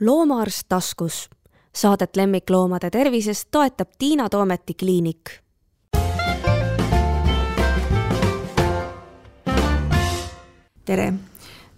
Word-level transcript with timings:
loomaarst 0.00 0.62
taskus. 0.68 1.30
Saadet 1.74 2.16
lemmikloomade 2.16 2.90
tervisest 2.90 3.48
toetab 3.50 3.88
Tiina 3.98 4.28
Toometi 4.28 4.74
kliinik. 4.74 5.30
tere, 10.84 11.12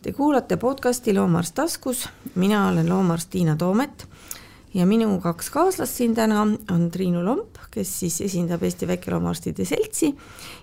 te 0.02 0.12
kuulate 0.12 0.56
podcasti 0.56 1.14
Loomaarst 1.14 1.54
taskus, 1.54 2.08
mina 2.34 2.68
olen 2.68 2.88
loomaarst 2.88 3.30
Tiina 3.30 3.56
Toomet 3.56 4.08
ja 4.74 4.86
minu 4.88 5.20
kaks 5.20 5.50
kaaslast 5.52 5.98
siin 6.00 6.14
täna 6.16 6.40
on 6.42 6.88
Triinu 6.90 7.24
Lomp, 7.24 7.60
kes 7.70 7.92
siis 8.00 8.20
esindab 8.24 8.62
Eesti 8.64 8.88
Väikeloomaarstide 8.88 9.64
Seltsi 9.68 10.12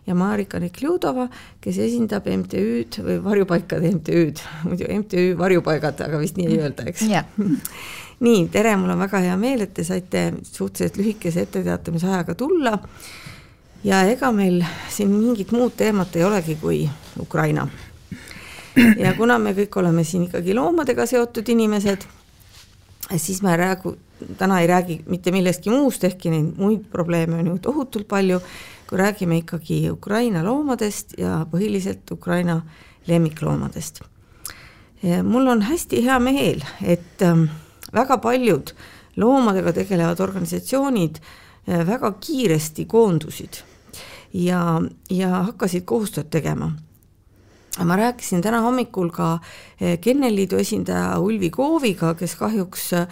ja 0.07 0.15
Marika 0.17 0.59
Nekljudova, 0.59 1.27
kes 1.61 1.77
esindab 1.85 2.27
MTÜ-d 2.29 3.03
või 3.05 3.19
varjupaikade 3.23 3.93
MTÜ-d, 3.99 4.43
muidu 4.65 4.89
MTÜ 4.99 5.25
Varjupaigad, 5.37 6.01
aga 6.07 6.21
vist 6.21 6.39
nii 6.39 6.49
ei 6.49 6.61
öelda, 6.63 6.87
eks 6.89 7.05
yeah. 7.09 7.27
nii, 8.25 8.47
tere, 8.53 8.75
mul 8.79 8.95
on 8.95 9.05
väga 9.05 9.23
hea 9.27 9.37
meel, 9.39 9.65
et 9.65 9.73
te 9.77 9.85
saite 9.87 10.29
suhteliselt 10.43 10.97
lühikese 10.99 11.45
etteteatamise 11.45 12.09
ajaga 12.09 12.35
tulla. 12.35 12.77
ja 13.83 14.01
ega 14.11 14.31
meil 14.35 14.63
siin 14.91 15.11
mingit 15.13 15.53
muud 15.55 15.77
teemat 15.77 16.15
ei 16.15 16.23
olegi 16.23 16.57
kui 16.61 16.81
Ukraina. 17.21 17.67
ja 18.97 19.13
kuna 19.13 19.37
me 19.39 19.53
kõik 19.53 19.77
oleme 19.79 20.03
siin 20.03 20.25
ikkagi 20.27 20.53
loomadega 20.57 21.05
seotud 21.05 21.49
inimesed 21.49 22.18
siis 23.17 23.41
ma 23.41 23.51
ei 23.51 23.57
räägi, 23.57 23.93
täna 24.37 24.59
ei 24.61 24.67
räägi 24.67 24.99
mitte 25.07 25.31
millestki 25.31 25.69
muust, 25.69 26.03
ehkki 26.03 26.29
neid 26.33 26.57
muid 26.57 26.85
probleeme 26.91 27.39
on 27.39 27.47
ju 27.47 27.57
tohutult 27.59 28.07
palju, 28.07 28.39
kui 28.89 28.97
räägime 28.97 29.37
ikkagi 29.43 29.89
Ukraina 29.91 30.43
loomadest 30.43 31.13
ja 31.17 31.45
põhiliselt 31.51 32.11
Ukraina 32.11 32.61
lemmikloomadest. 33.07 34.01
mul 35.23 35.47
on 35.47 35.61
hästi 35.61 36.03
hea 36.05 36.19
meel, 36.19 36.61
et 36.81 37.21
ähm, 37.21 37.45
väga 37.93 38.17
paljud 38.17 38.73
loomadega 39.15 39.73
tegelevad 39.73 40.19
organisatsioonid 40.19 41.19
äh, 41.69 41.87
väga 41.87 42.11
kiiresti 42.11 42.85
koondusid 42.85 43.63
ja, 44.33 44.81
ja 45.09 45.29
hakkasid 45.29 45.85
koostööd 45.85 46.29
tegema 46.29 46.71
ma 47.85 47.95
rääkisin 47.95 48.41
täna 48.41 48.61
hommikul 48.61 49.09
ka 49.09 49.39
eh, 49.81 49.99
Kennelliidu 49.99 50.57
esindaja 50.57 51.19
Ulvi 51.19 51.49
Kooviga, 51.49 52.13
kes 52.15 52.35
kahjuks 52.39 52.93
eh, 52.93 53.07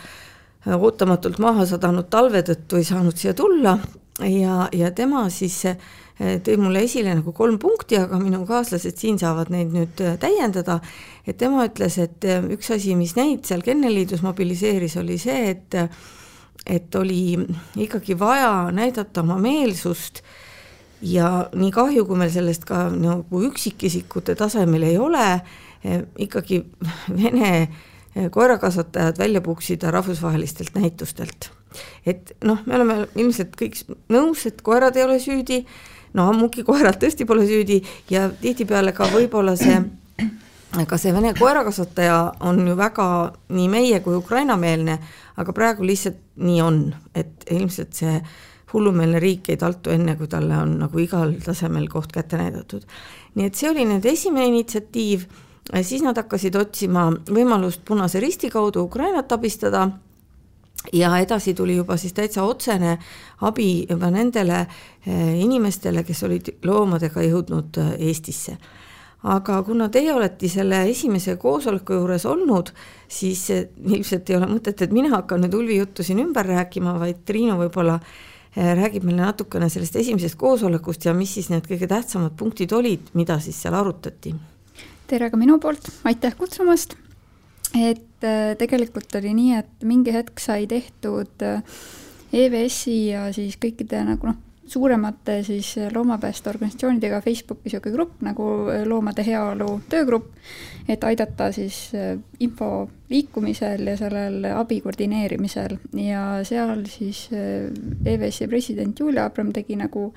ootamatult 0.75 1.39
maha 1.39 1.65
sadanud 1.65 2.09
talve 2.11 2.43
tõttu 2.47 2.79
ei 2.79 2.87
saanud 2.87 3.17
siia 3.17 3.33
tulla 3.37 3.77
ja, 4.23 4.67
ja 4.73 4.91
tema 4.91 5.27
siis 5.33 5.59
eh, 5.69 5.77
tõi 6.17 6.57
mulle 6.59 6.83
esile 6.87 7.13
nagu 7.15 7.33
kolm 7.35 7.59
punkti, 7.61 7.99
aga 7.99 8.19
minu 8.19 8.43
kaaslased 8.49 8.97
siin 8.97 9.19
saavad 9.21 9.51
neid 9.53 9.71
nüüd 9.75 10.03
täiendada. 10.19 10.79
et 11.27 11.37
tema 11.37 11.67
ütles, 11.67 11.99
et 12.01 12.25
üks 12.51 12.71
asi, 12.73 12.95
mis 12.95 13.15
neid 13.15 13.45
seal 13.45 13.61
Kennelliidus 13.61 14.23
mobiliseeris, 14.25 14.97
oli 14.97 15.17
see, 15.21 15.49
et 15.51 15.81
et 16.67 16.95
oli 16.99 17.37
ikkagi 17.79 18.17
vaja 18.19 18.67
näidata 18.75 19.21
oma 19.21 19.37
meelsust 19.39 20.19
äh, 20.19 20.46
ja 21.01 21.49
nii 21.55 21.71
kahju, 21.71 22.05
kui 22.07 22.17
meil 22.19 22.31
sellest 22.33 22.65
ka 22.67 22.87
nagu 22.93 23.41
üksikisikute 23.47 24.35
tasemel 24.37 24.87
ei 24.87 24.97
ole, 24.97 25.27
eh, 25.83 26.01
ikkagi 26.27 26.63
Vene 27.21 27.51
eh, 27.61 28.29
koerakasvatajad 28.31 29.19
välja 29.19 29.41
puksida 29.41 29.91
rahvusvahelistelt 29.91 30.75
näitustelt. 30.75 31.51
et 32.05 32.31
noh, 32.43 32.57
me 32.65 32.75
oleme 32.75 33.07
ilmselt 33.15 33.53
kõik 33.59 33.83
nõus, 34.09 34.45
et 34.47 34.61
koerad 34.61 34.95
ei 34.95 35.03
ole 35.03 35.19
süüdi, 35.19 35.65
no 36.13 36.29
ammugi 36.31 36.63
koerad 36.63 36.97
tõesti 36.97 37.27
pole 37.27 37.45
süüdi 37.45 37.83
ja 38.09 38.29
tihtipeale 38.29 38.91
ka 38.95 39.09
võib-olla 39.13 39.55
see 39.59 39.83
ka 40.87 40.97
see 40.97 41.13
Vene 41.13 41.33
koerakasvataja 41.37 42.17
on 42.45 42.59
ju 42.67 42.75
väga 42.77 43.33
nii 43.49 43.67
meie 43.69 43.99
kui 44.03 44.15
Ukraina-meelne, 44.15 44.97
aga 45.37 45.53
praegu 45.53 45.85
lihtsalt 45.85 46.17
nii 46.35 46.61
on, 46.61 46.81
et 47.15 47.45
ilmselt 47.51 47.93
see 47.97 48.15
äh, 48.15 48.35
hullumeelne 48.73 49.19
riik 49.19 49.49
ei 49.49 49.57
taltu 49.57 49.93
enne, 49.93 50.15
kui 50.19 50.27
talle 50.27 50.57
on 50.57 50.77
nagu 50.81 50.99
igal 50.99 51.35
tasemel 51.43 51.87
koht 51.91 52.11
kätte 52.11 52.37
näidatud. 52.37 52.83
nii 53.35 53.45
et 53.45 53.55
see 53.55 53.69
oli 53.69 53.85
nende 53.85 54.09
esimene 54.09 54.47
initsiatiiv, 54.47 55.27
siis 55.81 56.01
nad 56.03 56.17
hakkasid 56.17 56.55
otsima 56.55 57.09
võimalust 57.29 57.85
Punase 57.85 58.19
Risti 58.19 58.49
kaudu 58.49 58.83
Ukrainat 58.87 59.31
abistada 59.31 59.87
ja 60.93 61.17
edasi 61.17 61.53
tuli 61.53 61.75
juba 61.75 61.97
siis 61.97 62.13
täitsa 62.13 62.43
otsene 62.43 62.97
abi 63.41 63.85
juba 63.89 64.11
nendele 64.11 64.59
eh, 64.59 65.39
inimestele, 65.41 66.03
kes 66.03 66.23
olid 66.23 66.51
loomadega 66.63 67.23
jõudnud 67.23 67.79
eh, 67.81 68.07
Eestisse. 68.07 68.57
aga 69.23 69.63
kuna 69.63 69.89
teie 69.89 70.13
olete 70.13 70.47
selle 70.47 70.83
esimese 70.89 71.35
koosoleku 71.35 71.93
juures 71.93 72.25
olnud, 72.25 72.69
siis 73.07 73.49
eh, 73.49 73.67
ilmselt 73.85 74.29
ei 74.29 74.37
ole 74.37 74.47
mõtet, 74.47 74.81
et 74.81 74.91
mina 74.91 75.09
hakkan 75.15 75.41
nüüd 75.41 75.53
Ulvi 75.53 75.77
juttu 75.77 76.03
siin 76.03 76.19
ümber 76.23 76.45
rääkima, 76.45 76.99
vaid 76.99 77.25
Triinu 77.25 77.57
võib-olla 77.57 77.99
räägib 78.57 79.05
meile 79.05 79.21
natukene 79.21 79.69
sellest 79.69 79.95
esimesest 80.01 80.37
koosolekust 80.39 81.05
ja 81.05 81.13
mis 81.13 81.35
siis 81.37 81.51
need 81.53 81.67
kõige 81.69 81.89
tähtsamad 81.89 82.33
punktid 82.39 82.73
olid, 82.73 83.11
mida 83.17 83.39
siis 83.43 83.59
seal 83.61 83.77
arutati? 83.77 84.33
tere 85.07 85.29
ka 85.31 85.37
minu 85.39 85.59
poolt, 85.63 85.91
aitäh 86.09 86.33
kutsumast. 86.35 86.97
et 87.75 88.25
äh, 88.25 88.55
tegelikult 88.59 89.15
oli 89.19 89.33
nii, 89.37 89.53
et 89.61 89.87
mingi 89.87 90.13
hetk 90.15 90.41
sai 90.41 90.67
tehtud 90.67 91.45
EVS-i 92.33 92.97
ja 93.11 93.29
siis 93.35 93.55
kõikide 93.61 94.01
nagu 94.07 94.31
noh, 94.31 94.41
suuremate 94.69 95.41
siis 95.43 95.75
loomapääste 95.93 96.49
organisatsioonidega 96.49 97.21
Facebooki 97.21 97.67
niisugune 97.67 97.93
grupp 97.93 98.21
nagu 98.25 98.47
äh, 98.71 98.85
Loomade 98.87 99.25
Heaolu 99.25 99.81
Töögrupp, 99.89 100.31
et 100.89 101.03
aidata 101.03 101.51
siis 101.51 101.91
äh, 101.95 102.17
info 102.39 102.89
liikumisel 103.09 103.87
ja 103.87 103.97
sellel 103.97 104.45
abi 104.55 104.81
koordineerimisel. 104.81 105.77
Ja 105.93 106.23
seal 106.47 106.85
siis 106.91 107.27
EVS-i 107.33 108.47
president 108.47 108.99
Julia 108.99 109.25
Abram 109.25 109.53
tegi 109.55 109.75
nagu 109.79 110.11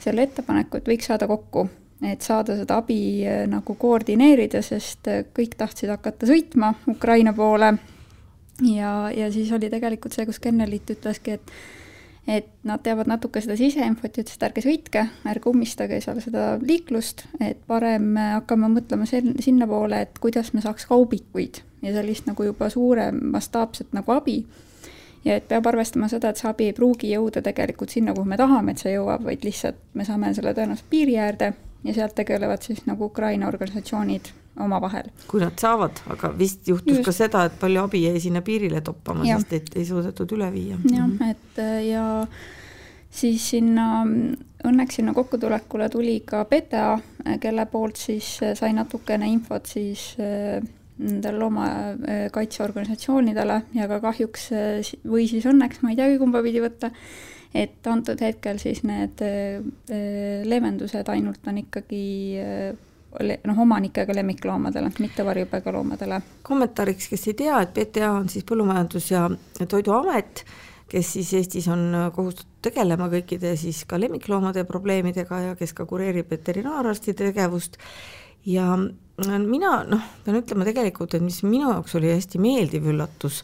selle 0.00 0.28
ettepaneku, 0.28 0.78
et 0.78 0.88
võiks 0.88 1.08
saada 1.08 1.28
kokku, 1.28 1.66
et 2.04 2.22
saada 2.22 2.56
seda 2.56 2.78
abi 2.82 3.24
nagu 3.50 3.74
koordineerida, 3.74 4.62
sest 4.62 5.08
kõik 5.36 5.56
tahtsid 5.58 5.90
hakata 5.92 6.28
sõitma 6.28 6.74
Ukraina 6.88 7.32
poole. 7.36 7.74
Ja, 8.62 9.10
ja 9.12 9.32
siis 9.32 9.52
oli 9.52 9.68
tegelikult 9.70 10.16
see, 10.16 10.24
kus 10.28 10.38
Kennelit 10.40 10.88
ütleski, 10.94 11.36
et 11.36 11.52
et 12.26 12.48
nad 12.66 12.82
teavad 12.82 13.06
natuke 13.06 13.40
seda 13.42 13.56
siseinfot 13.58 14.16
ja 14.16 14.24
ütlesid, 14.24 14.44
ärge 14.48 14.62
sõitke, 14.64 15.04
ärge 15.30 15.50
ummistage 15.50 16.00
seal 16.02 16.18
seda 16.24 16.46
liiklust, 16.62 17.24
et 17.40 17.60
parem 17.70 18.16
hakkame 18.18 18.70
mõtlema 18.72 19.06
sen-, 19.06 19.36
sinnapoole, 19.42 20.02
et 20.06 20.18
kuidas 20.22 20.52
me 20.54 20.62
saaks 20.64 20.88
kaubikuid 20.90 21.62
ja 21.86 21.92
sellist 21.94 22.26
nagu 22.26 22.48
juba 22.48 22.70
suurem 22.72 23.20
mastaapset 23.34 23.94
nagu 23.94 24.12
abi. 24.12 24.40
ja 25.24 25.36
et 25.36 25.46
peab 25.48 25.66
arvestama 25.66 26.08
seda, 26.08 26.30
et 26.30 26.38
see 26.38 26.48
abi 26.50 26.70
ei 26.70 26.74
pruugi 26.74 27.10
jõuda 27.10 27.42
tegelikult 27.42 27.90
sinna, 27.90 28.14
kuhu 28.14 28.26
me 28.30 28.38
tahame, 28.38 28.74
et 28.74 28.82
see 28.82 28.94
jõuab, 28.94 29.24
vaid 29.26 29.46
lihtsalt 29.46 29.78
me 29.94 30.04
saame 30.06 30.34
selle 30.34 30.54
tõenäoliselt 30.54 30.90
piiri 30.90 31.16
äärde 31.18 31.52
ja 31.84 31.94
sealt 31.94 32.14
tegelevad 32.14 32.62
siis 32.62 32.84
nagu 32.86 33.10
Ukraina 33.10 33.48
organisatsioonid 33.48 34.30
omavahel. 34.62 35.10
kui 35.28 35.42
nad 35.42 35.56
saavad, 35.60 36.00
aga 36.12 36.32
vist 36.38 36.68
juhtus 36.68 36.98
Just. 36.98 37.06
ka 37.08 37.12
seda, 37.12 37.44
et 37.48 37.58
palju 37.60 37.82
abi 37.82 38.04
jäi 38.06 38.20
sinna 38.22 38.42
piirile 38.46 38.80
toppama, 38.84 39.26
sest 39.26 39.52
et 39.58 39.76
ei 39.76 39.84
suudetud 39.88 40.36
üle 40.38 40.50
viia. 40.54 40.78
jah, 40.84 41.06
mhm. 41.06 41.22
et 41.30 41.62
ja 41.88 42.06
siis 43.16 43.50
sinna, 43.50 44.04
õnneks 44.66 44.94
sinna 45.00 45.12
kokkutulekule 45.16 45.88
tuli 45.92 46.20
ka 46.26 46.44
PTA, 46.48 46.88
kelle 47.40 47.66
poolt 47.70 47.96
siis 48.00 48.26
sai 48.58 48.72
natukene 48.76 49.28
infot 49.32 49.66
siis 49.70 50.02
äh, 50.20 50.60
nendele 50.98 51.38
loomakaitseorganisatsioonidele 51.38 53.62
ja 53.76 53.88
ka 53.90 54.00
kahjuks 54.04 54.50
või 55.04 55.28
siis 55.28 55.46
õnneks, 55.48 55.82
ma 55.82 55.90
ei 55.92 55.96
teagi, 55.98 56.18
kumba 56.20 56.42
pidi 56.44 56.60
võtta, 56.64 56.90
et 57.56 57.86
antud 57.90 58.20
hetkel 58.24 58.58
siis 58.62 58.82
need 58.86 59.20
äh, 59.24 59.60
leevendused 60.48 61.08
ainult 61.12 61.42
on 61.48 61.56
ikkagi 61.64 62.04
äh, 62.40 62.72
noh, 63.20 63.58
omanikega 63.58 64.14
lemmikloomadele, 64.14 64.92
mitte 64.98 65.24
varjupaigaloomadele. 65.24 66.20
kommentaariks, 66.42 67.08
kes 67.08 67.28
ei 67.28 67.34
tea, 67.34 67.60
et 67.60 67.74
PTA 67.74 68.12
on 68.12 68.28
siis 68.28 68.44
Põllumajandus- 68.44 69.10
ja 69.10 69.28
Toiduamet, 69.68 70.44
kes 70.88 71.12
siis 71.12 71.32
Eestis 71.34 71.68
on 71.68 72.12
kohustatud 72.14 72.52
tegelema 72.62 73.08
kõikide 73.08 73.56
siis 73.56 73.84
ka 73.84 74.00
lemmikloomade 74.00 74.64
probleemidega 74.64 75.40
ja 75.40 75.56
kes 75.56 75.72
ka 75.72 75.86
kureerib 75.86 76.30
veterinaararstide 76.30 77.30
tegevust 77.30 77.78
ja 78.46 78.76
mina 79.46 79.78
noh, 79.88 80.10
pean 80.24 80.40
ütlema 80.40 80.66
tegelikult, 80.68 81.14
et 81.14 81.24
mis 81.24 81.42
minu 81.46 81.70
jaoks 81.70 81.96
oli 81.98 82.12
hästi 82.12 82.40
meeldiv 82.42 82.90
üllatus, 82.92 83.42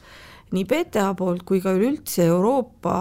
nii 0.53 0.67
PTA 0.69 1.13
poolt 1.19 1.47
kui 1.49 1.63
ka 1.65 1.73
üleüldse 1.77 2.27
Euroopa 2.29 2.95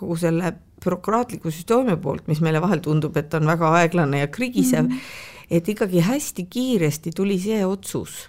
kogu 0.00 0.16
selle 0.18 0.54
bürokraatliku 0.80 1.52
süsteemi 1.52 1.96
poolt, 2.00 2.26
mis 2.30 2.40
meile 2.40 2.60
vahel 2.62 2.80
tundub, 2.84 3.16
et 3.20 3.34
on 3.36 3.46
väga 3.46 3.74
aeglane 3.82 4.24
ja 4.24 4.30
krigisev 4.32 4.86
mm, 4.86 4.94
-hmm 4.94 5.28
et 5.50 5.68
ikkagi 5.68 6.04
hästi 6.06 6.46
kiiresti 6.50 7.12
tuli 7.16 7.38
see 7.42 7.64
otsus, 7.66 8.28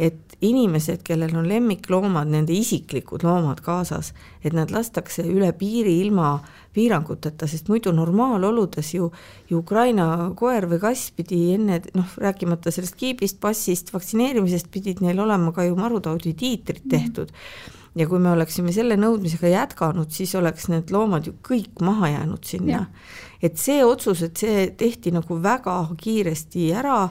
et 0.00 0.36
inimesed, 0.40 1.02
kellel 1.04 1.34
on 1.36 1.48
lemmikloomad, 1.48 2.28
nende 2.32 2.54
isiklikud 2.56 3.24
loomad 3.26 3.60
kaasas, 3.64 4.14
et 4.44 4.54
nad 4.56 4.72
lastakse 4.72 5.26
üle 5.28 5.50
piiri 5.56 5.98
ilma 6.00 6.38
piiranguteta, 6.72 7.48
sest 7.50 7.68
muidu 7.68 7.92
normaaloludes 7.92 8.94
ju, 8.94 9.10
ju 9.50 9.60
Ukraina 9.60 10.30
koer 10.38 10.64
või 10.70 10.80
kass 10.80 11.10
pidi 11.16 11.42
enne, 11.56 11.82
noh, 11.96 12.14
rääkimata 12.22 12.72
sellest 12.72 12.96
kiibist, 13.00 13.40
passist, 13.42 13.92
vaktsineerimisest, 13.92 14.70
pidid 14.72 15.04
neil 15.04 15.20
olema 15.20 15.52
ka 15.52 15.68
ju 15.68 15.76
marutaudi 15.76 16.32
tiitrid 16.32 16.86
mhm. 16.86 16.96
tehtud 16.96 17.36
ja 17.98 18.06
kui 18.08 18.20
me 18.22 18.30
oleksime 18.32 18.72
selle 18.74 18.96
nõudmisega 19.00 19.50
jätkanud, 19.50 20.12
siis 20.14 20.34
oleks 20.38 20.68
need 20.70 20.92
loomad 20.94 21.26
ju 21.26 21.34
kõik 21.46 21.82
maha 21.84 22.14
jäänud 22.14 22.46
sinna. 22.46 22.84
Et 23.42 23.58
see 23.58 23.84
otsus, 23.84 24.22
et 24.26 24.36
see 24.36 24.70
tehti 24.78 25.12
nagu 25.14 25.38
väga 25.42 25.82
kiiresti 26.00 26.70
ära 26.76 27.02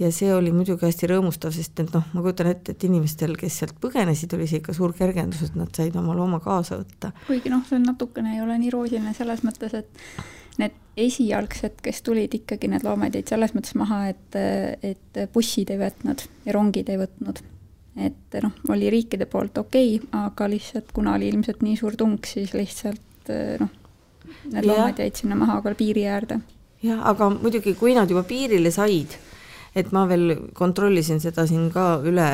ja 0.00 0.08
see 0.14 0.32
oli 0.32 0.52
muidugi 0.54 0.86
hästi 0.86 1.08
rõõmustav, 1.10 1.52
sest 1.52 1.80
et 1.82 1.92
noh, 1.92 2.04
ma 2.16 2.24
kujutan 2.24 2.48
ette, 2.50 2.72
et 2.72 2.84
inimestel, 2.88 3.34
kes 3.40 3.60
sealt 3.60 3.76
põgenesid, 3.82 4.32
oli 4.36 4.48
see 4.48 4.62
ikka 4.62 4.74
suur 4.76 4.94
kergendus, 4.96 5.42
et 5.44 5.56
nad 5.60 5.72
said 5.76 5.96
oma 6.00 6.16
looma 6.16 6.40
kaasa 6.40 6.80
võtta. 6.80 7.12
kuigi 7.26 7.52
noh, 7.52 7.64
see 7.68 7.76
on 7.80 7.88
natukene 7.90 8.36
ei 8.36 8.44
ole 8.44 8.56
nii 8.62 8.72
roosiline 8.72 9.12
selles 9.16 9.44
mõttes, 9.44 9.76
et 9.76 10.60
need 10.60 10.76
esialgsed, 11.00 11.78
kes 11.84 12.02
tulid 12.04 12.34
ikkagi, 12.40 12.68
need 12.72 12.84
loomad 12.84 13.16
jäid 13.16 13.28
selles 13.32 13.52
mõttes 13.56 13.76
maha, 13.78 14.02
et, 14.12 14.40
et 14.84 15.20
bussid 15.34 15.72
ei 15.72 15.80
võtnud 15.80 16.24
ja 16.46 16.56
rongid 16.56 16.88
ei 16.92 17.00
võtnud. 17.00 17.42
et 18.00 18.40
noh, 18.42 18.56
oli 18.72 18.88
riikide 18.92 19.28
poolt 19.28 19.58
okei 19.58 19.98
okay,, 19.98 20.08
aga 20.24 20.48
lihtsalt 20.48 20.92
kuna 20.96 21.18
oli 21.18 21.28
ilmselt 21.28 21.60
nii 21.66 21.76
suur 21.76 21.96
tung, 22.00 22.24
siis 22.24 22.56
lihtsalt 22.56 23.32
noh, 23.60 23.76
need 24.50 24.68
loomad 24.68 25.02
jäid 25.02 25.16
sinna 25.20 25.38
maha 25.38 25.60
ka 25.64 25.74
piiri 25.74 26.06
äärde. 26.06 26.40
jah, 26.82 27.02
aga 27.12 27.30
muidugi, 27.34 27.74
kui 27.74 27.94
nad 27.94 28.10
juba 28.10 28.22
piirile 28.28 28.70
said 28.74 29.18
et 29.74 29.92
ma 29.94 30.04
veel 30.10 30.34
kontrollisin 30.56 31.20
seda 31.22 31.46
siin 31.48 31.70
ka 31.74 31.94
üle 32.06 32.28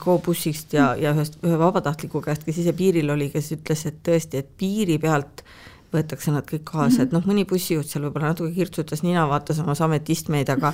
Go-bussist 0.00 0.72
ja, 0.74 0.94
ja 0.98 1.12
ühest, 1.14 1.36
ühe 1.44 1.56
vabatahtliku 1.60 2.22
käest, 2.24 2.46
kes 2.46 2.62
ise 2.62 2.72
piiril 2.76 3.12
oli, 3.12 3.28
kes 3.30 3.52
ütles, 3.58 3.84
et 3.86 3.98
tõesti, 4.06 4.40
et 4.40 4.48
piiri 4.58 4.96
pealt 4.98 5.44
võetakse 5.92 6.32
nad 6.34 6.46
kõik 6.48 6.64
kaasa, 6.66 7.04
et 7.04 7.12
noh, 7.14 7.22
mõni 7.28 7.44
bussijuht 7.48 7.88
seal 7.88 8.06
võib-olla 8.06 8.32
natuke 8.32 8.50
kirtsutas 8.56 9.04
nina, 9.04 9.26
vaatas 9.30 9.60
oma 9.62 9.76
sametistmeid, 9.78 10.48
aga 10.52 10.72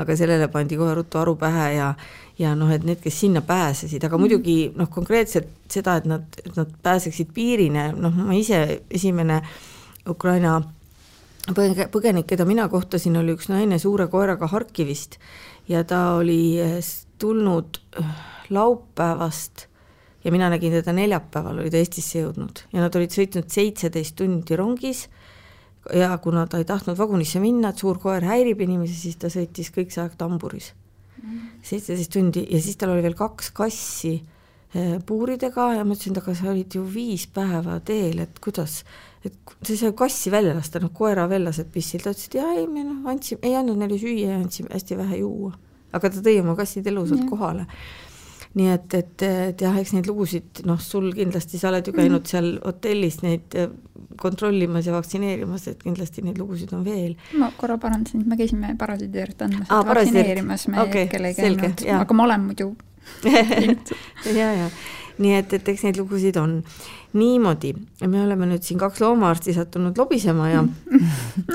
aga 0.00 0.16
sellele 0.16 0.48
pandi 0.54 0.78
kohe 0.80 0.94
ruttu 0.96 1.20
aru 1.20 1.34
pähe 1.40 1.66
ja 1.74 1.90
ja 2.38 2.54
noh, 2.58 2.70
et 2.74 2.86
need, 2.86 3.02
kes 3.02 3.20
sinna 3.26 3.42
pääsesid, 3.44 4.06
aga 4.06 4.18
muidugi 4.18 4.56
noh, 4.78 4.88
konkreetselt 4.90 5.50
seda, 5.70 5.98
et 6.00 6.08
nad, 6.10 6.24
et 6.40 6.56
nad 6.56 6.72
pääseksid 6.86 7.34
piirini, 7.34 7.90
noh, 7.98 8.16
ma 8.24 8.38
ise 8.38 8.64
esimene 8.90 9.42
Ukraina 10.08 10.58
põge-, 11.52 11.88
põgenik, 11.92 12.28
keda 12.30 12.46
mina 12.48 12.68
kohtasin, 12.72 13.16
oli 13.20 13.34
üks 13.36 13.50
naine 13.52 13.78
suure 13.82 14.06
koeraga 14.12 14.48
Harkivist 14.52 15.18
ja 15.68 15.84
ta 15.88 16.16
oli 16.18 16.56
eh, 16.60 16.78
tulnud 17.20 17.80
eh, 18.00 18.10
laupäevast 18.54 19.66
ja 20.24 20.32
mina 20.32 20.48
nägin 20.52 20.72
teda 20.72 20.94
neljapäeval, 20.96 21.60
oli 21.60 21.72
ta 21.72 21.80
Eestisse 21.80 22.22
jõudnud 22.22 22.64
ja 22.72 22.84
nad 22.84 22.96
olid 22.96 23.12
sõitnud 23.12 23.50
seitseteist 23.52 24.16
tundi 24.20 24.56
rongis 24.56 25.06
ja 25.92 26.14
kuna 26.24 26.46
ta 26.48 26.60
ei 26.60 26.68
tahtnud 26.68 26.96
vagunisse 26.96 27.40
minna, 27.42 27.72
et 27.72 27.80
suur 27.80 27.98
koer 28.00 28.24
häirib 28.24 28.62
inimesi, 28.64 28.96
siis 28.96 29.18
ta 29.20 29.28
sõitis 29.32 29.68
kõik 29.74 29.92
see 29.92 30.04
aeg 30.04 30.16
tamburis. 30.20 30.72
seitseteist 31.64 32.12
tundi 32.12 32.46
ja 32.50 32.60
siis 32.60 32.76
tal 32.76 32.94
oli 32.94 33.04
veel 33.04 33.16
kaks 33.16 33.50
kassi 33.56 34.14
eh, 34.74 34.96
puuridega 35.06 35.74
ja 35.78 35.84
ma 35.84 35.96
ütlesin, 35.96 36.16
et 36.16 36.22
aga 36.22 36.36
sa 36.36 36.50
olid 36.52 36.76
ju 36.76 36.84
viis 36.84 37.26
päeva 37.26 37.80
teel, 37.80 38.24
et 38.24 38.40
kuidas 38.40 38.82
et 39.24 39.36
sa 39.64 39.72
ei 39.72 39.80
saa 39.80 39.92
kassi 39.96 40.32
välja 40.32 40.54
lasta, 40.56 40.80
noh 40.82 40.92
koera 40.94 41.26
veel 41.30 41.46
lased 41.48 41.70
pissil, 41.72 42.02
ta 42.04 42.12
ütles, 42.12 42.28
et 42.28 42.38
jaa, 42.40 42.54
ei 42.58 42.66
me 42.70 42.84
noh, 42.86 43.04
andsime, 43.10 43.40
ei 43.46 43.56
andnud 43.58 43.80
neile 43.80 43.98
süüa 44.00 44.34
ja 44.34 44.40
andsime 44.40 44.72
hästi 44.74 44.98
vähe 45.00 45.20
juua. 45.22 45.54
aga 45.94 46.10
ta 46.10 46.24
tõi 46.26 46.40
oma 46.42 46.56
kassid 46.58 46.86
elusalt 46.90 47.24
kohale. 47.30 47.66
nii 48.54 48.68
et, 48.70 48.94
et, 48.94 49.22
et 49.26 49.62
jah, 49.66 49.76
eks 49.80 49.94
neid 49.96 50.06
lugusid, 50.06 50.62
noh, 50.68 50.78
sul 50.82 51.08
kindlasti, 51.14 51.58
sa 51.58 51.72
oled 51.72 51.88
ju 51.88 51.94
käinud 51.96 52.22
mm 52.22 52.30
seal 52.34 52.50
hotellis 52.62 53.16
neid 53.24 53.56
eh, 53.58 53.72
kontrollimas 54.20 54.86
ja 54.86 54.94
vaktsineerimas, 54.94 55.66
et 55.72 55.82
kindlasti 55.82 56.22
neid 56.22 56.38
lugusid 56.38 56.72
on 56.76 56.84
veel. 56.86 57.16
ma 57.40 57.50
korra 57.58 57.78
parandasin, 57.82 58.22
me 58.28 58.38
käisime 58.38 58.76
parasiidivert 58.78 59.46
andmas 59.48 59.70
ah,, 59.70 59.82
vaktsineerimas 59.88 60.68
me 60.68 60.82
okay, 60.84 61.08
hetkel 61.08 61.30
ei 61.30 61.38
käinud, 61.38 61.86
aga 62.00 62.18
ma 62.20 62.28
olen 62.28 62.50
muidu 62.50 62.74
ja, 64.38 64.52
ja 64.52 64.68
nii 65.22 65.36
et, 65.38 65.52
et 65.58 65.72
eks 65.74 65.86
neid 65.86 66.00
lugusid 66.00 66.38
on. 66.40 66.58
Niimoodi, 67.14 67.70
me 68.10 68.24
oleme 68.24 68.48
nüüd 68.50 68.64
siin 68.66 68.80
kaks 68.80 69.02
loomaarsti 69.04 69.54
sattunud 69.54 69.98
lobisema 69.98 70.50
ja 70.50 70.64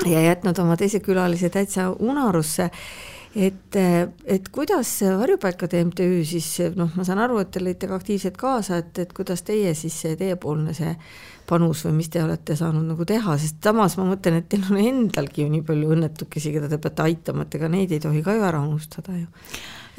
ja 0.08 0.26
jätnud 0.30 0.58
oma 0.62 0.76
teise 0.80 1.02
külalise 1.04 1.50
täitsa 1.52 1.90
unarusse. 1.98 2.70
Et, 3.30 3.76
et 4.26 4.48
kuidas 4.50 4.88
Varjupaikade 5.20 5.84
MTÜ 5.86 6.24
siis 6.26 6.48
noh, 6.74 6.88
ma 6.96 7.04
saan 7.06 7.20
aru, 7.22 7.36
et 7.38 7.52
te 7.54 7.60
lõite 7.62 7.86
ka 7.86 7.94
aktiivselt 8.00 8.34
kaasa, 8.40 8.80
et, 8.82 8.98
et 8.98 9.12
kuidas 9.14 9.44
teie 9.46 9.70
siis 9.78 10.00
teiepoolne 10.18 10.74
see 10.74 10.96
panus 11.46 11.84
või 11.86 12.00
mis 12.00 12.10
te 12.10 12.22
olete 12.24 12.56
saanud 12.58 12.88
nagu 12.88 13.06
teha, 13.06 13.36
sest 13.38 13.60
samas 13.62 13.94
ma 14.00 14.08
mõtlen, 14.08 14.40
et 14.40 14.48
teil 14.50 14.66
on 14.70 14.80
endalgi 14.82 15.44
ju 15.44 15.52
nii 15.52 15.62
palju 15.66 15.92
õnnetukesi, 15.94 16.50
keda 16.56 16.72
te 16.72 16.80
peate 16.82 17.06
aitama, 17.06 17.46
et 17.46 17.54
ega 17.58 17.70
neid 17.70 17.94
ei 17.94 18.02
tohi 18.02 18.24
ka 18.26 18.34
ju 18.34 18.44
ära 18.46 18.64
unustada 18.66 19.14
ju 19.14 19.28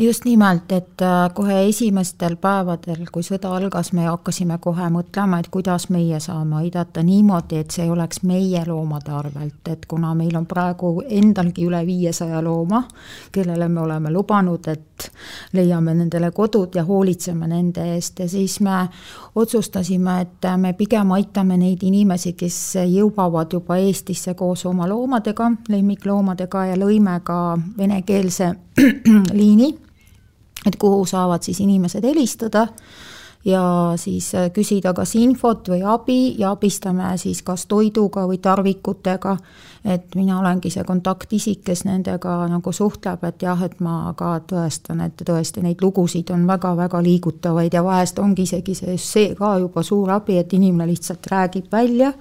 just 0.02 0.26
nimelt, 0.26 0.72
et 0.72 1.02
äh, 1.02 1.34
kohe 1.34 1.68
esimestel 1.68 2.36
päevadel, 2.42 3.06
kui 3.12 3.24
sõda 3.24 3.52
algas, 3.56 3.92
me 3.94 4.08
hakkasime 4.08 4.58
kohe 4.62 4.88
mõtlema, 4.90 5.42
et 5.42 5.50
kuidas 5.54 5.90
meie 5.94 6.20
saame 6.20 6.58
aidata 6.62 7.04
niimoodi, 7.06 7.60
et 7.62 7.76
see 7.76 7.86
oleks 7.92 8.24
meie 8.26 8.64
loomade 8.68 9.12
arvelt, 9.14 9.68
et 9.70 9.86
kuna 9.86 10.14
meil 10.18 10.36
on 10.38 10.48
praegu 10.50 11.04
endalgi 11.08 11.68
üle 11.68 11.84
viiesaja 11.86 12.42
looma, 12.42 12.84
kellele 13.32 13.68
me 13.70 13.82
oleme 13.82 14.14
lubanud, 14.14 14.72
et 14.74 15.12
leiame 15.54 15.94
nendele 15.98 16.32
kodud 16.32 16.76
ja 16.76 16.86
hoolitseme 16.86 17.48
nende 17.48 17.86
eest 17.96 18.20
ja 18.20 18.30
siis 18.30 18.60
me 18.62 18.88
otsustasime, 19.36 20.18
et 20.22 20.50
me 20.58 20.74
pigem 20.78 21.14
aitame 21.18 21.58
neid 21.58 21.84
inimesi, 21.84 22.34
kes 22.34 22.58
jõuavad 22.90 23.54
juba 23.54 23.78
Eestisse 23.82 24.34
koos 24.34 24.66
oma 24.66 24.90
loomadega, 24.90 25.52
lemmikloomadega 25.70 26.66
ja 26.72 26.76
lõime 26.78 27.20
ka 27.24 27.40
venekeelse 27.78 28.54
liini 29.40 29.72
et 30.66 30.76
kuhu 30.76 31.06
saavad 31.06 31.44
siis 31.44 31.60
inimesed 31.60 32.06
helistada 32.06 32.68
ja 33.46 33.94
siis 33.96 34.36
äh, 34.36 34.52
küsida 34.54 34.94
kas 34.94 35.16
infot 35.16 35.70
või 35.70 35.82
abi 35.88 36.36
ja 36.40 36.52
abistame 36.52 37.16
siis 37.18 37.42
kas 37.42 37.66
toiduga 37.66 38.28
või 38.30 38.38
tarvikutega. 38.38 39.38
et 39.86 40.16
mina 40.16 40.40
olengi 40.40 40.70
see 40.70 40.84
kontaktisik, 40.86 41.64
kes 41.66 41.86
nendega 41.86 42.48
nagu 42.48 42.72
suhtleb, 42.72 43.24
et 43.24 43.42
jah, 43.42 43.64
et 43.66 43.80
ma 43.80 44.14
ka 44.18 44.36
tõestan, 44.46 45.02
et 45.02 45.24
tõesti 45.26 45.64
neid 45.66 45.82
lugusid 45.82 46.30
on 46.30 46.46
väga-väga 46.48 47.02
liigutavaid 47.02 47.74
ja 47.74 47.84
vahest 47.84 48.20
ongi 48.20 48.46
isegi 48.46 48.76
see, 48.76 48.98
see 48.98 49.36
ka 49.36 49.58
juba 49.58 49.84
suur 49.84 50.12
abi, 50.12 50.38
et 50.38 50.54
inimene 50.54 50.92
lihtsalt 50.92 51.28
räägib 51.32 51.72
välja 51.72 52.14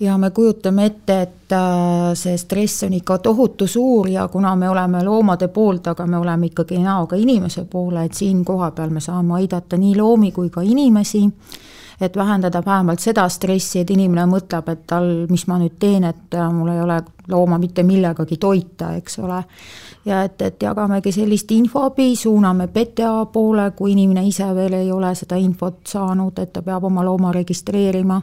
ja 0.00 0.18
me 0.18 0.30
kujutame 0.30 0.84
ette, 0.84 1.22
et 1.22 1.52
äh, 1.52 2.14
see 2.14 2.36
stress 2.38 2.82
on 2.82 2.92
ikka 2.92 3.18
tohutu 3.18 3.66
suur 3.66 4.08
ja 4.08 4.28
kuna 4.28 4.56
me 4.56 4.68
oleme 4.68 5.04
loomade 5.04 5.48
poolt, 5.48 5.86
aga 5.86 6.06
me 6.06 6.18
oleme 6.18 6.46
ikkagi 6.46 6.78
näoga 6.78 7.16
inimese 7.16 7.64
poole, 7.70 8.04
et 8.04 8.14
siin 8.14 8.44
kohapeal 8.44 8.90
me 8.90 9.00
saame 9.00 9.34
aidata 9.34 9.76
nii 9.76 9.96
loomi 9.96 10.32
kui 10.32 10.50
ka 10.50 10.62
inimesi, 10.62 11.22
et 12.00 12.16
vähendada 12.16 12.62
vähemalt 12.66 12.98
seda 13.00 13.28
stressi, 13.28 13.80
et 13.80 13.90
inimene 13.90 14.26
mõtleb, 14.26 14.68
et 14.72 14.86
tal, 14.86 15.08
mis 15.30 15.46
ma 15.46 15.58
nüüd 15.62 15.78
teen, 15.78 16.04
et 16.10 16.34
äh, 16.34 16.52
mul 16.52 16.74
ei 16.74 16.82
ole 16.82 17.00
looma 17.28 17.58
mitte 17.58 17.82
millegagi 17.82 18.36
toita, 18.36 18.94
eks 18.98 19.18
ole. 19.18 19.44
ja 20.04 20.22
et, 20.22 20.42
et 20.42 20.62
jagamegi 20.62 21.12
sellist 21.12 21.50
infoabi, 21.50 22.16
suuname 22.16 22.66
PTA 22.66 23.26
poole, 23.32 23.70
kui 23.76 23.92
inimene 23.92 24.26
ise 24.26 24.54
veel 24.54 24.72
ei 24.72 24.92
ole 24.92 25.14
seda 25.14 25.36
infot 25.36 25.86
saanud, 25.86 26.38
et 26.38 26.52
ta 26.52 26.62
peab 26.62 26.84
oma 26.84 27.04
looma 27.04 27.32
registreerima 27.32 28.20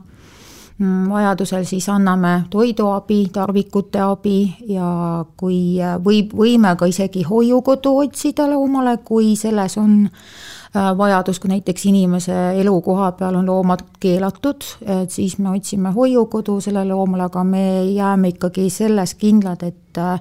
vajadusel 1.09 1.65
siis 1.65 1.89
anname 1.89 2.43
toiduabi, 2.49 3.29
tarvikute 3.33 4.01
abi 4.01 4.37
ja 4.69 5.25
kui 5.37 5.77
võib, 6.03 6.33
võime 6.37 6.75
ka 6.77 6.89
isegi 6.89 7.23
hoiukodu 7.27 7.97
otsida 8.05 8.47
loomale, 8.49 8.97
kui 9.05 9.35
selles 9.39 9.77
on 9.77 9.93
äh, 10.05 10.89
vajadus, 10.97 11.39
kui 11.39 11.53
näiteks 11.53 11.85
inimese 11.91 12.39
elukoha 12.61 13.11
peal 13.19 13.37
on 13.41 13.45
loomad 13.49 13.85
keelatud, 13.99 14.65
et 14.85 15.11
siis 15.11 15.37
me 15.37 15.53
otsime 15.53 15.93
hoiukodu 15.93 16.59
sellele 16.61 16.93
loomale, 16.93 17.29
aga 17.29 17.43
me 17.43 17.85
jääme 17.91 18.33
ikkagi 18.35 18.69
selles 18.69 19.15
kindlad, 19.15 19.63
et 19.63 20.01
äh, 20.01 20.19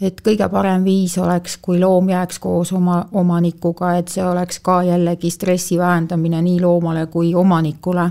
et 0.00 0.18
kõige 0.20 0.48
parem 0.52 0.84
viis 0.84 1.14
oleks, 1.18 1.56
kui 1.62 1.78
loom 1.80 2.10
jääks 2.12 2.38
koos 2.38 2.72
oma 2.76 2.98
omanikuga, 3.16 3.94
et 3.96 4.12
see 4.12 4.24
oleks 4.24 4.60
ka 4.60 4.82
jällegi 4.84 5.30
stressi 5.32 5.78
vähendamine 5.78 6.42
nii 6.42 6.60
loomale 6.60 7.06
kui 7.06 7.34
omanikule 7.34 8.10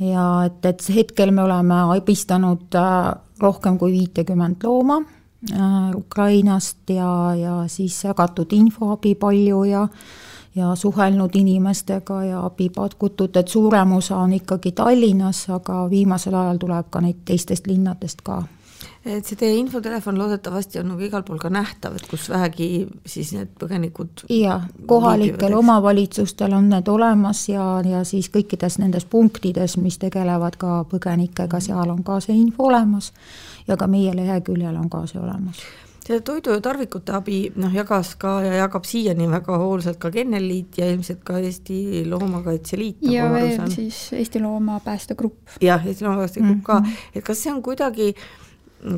ja 0.00 0.26
et, 0.46 0.64
et 0.64 0.88
hetkel 0.94 1.30
me 1.30 1.42
oleme 1.42 1.80
abistanud 1.96 2.74
äh, 2.74 3.14
rohkem 3.40 3.78
kui 3.78 3.92
viitekümmet 3.92 4.64
looma 4.64 5.00
äh, 5.52 5.90
Ukrainast 5.96 6.90
ja, 6.90 7.34
ja 7.34 7.56
siis 7.66 8.04
jagatud 8.04 8.52
infoabi 8.52 9.14
palju 9.14 9.64
ja 9.64 9.88
ja 10.56 10.74
suhelnud 10.74 11.34
inimestega 11.36 12.22
ja 12.24 12.44
abi 12.46 12.70
pakutud, 12.72 13.36
et 13.36 13.48
suurem 13.48 13.92
osa 13.92 14.16
on 14.16 14.32
ikkagi 14.32 14.72
Tallinnas, 14.72 15.50
aga 15.52 15.82
viimasel 15.90 16.34
ajal 16.34 16.56
tuleb 16.56 16.86
ka 16.90 17.02
neid 17.04 17.18
teistest 17.28 17.66
linnadest 17.68 18.24
ka 18.24 18.38
et 19.06 19.28
see 19.28 19.38
teie 19.38 19.54
infotelefon 19.60 20.18
loodetavasti 20.18 20.80
on 20.80 20.90
nagu 20.92 21.06
igal 21.06 21.22
pool 21.26 21.38
ka 21.42 21.50
nähtav, 21.52 21.96
et 21.98 22.06
kus 22.10 22.28
vähegi 22.32 22.68
siis 23.06 23.32
need 23.36 23.54
põgenikud 23.60 24.26
jaa, 24.32 24.58
kohalikel 24.90 25.54
omavalitsustel 25.54 26.56
on 26.56 26.70
need 26.72 26.88
olemas 26.90 27.46
ja, 27.48 27.66
ja 27.86 28.02
siis 28.08 28.30
kõikides 28.34 28.80
nendes 28.82 29.06
punktides, 29.10 29.78
mis 29.82 29.98
tegelevad 30.02 30.58
ka 30.60 30.82
põgenikega, 30.90 31.62
seal 31.62 31.94
on 31.94 32.04
ka 32.06 32.20
see 32.24 32.36
info 32.38 32.70
olemas 32.70 33.12
ja 33.68 33.78
ka 33.78 33.88
meie 33.90 34.14
leheküljel 34.16 34.76
on 34.76 34.90
ka 34.90 35.06
see 35.10 35.22
olemas 35.22 35.62
seda 36.06 36.22
toidu 36.22 36.54
ja 36.54 36.62
tarvikute 36.62 37.14
abi 37.16 37.38
noh, 37.58 37.72
jagas 37.74 38.12
ka 38.20 38.36
ja 38.44 38.52
jagab 38.60 38.86
siiani 38.86 39.26
väga 39.30 39.58
hoolsalt 39.58 39.98
ka 40.02 40.12
Kennelliit 40.14 40.78
ja 40.78 40.86
ilmselt 40.92 41.24
ka 41.26 41.40
Eesti 41.42 42.04
Loomakaitse 42.06 42.78
Liit. 42.78 43.00
Nagu 43.02 43.14
ja 43.16 43.26
veel 43.32 43.70
siis 43.72 43.98
Eesti 44.14 44.42
Loomapäästegrupp. 44.42 45.58
jah, 45.60 45.86
Eesti 45.86 46.04
Loomapäästegrupp 46.04 46.54
mm 46.54 46.60
-hmm. 46.60 46.66
ka, 46.66 46.80
mhm. 46.80 46.90
et 47.14 47.24
kas 47.24 47.42
see 47.42 47.52
on 47.52 47.62
kuidagi 47.62 48.14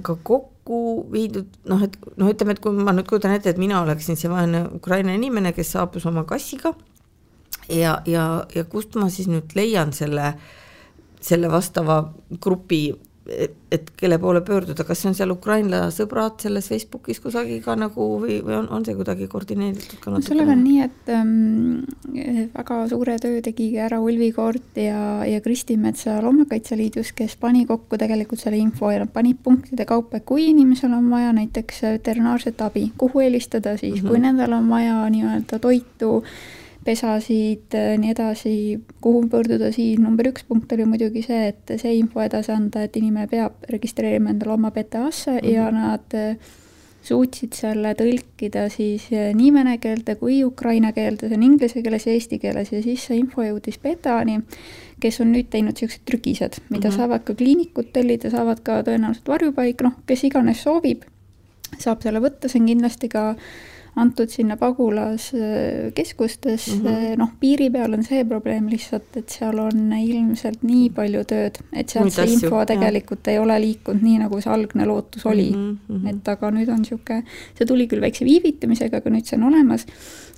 ka 0.03 0.17
kokku 0.27 0.81
viidud, 1.13 1.49
noh, 1.71 1.83
et 1.85 1.97
noh, 2.17 2.29
ütleme, 2.29 2.55
et 2.55 2.63
kui 2.63 2.75
ma 2.77 2.93
nüüd 2.97 3.09
kujutan 3.09 3.35
ette, 3.35 3.53
et 3.53 3.61
mina 3.61 3.81
oleksin 3.83 4.19
see 4.21 4.31
vaene 4.31 4.67
Ukraina 4.77 5.15
inimene, 5.17 5.55
kes 5.57 5.73
saabus 5.77 6.07
oma 6.11 6.27
kassiga 6.29 6.75
ja, 7.69 7.99
ja, 8.07 8.25
ja 8.55 8.65
kust 8.69 8.97
ma 8.99 9.09
siis 9.13 9.29
nüüd 9.31 9.55
leian 9.57 9.93
selle, 9.97 10.33
selle 11.25 11.51
vastava 11.53 12.01
grupi 12.43 12.89
et, 13.29 13.55
et 13.73 13.91
kelle 13.97 14.19
poole 14.19 14.41
pöörduda, 14.45 14.85
kas 14.89 15.05
on 15.09 15.15
seal 15.17 15.31
Ukraina 15.33 15.89
sõbrad 15.95 16.39
selles 16.43 16.69
Facebookis 16.71 17.21
kusagil 17.21 17.61
ka 17.65 17.75
nagu 17.79 18.07
või, 18.23 18.39
või 18.45 18.57
on, 18.57 18.69
on 18.73 18.87
see 18.87 18.97
kuidagi 18.97 19.29
koordineeritud 19.31 20.01
ka 20.01 20.13
natuke? 20.15 20.31
sellega 20.31 20.55
on 20.55 20.63
nii, 20.65 20.79
et 20.87 21.13
ähm, 21.13 22.49
väga 22.55 22.81
suure 22.91 23.19
töö 23.23 23.43
tegigi 23.45 23.81
ära 23.85 24.01
Ulvi 24.01 24.31
Koort 24.37 24.81
ja, 24.81 25.25
ja 25.29 25.43
Kristi 25.45 25.77
Metsa 25.81 26.19
Loomakaitse 26.25 26.79
Liidus, 26.79 27.13
kes 27.17 27.37
pani 27.41 27.67
kokku 27.69 28.01
tegelikult 28.01 28.43
selle 28.43 28.61
info 28.61 28.93
ja 28.95 29.03
nad 29.05 29.13
panid 29.13 29.43
punktide 29.45 29.89
kaupa, 29.89 30.21
et 30.23 30.29
kui 30.29 30.49
inimesel 30.53 30.95
on 30.97 31.11
vaja 31.13 31.35
näiteks 31.37 31.85
veterinaarset 31.89 32.65
abi, 32.65 32.89
kuhu 32.99 33.25
helistada 33.25 33.77
siis 33.77 34.01
mm, 34.01 34.07
-hmm. 34.07 34.09
kui 34.09 34.25
nendel 34.25 34.57
on 34.57 34.71
vaja 34.71 35.03
nii-öelda 35.13 35.59
toitu 35.59 36.25
pesasid, 36.89 37.75
äh, 37.77 37.97
nii 38.01 38.15
edasi, 38.15 38.55
kuhu 39.05 39.27
pöörduda, 39.29 39.73
siis 39.75 39.99
number 40.01 40.31
üks 40.31 40.47
punkt 40.49 40.73
oli 40.73 40.87
muidugi 40.89 41.25
see, 41.27 41.51
et 41.53 41.75
see 41.81 41.99
info 41.99 42.23
edasi 42.25 42.55
anda, 42.55 42.87
et 42.87 42.97
inimene 42.97 43.29
peab 43.29 43.69
registreerima 43.73 44.33
endale 44.33 44.57
oma 44.57 44.73
PTA-sse 44.73 45.37
mm 45.37 45.45
-hmm. 45.45 45.53
ja 45.53 45.71
nad 45.75 46.17
äh, 46.17 46.57
suutsid 47.03 47.55
selle 47.57 47.93
tõlkida 47.99 48.67
siis 48.73 49.09
äh, 49.13 49.31
nii 49.37 49.53
vene 49.55 49.77
keelde 49.79 50.17
kui 50.21 50.41
ukraina 50.45 50.93
keelde, 50.93 51.29
see 51.29 51.37
on 51.37 51.47
inglise 51.47 51.83
keeles 51.83 52.07
ja 52.07 52.13
eesti 52.13 52.39
keeles 52.39 52.73
ja 52.73 52.83
siis 52.83 53.07
see 53.07 53.21
info 53.21 53.45
jõudis 53.45 53.79
PETA-ni, 53.83 54.41
kes 55.01 55.21
on 55.21 55.33
nüüd 55.33 55.53
teinud 55.53 55.77
niisugused 55.77 56.05
trükised, 56.05 56.61
mida 56.69 56.89
mm 56.89 56.93
-hmm. 56.93 56.97
saavad 56.97 57.25
ka 57.25 57.35
kliinikud 57.35 57.93
tellida, 57.93 58.31
saavad 58.31 58.61
ka 58.61 58.83
tõenäoliselt 58.83 59.29
varjupaik, 59.29 59.83
noh, 59.83 59.93
kes 60.07 60.25
iganes 60.25 60.63
soovib, 60.63 61.03
saab 61.79 62.03
selle 62.03 62.21
võtta, 62.21 62.49
see 62.49 62.61
on 62.61 62.67
kindlasti 62.67 63.09
ka 63.09 63.31
äh, 63.31 63.78
antud 63.99 64.31
sinna 64.33 64.57
pagulaskeskustesse 64.57 66.77
mm, 66.77 66.87
-hmm. 66.87 67.19
noh, 67.19 67.29
piiri 67.41 67.71
peal 67.75 67.93
on 67.97 68.03
see 68.07 68.25
probleem 68.25 68.69
lihtsalt, 68.71 69.17
et 69.17 69.29
seal 69.33 69.59
on 69.63 69.93
ilmselt 69.99 70.63
nii 70.63 70.91
palju 70.95 71.25
tööd, 71.33 71.55
et 71.73 71.89
sealt 71.89 72.13
see 72.15 72.33
info 72.33 72.57
asju, 72.57 72.67
tegelikult 72.73 73.27
jah. 73.27 73.33
ei 73.35 73.39
ole 73.43 73.57
liikunud 73.67 74.03
nii, 74.03 74.19
nagu 74.25 74.35
see 74.45 74.55
algne 74.55 74.85
lootus 74.87 75.27
oli 75.27 75.51
mm. 75.51 75.79
-hmm. 75.89 76.09
et 76.13 76.29
aga 76.35 76.47
nüüd 76.55 76.69
on 76.75 76.81
niisugune, 76.85 77.21
see 77.59 77.67
tuli 77.67 77.85
küll 77.91 78.05
väikse 78.05 78.25
viivitamisega, 78.29 78.97
aga 79.03 79.09
nüüd 79.11 79.27
see 79.27 79.37
on 79.41 79.49
olemas. 79.53 79.83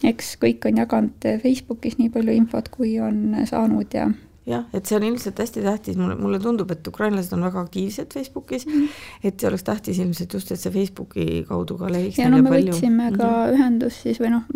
eks 0.04 0.26
kõik 0.40 0.60
on 0.66 0.76
jaganud 0.80 1.20
Facebookis 1.42 1.98
nii 1.98 2.10
palju 2.10 2.32
infot, 2.32 2.68
kui 2.68 3.00
on 3.00 3.36
saanud 3.44 3.94
ja 3.94 4.10
jah, 4.50 4.66
et 4.76 4.86
see 4.86 4.98
on 4.98 5.06
ilmselt 5.08 5.40
hästi 5.42 5.64
tähtis, 5.64 5.98
mulle, 6.00 6.16
mulle 6.18 6.40
tundub, 6.42 6.70
et 6.74 6.86
ukrainlased 6.92 7.34
on 7.36 7.46
väga 7.46 7.64
aktiivsed 7.66 8.14
Facebookis 8.14 8.66
mm, 8.66 8.72
-hmm. 8.72 9.26
et 9.30 9.40
see 9.40 9.50
oleks 9.50 9.66
tähtis 9.66 9.98
ilmselt 9.98 10.34
just, 10.38 10.52
et 10.52 10.60
see 10.60 10.72
Facebooki 10.74 11.26
kaudu 11.48 11.78
ka 11.80 11.90
leviks 11.92 12.18
ja 12.18 12.30
no 12.30 12.42
me 12.42 12.54
palju. 12.54 12.72
võtsime 12.72 13.10
ka 13.16 13.26
mm 13.26 13.34
-hmm. 13.34 13.54
ühendust 13.58 14.08
siis 14.08 14.20
või 14.20 14.32
noh, 14.36 14.48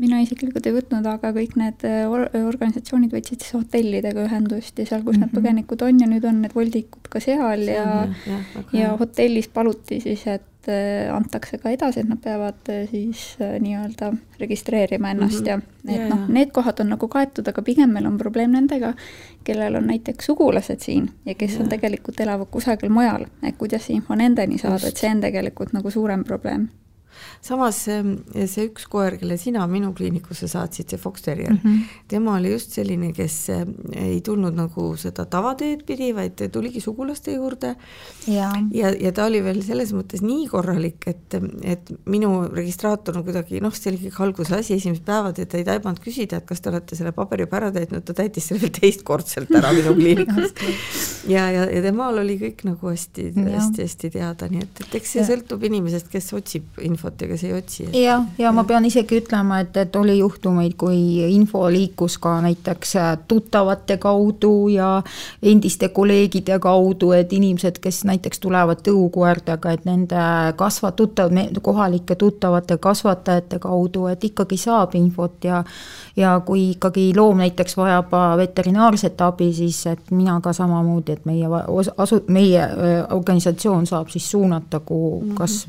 mina 0.00 0.20
isiklikult 0.24 0.66
ei 0.66 0.76
võtnud, 0.76 1.06
aga 1.06 1.32
kõik 1.36 1.56
need 1.60 1.84
äh, 1.88 2.04
or 2.10 2.28
organisatsioonid 2.32 3.12
võtsid 3.16 3.44
siis 3.44 3.56
hotellidega 3.56 4.24
ühendust 4.28 4.78
ja 4.78 4.86
seal, 4.86 5.02
kus 5.02 5.16
mm 5.16 5.22
-hmm. 5.22 5.26
need 5.26 5.32
mhm. 5.32 5.40
põgenikud 5.40 5.82
on 5.88 6.00
ja 6.00 6.06
nüüd 6.06 6.28
on 6.28 6.42
need 6.44 6.54
voldikud 6.54 7.10
ka 7.12 7.20
seal 7.20 7.66
ja, 7.68 7.88
ja, 8.26 8.38
ja, 8.54 8.64
ja 8.80 8.94
hotellis 9.00 9.48
paluti 9.48 10.00
siis, 10.00 10.26
et 10.26 10.49
Äh, 10.68 11.08
antakse 11.08 11.56
ka 11.56 11.70
edasi, 11.72 12.02
et 12.02 12.08
nad 12.10 12.18
peavad 12.20 12.68
äh, 12.68 12.82
siis 12.90 13.38
äh, 13.40 13.54
nii-öelda 13.64 14.10
registreerima 14.40 15.10
ennast 15.14 15.40
mm 15.40 15.46
-hmm. 15.46 15.90
ja 15.90 15.94
et 15.94 16.08
noh, 16.10 16.28
need 16.28 16.50
kohad 16.52 16.80
on 16.80 16.90
nagu 16.92 17.08
kaetud, 17.08 17.48
aga 17.48 17.62
pigem 17.62 17.90
meil 17.90 18.06
on 18.06 18.18
probleem 18.18 18.50
nendega, 18.52 18.92
kellel 19.44 19.74
on 19.74 19.86
näiteks 19.86 20.26
sugulased 20.26 20.80
siin 20.80 21.08
ja 21.26 21.34
kes 21.34 21.54
ja. 21.54 21.62
on 21.62 21.68
tegelikult 21.68 22.20
elavad 22.20 22.46
kusagil 22.50 22.90
mujal, 22.90 23.24
et 23.42 23.56
kuidas 23.56 23.86
see 23.86 23.96
info 23.96 24.14
nendeni 24.14 24.58
saada, 24.58 24.88
et 24.88 24.96
see 24.96 25.10
on 25.10 25.20
tegelikult 25.20 25.72
nagu 25.72 25.90
suurem 25.90 26.24
probleem 26.24 26.68
samas 27.44 27.82
see 27.84 28.66
üks 28.66 28.86
koer, 28.90 29.16
kelle 29.20 29.36
sina 29.40 29.66
minu 29.70 29.92
kliinikusse 29.96 30.48
saatsid, 30.50 30.90
see 30.90 31.00
Fox 31.00 31.24
Terrier 31.24 31.52
mm, 31.52 31.60
-hmm. 31.64 32.02
tema 32.08 32.36
oli 32.36 32.52
just 32.52 32.72
selline, 32.76 33.12
kes 33.16 33.36
ei 33.96 34.20
tulnud 34.24 34.56
nagu 34.56 34.90
seda 35.00 35.24
tavateed 35.24 35.84
pidi, 35.86 36.12
vaid 36.14 36.40
tuligi 36.52 36.80
sugulaste 36.80 37.34
juurde. 37.34 37.74
ja, 38.26 38.50
ja, 38.72 38.92
ja 39.00 39.12
ta 39.12 39.24
oli 39.24 39.42
veel 39.44 39.62
selles 39.62 39.92
mõttes 39.96 40.22
nii 40.24 40.48
korralik, 40.48 41.06
et, 41.06 41.38
et 41.62 41.92
minu 42.06 42.48
registraator 42.48 43.20
on 43.20 43.24
kuidagi 43.24 43.60
noh, 43.60 43.74
see 43.74 43.92
oli 43.92 44.02
kõik 44.06 44.20
alguse 44.26 44.56
asi, 44.56 44.74
esimesed 44.74 45.04
päevad, 45.04 45.38
et 45.38 45.48
ta 45.48 45.58
ei 45.58 45.64
taibanud 45.64 46.00
küsida, 46.02 46.40
et 46.40 46.48
kas 46.48 46.60
te 46.60 46.70
olete 46.72 46.98
selle 46.98 47.12
paberi 47.16 47.46
juba 47.46 47.60
ära 47.60 47.70
täitnud, 47.74 48.04
ta 48.04 48.16
täitis 48.16 48.50
selle 48.50 48.64
veel 48.64 48.74
teistkordselt 48.80 49.50
ära 49.56 49.72
minu 49.76 49.94
kliinikus 49.98 50.54
ja, 51.30 51.48
ja, 51.50 51.66
ja 51.70 51.82
temal 51.84 52.20
oli 52.22 52.36
kõik 52.40 52.64
nagu 52.68 52.92
hästi-hästi-hästi 52.92 54.12
teada, 54.14 54.48
nii 54.50 54.62
et, 54.64 54.82
et 54.84 54.98
eks 55.00 55.16
see 55.16 55.22
ja. 55.22 55.28
sõltub 55.32 55.64
inimesest, 55.68 56.10
kes 56.12 56.30
otsib 56.36 56.80
infot 56.84 57.09
ja 57.20 57.28
kes 57.28 57.44
ei 57.44 57.52
otsi. 57.52 57.88
jah, 58.02 58.24
ja 58.38 58.52
ma 58.52 58.64
pean 58.64 58.84
isegi 58.84 59.20
ütlema, 59.20 59.60
et, 59.64 59.76
et 59.76 59.96
oli 59.96 60.18
juhtumeid, 60.18 60.76
kui 60.80 60.98
info 61.34 61.66
liikus 61.70 62.18
ka 62.18 62.36
näiteks 62.44 62.96
äh, 62.96 63.10
tuttavate 63.28 63.96
kaudu 63.96 64.68
ja 64.68 65.02
endiste 65.42 65.88
kolleegide 65.88 66.58
kaudu, 66.58 67.12
et 67.12 67.32
inimesed, 67.32 67.80
kes 67.82 68.04
näiteks 68.08 68.40
tulevad 68.40 68.84
tõukoertega, 68.86 69.74
et 69.74 69.88
nende 69.88 70.26
kasva-, 70.56 70.92
tuttav, 70.96 71.32
kohalike 71.62 72.14
tuttavate 72.14 72.78
kasvatajate 72.78 73.58
kaudu, 73.58 74.06
et 74.12 74.24
ikkagi 74.24 74.56
saab 74.60 74.94
infot 74.98 75.44
ja 75.44 75.64
ja 76.16 76.40
kui 76.44 76.70
ikkagi 76.70 77.12
loom 77.16 77.40
näiteks 77.40 77.76
vajab 77.76 78.14
äh, 78.14 78.36
veterinaarset 78.36 79.20
abi, 79.20 79.52
siis 79.54 79.78
et 79.86 80.10
mina 80.10 80.38
ka 80.42 80.52
samamoodi, 80.52 81.12
et 81.12 81.24
meie 81.28 81.48
asu-, 81.96 82.22
meie 82.28 82.62
äh, 82.62 83.04
organisatsioon 83.14 83.86
saab 83.86 84.10
siis 84.12 84.30
suunata, 84.30 84.80
kuhu 84.80 85.20
mhm. 85.20 85.34
kas 85.38 85.64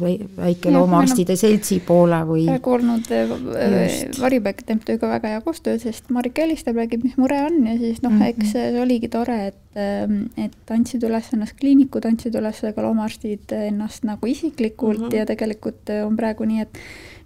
väikeloomaarstide 1.22 1.36
seltsi 1.36 1.80
poole 1.86 2.20
või? 2.26 2.46
praegu 2.48 2.74
olnud 2.76 3.10
äh, 3.12 4.22
Varjupaik 4.22 4.64
teeb 4.66 4.84
tööga 4.86 5.10
väga 5.10 5.34
hea 5.36 5.42
koostööd, 5.42 5.82
sest 5.82 6.10
Marika 6.10 6.44
helistab, 6.44 6.76
räägib, 6.76 7.04
mis 7.04 7.18
mure 7.18 7.40
on 7.46 7.66
ja 7.68 7.78
siis 7.78 8.02
noh 8.02 8.12
mm, 8.12 8.22
-hmm. 8.22 8.28
eks 8.30 8.52
see 8.52 8.82
oligi 8.82 9.10
tore, 9.10 9.38
et, 9.52 9.62
ähm, 9.76 10.26
et 10.38 10.72
andsid 10.72 11.04
üles 11.04 11.32
ennast 11.34 11.58
kliinikud, 11.60 12.06
andsid 12.06 12.36
üles 12.36 12.62
ka 12.62 12.82
loomaarstid 12.82 13.52
ennast 13.52 14.04
nagu 14.04 14.28
isiklikult 14.28 15.00
mm 15.00 15.08
-hmm. 15.08 15.16
ja 15.16 15.26
tegelikult 15.26 15.90
on 16.06 16.18
praegu 16.18 16.46
nii, 16.46 16.62
et 16.62 16.78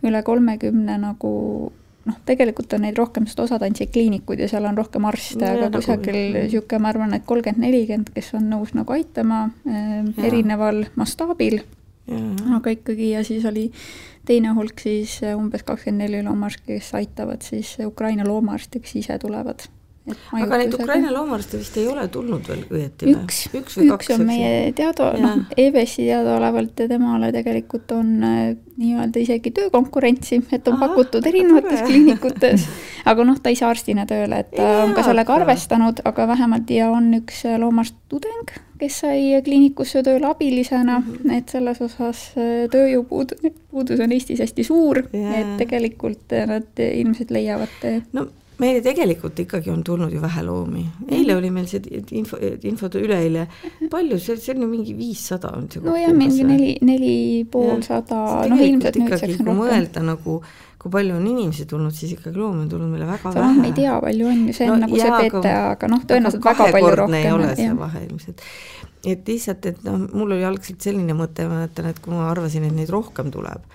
üle 0.03 0.21
kolmekümne 0.23 0.97
nagu 0.97 1.71
noh, 2.05 2.17
tegelikult 2.25 2.73
on 2.73 2.81
neid 2.81 2.97
rohkem, 2.97 3.25
sest 3.25 3.39
osad 3.39 3.63
andsid 3.63 3.91
kliinikud 3.91 4.39
ja 4.39 4.47
seal 4.47 4.65
on 4.65 4.77
rohkem 4.77 5.05
arste, 5.05 5.45
aga 5.45 5.69
nagu 5.69 5.77
kusagil 5.77 6.33
niisugune, 6.33 6.81
ma 6.81 6.89
arvan, 6.89 7.13
et 7.13 7.25
kolmkümmend, 7.25 7.65
nelikümmend, 7.65 8.11
kes 8.13 8.33
on 8.33 8.49
nõus 8.49 8.75
nagu 8.77 8.93
aitama 8.93 9.49
äh, 9.65 10.03
erineval 10.27 10.85
mastaabil 10.95 11.63
aga 12.07 12.75
ikkagi 12.75 13.11
ja 13.11 13.23
siis 13.25 13.45
oli 13.49 13.69
teine 14.25 14.53
hulk 14.57 14.81
siis 14.81 15.19
äh, 15.23 15.37
umbes 15.37 15.63
kakskümmend 15.65 16.05
neli 16.05 16.25
loomaarsti, 16.25 16.67
kes 16.73 16.93
aitavad 16.97 17.45
siis 17.45 17.77
Ukraina 17.85 18.27
loomaarste, 18.27 18.81
kes 18.83 19.01
ise 19.01 19.17
tulevad. 19.21 19.67
Aga 20.05 20.59
neid 20.61 20.73
Ukraina 20.77 21.09
loomaarste 21.09 21.57
vist 21.57 21.77
ei 21.81 21.87
ole 21.89 22.03
tulnud 22.13 22.45
veel 22.45 22.59
õieti 22.69 23.07
või? 23.07 23.13
üks, 23.23 23.39
üks, 23.57 23.77
või 23.79 23.87
üks 23.87 23.93
kaks, 23.95 24.09
on 24.13 24.27
meie 24.27 24.51
teada, 24.77 25.07
noh, 25.17 25.39
EBS-i 25.57 26.05
teadaolevalt 26.05 26.83
ja 26.83 26.85
temale 26.91 27.31
tegelikult 27.33 27.95
on 27.95 28.11
äh, 28.21 28.43
nii-öelda 28.77 29.23
isegi 29.23 29.49
töökonkurentsi, 29.57 30.43
et 30.53 30.69
on 30.69 30.77
Aha, 30.77 30.91
pakutud 30.91 31.25
erinevates 31.25 31.79
tore. 31.79 31.89
kliinikutes, 31.89 32.67
aga 33.11 33.25
noh, 33.25 33.41
ta 33.41 33.49
ei 33.49 33.57
saa 33.57 33.71
arstina 33.73 34.05
tööle, 34.09 34.43
et 34.45 34.53
ta 34.53 34.69
on 34.83 34.93
ka 34.93 35.07
sellega 35.09 35.39
arvestanud, 35.39 36.05
aga 36.05 36.29
vähemalt 36.35 36.77
ja 36.77 36.91
on 36.93 37.09
üks 37.23 37.41
äh, 37.49 37.57
loomaarst 37.65 37.97
tudeng, 38.13 38.53
kes 38.79 39.01
sai 39.05 39.41
kliinikusse 39.43 40.03
tööle 40.03 40.27
abilisena 40.27 40.99
mm, 40.99 41.11
-hmm. 41.11 41.37
et 41.37 41.49
selles 41.49 41.81
osas 41.81 42.23
äh, 42.37 42.65
tööjõupuudus, 42.71 43.45
puudus 43.71 43.99
on 43.99 44.11
Eestis 44.11 44.41
hästi 44.43 44.63
suur, 44.63 45.03
et 45.13 45.53
tegelikult 45.57 46.35
nad 46.47 46.83
ilmselt 46.85 47.31
leiavad 47.31 47.85
no 48.13 48.27
meile 48.61 48.81
tegelikult 48.83 49.39
ikkagi 49.43 49.71
on 49.71 49.83
tulnud 49.83 50.13
ju 50.13 50.21
vähe 50.23 50.43
loomi, 50.45 50.83
eile 51.11 51.35
oli 51.35 51.49
meil 51.51 51.67
see 51.69 52.01
info, 52.15 52.39
info 52.63 52.89
üleeile, 52.99 53.47
palju 53.91 54.19
see, 54.21 54.37
see 54.39 54.55
on 54.55 54.63
ju 54.63 54.69
mingi 54.71 54.95
viissada 54.97 55.51
on 55.55 55.67
see. 55.71 55.83
nojah, 55.83 56.13
mingi 56.15 56.45
neli, 56.47 56.75
neli 56.85 57.15
poolsada, 57.51 58.21
noh 58.51 58.63
ilmselt 58.67 59.01
nüüdseks 59.01 59.41
on 59.41 59.49
rohkem. 59.51 59.59
mõelda 59.59 60.05
nagu, 60.05 60.39
kui 60.85 60.93
palju 60.93 61.15
on 61.17 61.23
inimesi 61.25 61.65
tulnud, 61.65 61.93
siis 61.97 62.11
ikkagi 62.13 62.37
loomi 62.37 62.61
on 62.61 62.69
tulnud 62.69 62.91
meile 62.93 63.07
väga 63.09 63.31
Sa, 63.31 63.39
vähe. 63.39 63.55
ma 63.57 63.65
ei 63.65 63.73
tea, 63.73 63.95
palju 64.03 64.27
on 64.29 64.43
ju, 64.45 64.53
see 64.53 64.67
on 64.69 64.75
no, 64.75 64.81
nagu 64.85 64.99
jaa, 64.99 65.15
see 65.17 65.31
PTA, 65.33 65.53
aga 65.71 65.89
noh, 65.89 66.03
tõenäoliselt 66.11 66.45
väga 66.45 66.67
palju 66.75 66.91
rohkem. 66.99 67.15
ei 67.17 67.31
ole 67.33 67.47
see 67.57 67.77
vahe 67.79 68.03
ilmselt 68.05 68.43
et 69.05 69.31
lihtsalt, 69.33 69.65
et 69.69 69.81
noh, 69.85 70.03
mul 70.17 70.35
oli 70.35 70.45
algselt 70.45 70.85
selline 70.85 71.15
mõte, 71.17 71.47
ma 71.49 71.63
mäletan, 71.63 71.89
et 71.89 72.01
kui 72.01 72.13
ma 72.13 72.27
arvasin, 72.31 72.67
et 72.69 72.77
neid 72.77 72.93
rohkem 72.93 73.31
tuleb, 73.33 73.65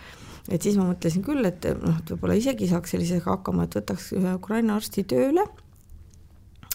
et 0.51 0.63
siis 0.63 0.79
ma 0.79 0.87
mõtlesin 0.89 1.27
küll, 1.27 1.43
et 1.47 1.67
noh, 1.83 1.99
et 1.99 2.15
võib-olla 2.15 2.39
isegi 2.39 2.71
saaks 2.71 2.95
sellisega 2.95 3.35
hakkama, 3.35 3.67
et 3.67 3.75
võtaks 3.81 4.13
ühe 4.19 4.37
Ukraina 4.39 4.79
arsti 4.79 5.07
tööle 5.11 5.49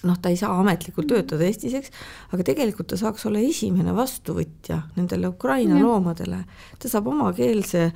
noh, 0.05 0.19
ta 0.21 0.31
ei 0.31 0.37
saa 0.39 0.53
ametlikult 0.59 1.07
töötada 1.09 1.47
Eestis, 1.47 1.73
eks, 1.79 1.93
aga 2.35 2.45
tegelikult 2.45 2.91
ta 2.91 2.99
saaks 2.99 3.25
olla 3.29 3.41
esimene 3.41 3.95
vastuvõtja 3.95 4.81
nendele 4.99 5.31
Ukraina 5.31 5.79
ja. 5.79 5.85
loomadele. 5.85 6.43
ta 6.79 6.91
saab 6.91 7.09
omakeelse 7.13 7.87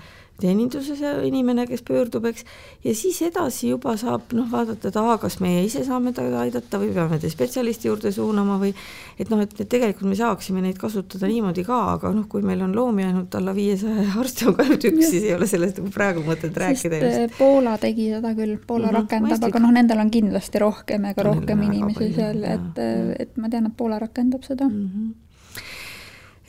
teeninduses 0.41 1.01
inimene, 1.27 1.65
kes 1.69 1.83
pöördub, 1.87 2.25
eks, 2.29 2.45
ja 2.85 2.93
siis 2.95 3.21
edasi 3.25 3.69
juba 3.69 3.95
saab 3.99 4.33
noh, 4.37 4.47
vaadata, 4.51 4.89
et 4.89 4.99
aa, 4.99 5.17
kas 5.21 5.39
meie 5.43 5.63
ise 5.65 5.83
saame 5.87 6.13
teda 6.15 6.43
aidata 6.45 6.79
või 6.81 6.91
peame 6.95 7.19
ta 7.21 7.31
spetsialisti 7.31 7.89
juurde 7.89 8.11
suunama 8.15 8.57
või 8.61 8.73
et 9.19 9.31
noh, 9.31 9.41
et, 9.43 9.53
tegelikult 9.59 10.09
me 10.09 10.17
saaksime 10.19 10.63
neid 10.63 10.79
kasutada 10.81 11.29
niimoodi 11.29 11.65
ka, 11.67 11.79
aga 11.95 12.13
noh, 12.15 12.27
kui 12.31 12.43
meil 12.45 12.63
on 12.65 12.75
loomi 12.75 13.05
ainult 13.07 13.35
alla 13.39 13.53
viiesaja 13.55 14.07
arsti 14.21 14.49
on 14.49 14.57
ka 14.57 14.67
ainult 14.67 14.89
üks, 14.91 15.05
siis 15.11 15.29
ei 15.29 15.35
ole 15.35 15.47
sellest 15.49 15.81
nagu 15.81 15.93
praegu 15.93 16.25
mõtet 16.27 16.59
rääkida. 16.63 17.01
Eh, 17.09 17.37
Poola 17.37 17.77
tegi 17.81 18.09
seda 18.13 18.33
küll, 18.37 18.57
Poola 18.67 18.89
mm 18.89 18.95
-hmm, 18.95 18.99
rakendab, 19.03 19.47
aga 19.49 19.63
noh, 19.65 19.73
nendel 19.75 20.03
on 20.03 20.11
kindlasti 20.13 20.61
rohkem 20.65 21.09
ega 21.11 21.29
rohkem 21.31 21.65
inimesi 21.69 22.13
seal, 22.15 22.43
et, 22.43 22.85
et 23.19 23.37
ma 23.37 23.49
tean, 23.49 23.71
et 23.71 23.77
Poola 23.77 23.99
rakendab 23.99 24.43
seda. 24.47 24.69
Mm. 24.69 24.85
-hmm 24.85 25.17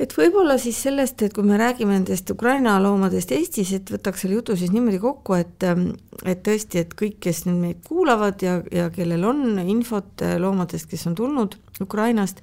et 0.00 0.14
võib-olla 0.16 0.56
siis 0.60 0.78
sellest, 0.80 1.22
et 1.22 1.34
kui 1.36 1.44
me 1.46 1.58
räägime 1.60 1.92
nendest 1.92 2.30
Ukraina 2.32 2.78
loomadest 2.82 3.32
Eestis, 3.36 3.72
et 3.76 3.92
võtaks 3.92 4.24
selle 4.24 4.38
jutu 4.38 4.56
siis 4.56 4.72
niimoodi 4.72 5.00
kokku, 5.02 5.36
et 5.36 5.66
ähm, 5.68 5.90
et 6.24 6.42
tõesti, 6.46 6.82
et 6.84 6.94
kõik, 6.96 7.18
kes 7.24 7.44
nüüd 7.46 7.60
meid 7.60 7.82
kuulavad 7.86 8.42
ja, 8.44 8.58
ja 8.72 8.88
kellel 8.94 9.24
on 9.28 9.60
infot 9.62 10.24
äh, 10.24 10.38
loomadest, 10.40 10.88
kes 10.90 11.06
on 11.10 11.18
tulnud 11.18 11.58
Ukrainast, 11.80 12.40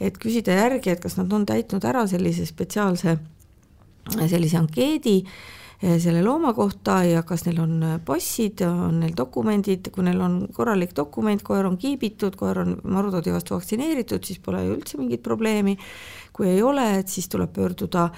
et 0.00 0.20
küsida 0.20 0.54
järgi, 0.60 0.92
et 0.92 1.02
kas 1.02 1.18
nad 1.18 1.32
on 1.32 1.48
täitnud 1.48 1.84
ära 1.88 2.06
sellise 2.08 2.46
spetsiaalse 2.48 3.18
sellise 4.08 4.56
ankeedi 4.56 5.22
selle 5.78 6.24
looma 6.24 6.50
kohta 6.54 7.02
ja 7.06 7.22
kas 7.22 7.44
neil 7.46 7.60
on 7.62 7.82
äh, 7.86 7.98
passid, 8.04 8.64
on 8.66 8.98
neil 9.04 9.14
dokumendid, 9.16 9.92
kui 9.94 10.02
neil 10.06 10.20
on 10.24 10.40
korralik 10.54 10.96
dokument, 10.96 11.42
koer 11.46 11.68
on 11.68 11.78
kiibitud, 11.78 12.34
koer 12.38 12.64
on 12.64 12.74
marutaudi 12.82 13.34
vastu 13.34 13.54
vaktsineeritud, 13.54 14.24
siis 14.26 14.42
pole 14.42 14.64
ju 14.64 14.74
üldse 14.74 14.98
mingit 14.98 15.22
probleemi. 15.22 15.76
Kui 16.34 16.50
ei 16.50 16.62
ole, 16.62 16.88
et 16.98 17.08
siis 17.10 17.30
tuleb 17.30 17.54
pöörduda 17.54 18.08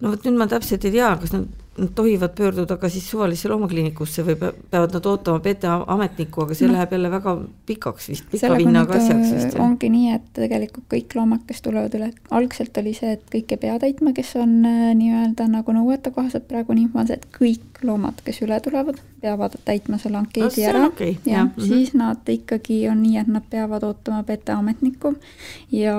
no 0.00 0.12
vot 0.12 0.24
nüüd 0.24 0.38
ma 0.38 0.46
täpselt 0.50 0.86
ei 0.86 0.94
tea, 0.94 1.10
kas 1.20 1.34
nad, 1.34 1.48
nad 1.78 1.88
tohivad 1.94 2.34
pöörduda 2.34 2.76
ka 2.76 2.88
siis 2.88 3.10
suvalisse 3.10 3.48
loomakliinikusse 3.48 4.24
või 4.26 4.34
peavad 4.42 4.94
nad 4.96 5.06
ootama 5.06 5.40
PTA 5.40 5.76
ametnikku, 5.94 6.42
aga 6.42 6.56
see 6.58 6.66
no. 6.66 6.74
läheb 6.74 6.92
jälle 6.96 7.10
väga 7.10 7.34
pikaks 7.66 8.08
vist, 8.10 8.26
pika 8.32 8.50
vinnaga 8.58 8.96
asjaks 8.98 9.30
vist. 9.36 9.58
ongi 9.62 9.90
nii, 9.92 10.16
et 10.16 10.26
tegelikult 10.36 10.88
kõik 10.90 11.14
loomad, 11.14 11.44
kes 11.46 11.62
tulevad 11.62 11.94
üle, 11.98 12.10
algselt 12.30 12.82
oli 12.82 12.94
see, 12.98 13.14
et 13.16 13.22
kõik 13.32 13.54
ei 13.54 13.62
pea 13.62 13.78
täitma, 13.82 14.12
kes 14.16 14.34
on 14.42 14.58
äh, 14.66 14.90
nii-öelda 14.98 15.46
nagu 15.52 15.76
nõuetekohased, 15.78 16.48
praegu 16.50 16.74
on 16.74 16.82
info, 16.82 17.06
et 17.06 17.26
kõik 17.38 17.84
loomad, 17.86 18.18
kes 18.26 18.42
üle 18.44 18.60
tulevad, 18.60 18.98
peavad 19.22 19.56
täitma 19.64 20.02
selle 20.02 20.20
ankeedi 20.20 20.66
no, 20.66 20.68
ära 20.74 20.84
okay. 20.90 21.16
ja, 21.24 21.32
ja 21.32 21.44
mm 21.44 21.52
-hmm. 21.56 21.68
siis 21.68 21.94
nad 21.94 22.28
ikkagi 22.28 22.82
on 22.90 23.02
nii, 23.02 23.16
et 23.22 23.30
nad 23.30 23.46
peavad 23.50 23.86
ootama 23.86 24.22
PTA 24.26 24.58
ametnikku 24.58 25.14
ja 25.72 25.96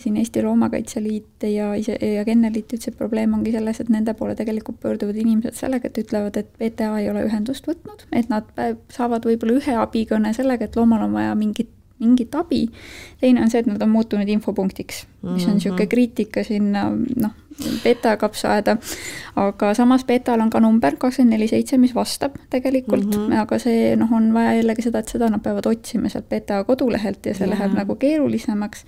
siin 0.00 0.16
Eesti 0.16 0.42
Loomakaitse 0.42 1.02
Liit 1.02 1.44
ja 1.44 1.72
ise, 1.74 1.96
ja 2.00 2.24
Kenneliit 2.24 2.72
ütles, 2.72 2.88
et 2.88 2.96
probleem 2.98 3.34
ongi 3.36 3.52
selles, 3.52 3.80
et 3.80 3.90
nende 3.92 4.14
poole 4.16 4.34
tegelikult 4.38 4.80
pöörduvad 4.80 5.18
inimesed 5.20 5.58
sellega, 5.58 5.90
et 5.90 6.00
ütlevad, 6.00 6.38
et 6.40 6.48
VTA 6.60 6.94
ei 7.00 7.10
ole 7.10 7.26
ühendust 7.28 7.68
võtnud, 7.68 8.06
et 8.12 8.32
nad 8.32 8.48
saavad 8.92 9.28
võib-olla 9.28 9.58
ühe 9.60 9.76
abikõne 9.82 10.32
sellega, 10.36 10.68
et 10.68 10.76
loomal 10.80 11.04
on 11.08 11.16
vaja 11.18 11.36
mingit 11.38 11.70
mingit 12.02 12.34
abi. 12.34 12.66
teine 13.20 13.44
on 13.44 13.50
see, 13.50 13.60
et 13.62 13.68
nad 13.70 13.82
on 13.84 13.92
muutunud 13.92 14.28
infopunktiks, 14.28 15.04
mis 15.22 15.46
on 15.46 15.58
niisugune 15.58 15.84
mhm. 15.84 15.90
kriitika 15.92 16.42
sinna 16.46 16.88
noh, 16.90 17.36
beta 17.84 18.16
kapsaaeda, 18.16 18.76
aga 19.36 19.74
samas 19.74 20.04
betal 20.08 20.40
on 20.40 20.50
ka 20.50 20.60
number 20.60 20.96
kakskümmend 20.96 21.36
neli 21.36 21.48
seitse, 21.50 21.78
mis 21.78 21.94
vastab 21.94 22.36
tegelikult 22.50 23.06
mm, 23.06 23.26
-hmm. 23.26 23.40
aga 23.42 23.58
see 23.58 23.94
noh, 23.96 24.12
on 24.12 24.32
vaja 24.34 24.54
jällegi 24.60 24.82
seda, 24.82 24.98
et 24.98 25.08
seda 25.08 25.28
nad 25.30 25.42
peavad 25.42 25.66
otsima 25.66 26.08
sealt 26.08 26.28
beta 26.28 26.64
kodulehelt 26.64 27.26
ja 27.26 27.34
see 27.34 27.46
yeah. 27.46 27.58
läheb 27.58 27.78
nagu 27.78 27.94
keerulisemaks. 27.94 28.84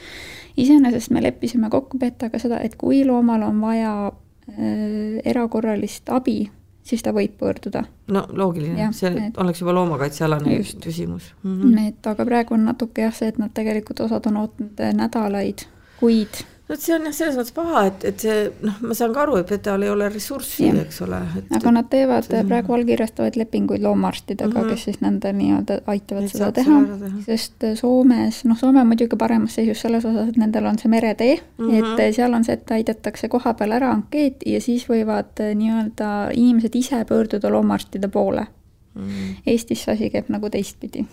iseenesest 0.56 1.10
me 1.10 1.22
leppisime 1.22 1.70
kokku 1.70 1.98
betaga 1.98 2.38
seda, 2.38 2.60
et 2.60 2.76
kui 2.76 3.04
loomal 3.04 3.42
on 3.42 3.60
vaja 3.60 3.94
äh, 4.06 5.20
erakorralist 5.24 6.08
abi 6.08 6.50
siis 6.84 7.02
ta 7.02 7.12
võib 7.16 7.36
pöörduda. 7.40 7.84
no 8.12 8.26
loogiline, 8.30 8.92
see 8.92 9.10
et, 9.10 9.38
oleks 9.40 9.62
juba 9.62 9.74
loomakaitsealane 9.74 10.58
küsimus 10.84 11.32
mm. 11.42 11.60
-hmm. 11.60 11.88
et 11.88 12.06
aga 12.06 12.24
praegu 12.24 12.54
on 12.54 12.64
natuke 12.64 13.02
jah, 13.02 13.14
see, 13.14 13.28
et 13.28 13.38
nad 13.38 13.50
tegelikult 13.54 14.00
osad 14.00 14.26
on 14.26 14.36
ootanud 14.36 14.84
nädalaid, 14.94 15.66
kuid 16.00 16.44
no 16.68 16.76
see 16.80 16.94
on 16.96 17.04
jah, 17.08 17.14
selles 17.14 17.36
mõttes 17.36 17.54
paha, 17.54 17.82
et, 17.90 18.04
et 18.08 18.22
see 18.24 18.36
noh, 18.64 18.78
ma 18.88 18.96
saan 18.96 19.12
ka 19.14 19.24
aru, 19.24 19.36
et 19.40 19.48
PTA-l 19.48 19.84
ei 19.84 19.90
ole 19.92 20.08
ressurssi, 20.12 20.70
eks 20.84 21.02
ole. 21.04 21.20
aga 21.58 21.72
nad 21.74 21.90
teevad 21.92 22.28
see... 22.28 22.40
praegu 22.48 22.76
allkirjastavad 22.78 23.36
lepinguid 23.36 23.84
loomaarstidega 23.84 24.48
mm, 24.48 24.56
-hmm. 24.56 24.70
kes 24.72 24.86
siis 24.88 25.02
nende 25.04 25.32
nii-öelda 25.36 25.78
aitavad 25.92 26.24
et 26.24 26.32
seda 26.32 26.50
teha, 26.56 26.80
teha., 27.02 27.12
sest 27.26 27.68
Soomes, 27.80 28.40
noh, 28.48 28.58
Soome 28.60 28.80
on 28.80 28.90
muidugi 28.92 29.20
paremas 29.20 29.58
seisus 29.60 29.84
selles 29.84 30.08
osas, 30.08 30.32
et 30.32 30.40
nendel 30.40 30.70
on 30.70 30.80
see 30.80 30.92
meretee 30.92 31.36
mm, 31.36 31.68
-hmm. 31.68 32.00
et 32.00 32.16
seal 32.16 32.32
on 32.32 32.44
see, 32.44 32.56
et 32.56 32.66
täidetakse 32.66 33.28
koha 33.28 33.54
peal 33.54 33.76
ära 33.76 33.92
ankeet 33.92 34.46
ja 34.46 34.60
siis 34.64 34.88
võivad 34.88 35.36
eh, 35.44 35.54
nii-öelda 35.58 36.10
inimesed 36.32 36.74
ise 36.80 37.04
pöörduda 37.04 37.52
loomaarstide 37.52 38.08
poole 38.08 38.46
mm. 38.94 39.08
-hmm. 39.08 39.36
Eestis 39.46 39.84
see 39.84 39.94
asi 39.94 40.10
käib 40.10 40.32
nagu 40.32 40.50
teistpidi. 40.50 41.04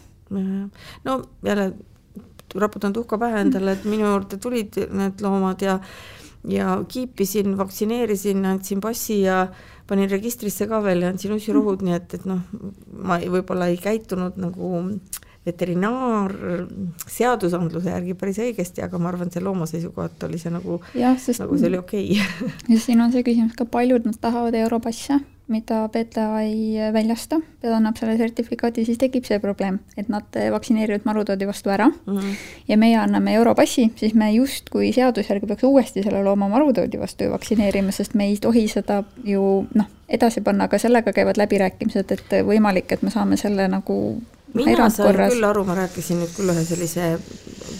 no 1.03 1.21
jälle 1.43 1.73
raputan 2.55 2.93
tuhka 2.93 3.19
pähe 3.21 3.45
endale, 3.45 3.77
et 3.77 3.85
minu 3.85 4.07
juurde 4.07 4.39
tulid 4.41 4.81
need 4.91 5.21
loomad 5.23 5.61
ja 5.61 5.79
ja 6.47 6.83
kiipisin, 6.87 7.57
vaktsineerisin, 7.57 8.45
andsin 8.45 8.81
passi 8.81 9.21
ja 9.21 9.47
panin 9.87 10.09
registrisse 10.09 10.65
ka 10.67 10.79
veel 10.83 11.05
ja 11.05 11.11
andsin 11.13 11.35
ussirohud, 11.35 11.83
nii 11.85 11.93
et, 11.93 12.13
et 12.17 12.25
noh, 12.25 12.39
ma 13.03 13.19
võib-olla 13.21 13.67
ei 13.69 13.77
käitunud 13.77 14.39
nagu 14.41 14.71
veterinaarseadusandluse 15.45 17.89
järgi 17.89 18.13
päris 18.17 18.39
õigesti, 18.43 18.83
aga 18.85 18.99
ma 19.01 19.09
arvan, 19.09 19.27
et 19.27 19.33
see 19.37 19.43
looma 19.43 19.65
seisukohalt 19.69 20.23
oli 20.27 20.37
see 20.41 20.51
nagu, 20.53 20.73
nagu 20.93 21.57
see 21.57 21.69
oli 21.69 21.79
okei 21.81 22.07
okay. 22.13 22.49
ja 22.69 22.77
siin 22.81 23.01
on 23.01 23.11
see 23.13 23.23
küsimus 23.25 23.55
ka, 23.57 23.65
paljud 23.65 24.05
nad 24.09 24.17
tahavad 24.21 24.53
Europasse 24.61 25.13
mida 25.51 25.83
PTA 25.91 26.41
ei 26.41 26.91
väljasta, 26.93 27.41
PTA 27.61 27.75
annab 27.77 27.99
selle 27.99 28.17
sertifikaadi, 28.19 28.85
siis 28.87 28.99
tekib 29.01 29.27
see 29.27 29.39
probleem, 29.43 29.79
et 29.99 30.09
nad 30.11 30.39
vaktsineerivad 30.55 31.05
marutoodi 31.05 31.47
vastu 31.49 31.69
ära. 31.69 31.87
Mm 31.87 32.17
-hmm. 32.17 32.35
ja 32.67 32.77
meie 32.77 32.97
anname 32.97 33.35
Europassi, 33.35 33.91
siis 33.95 34.13
me 34.13 34.31
justkui 34.31 34.93
seaduse 34.93 35.33
järgi 35.33 35.47
peaks 35.47 35.63
uuesti 35.63 36.03
selle 36.03 36.23
looma 36.23 36.47
marutoodi 36.49 36.99
vastu 36.99 37.29
vaktsineerima, 37.31 37.91
sest 37.91 38.13
me 38.13 38.25
ei 38.25 38.37
tohi 38.41 38.67
seda 38.67 39.03
ju 39.23 39.65
noh, 39.73 39.85
edasi 40.09 40.41
panna, 40.41 40.63
aga 40.63 40.77
sellega 40.77 41.13
käivad 41.13 41.37
läbirääkimised, 41.37 42.11
et 42.11 42.37
võimalik, 42.45 42.91
et 42.91 43.01
me 43.01 43.09
saame 43.09 43.37
selle 43.37 43.67
nagu 43.67 44.21
mina 44.53 44.89
sain 44.89 45.15
küll 45.15 45.47
aru, 45.47 45.63
ma 45.67 45.75
rääkisin 45.75 46.19
nüüd 46.21 46.31
küll 46.35 46.51
ühe 46.53 46.63
sellise 46.67 47.17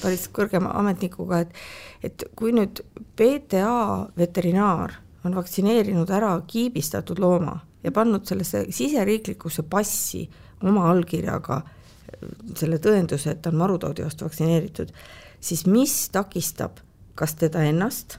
päris 0.01 0.27
kõrgema 0.34 0.73
ametnikuga, 0.81 1.39
et 1.45 1.63
et 2.03 2.23
kui 2.36 2.53
nüüd 2.55 2.81
PTA 3.19 4.07
veterinaar 4.17 4.95
on 5.25 5.36
vaktsineerinud 5.36 6.10
ära 6.10 6.34
kiibistatud 6.47 7.19
looma 7.19 7.60
ja 7.84 7.91
pannud 7.91 8.25
sellesse 8.25 8.65
siseriiklikusse 8.69 9.63
passi 9.69 10.27
oma 10.63 10.89
allkirjaga 10.91 11.62
äh, 11.62 12.29
selle 12.55 12.77
tõenduse, 12.81 13.34
et 13.34 13.41
ta 13.41 13.53
on 13.53 13.60
marutaudi 13.62 14.05
vastu 14.05 14.25
vaktsineeritud, 14.25 14.93
siis 15.41 15.65
mis 15.69 15.97
takistab 16.13 16.81
kas 17.15 17.36
teda 17.36 17.63
ennast 17.69 18.17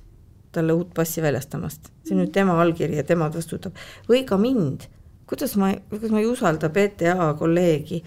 talle 0.53 0.75
uut 0.77 0.91
passi 0.95 1.23
väljastamast, 1.25 1.89
see 2.05 2.15
on 2.15 2.23
nüüd 2.23 2.33
tema 2.35 2.59
allkiri 2.61 2.99
ja 2.99 3.05
tema 3.09 3.31
vastutab, 3.33 3.79
või 4.09 4.21
ka 4.29 4.37
mind, 4.41 4.85
kuidas 5.29 5.57
ma, 5.57 5.71
kuidas 5.91 6.13
ma 6.13 6.21
ei 6.21 6.29
usalda 6.29 6.69
PTA 6.73 7.31
kolleegi, 7.39 8.03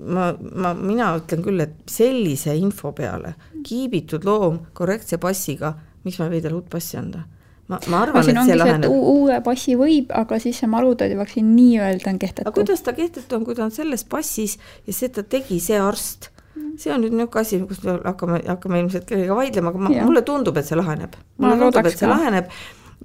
ma, 0.00 0.30
ma, 0.32 0.72
mina 0.74 1.10
ütlen 1.20 1.44
küll, 1.44 1.60
et 1.60 1.76
sellise 1.92 2.56
info 2.56 2.94
peale 2.96 3.34
kiibitud 3.66 4.24
loom 4.24 4.62
korrektse 4.72 5.20
passiga, 5.20 5.74
miks 6.06 6.18
ma 6.18 6.28
ei 6.28 6.38
või 6.38 6.46
talle 6.46 6.62
uut 6.62 6.70
passi 6.72 6.96
anda 7.00 7.26
ma, 7.68 7.78
ma 7.92 8.00
arvan, 8.06 8.24
et 8.24 8.40
see 8.48 8.56
laheneb. 8.58 8.88
uue 8.90 9.38
passi 9.44 9.76
võib, 9.78 10.12
aga 10.16 10.40
siis 10.42 10.58
see 10.62 10.70
marutaudivaktsiin 10.70 11.52
nii-öelda 11.54 12.12
on 12.12 12.18
kehtetu. 12.22 12.48
aga 12.48 12.56
kuidas 12.56 12.82
ta 12.86 12.96
kehtetu 12.96 13.38
on, 13.38 13.44
kui 13.46 13.58
ta 13.58 13.66
on 13.66 13.74
selles 13.74 14.04
passis 14.08 14.58
ja 14.86 14.96
seda 14.96 15.22
tegi 15.22 15.60
see 15.62 15.78
arst? 15.80 16.30
see 16.78 16.90
on 16.94 17.02
nüüd 17.02 17.14
niisugune 17.14 17.42
asi, 17.42 17.60
kus 17.68 17.80
me 17.84 17.98
hakkame, 18.04 18.40
hakkame 18.46 18.82
ilmselt 18.82 19.06
kellegagi 19.06 19.36
vaidlema, 19.36 19.70
aga 19.72 19.84
ma, 19.84 19.94
mulle 20.08 20.24
tundub, 20.26 20.58
et 20.58 20.66
see 20.66 20.78
laheneb. 20.78 21.16
mulle 21.38 21.58
tundub, 21.60 21.86
et 21.90 21.98
see 21.98 22.10
laheneb 22.10 22.50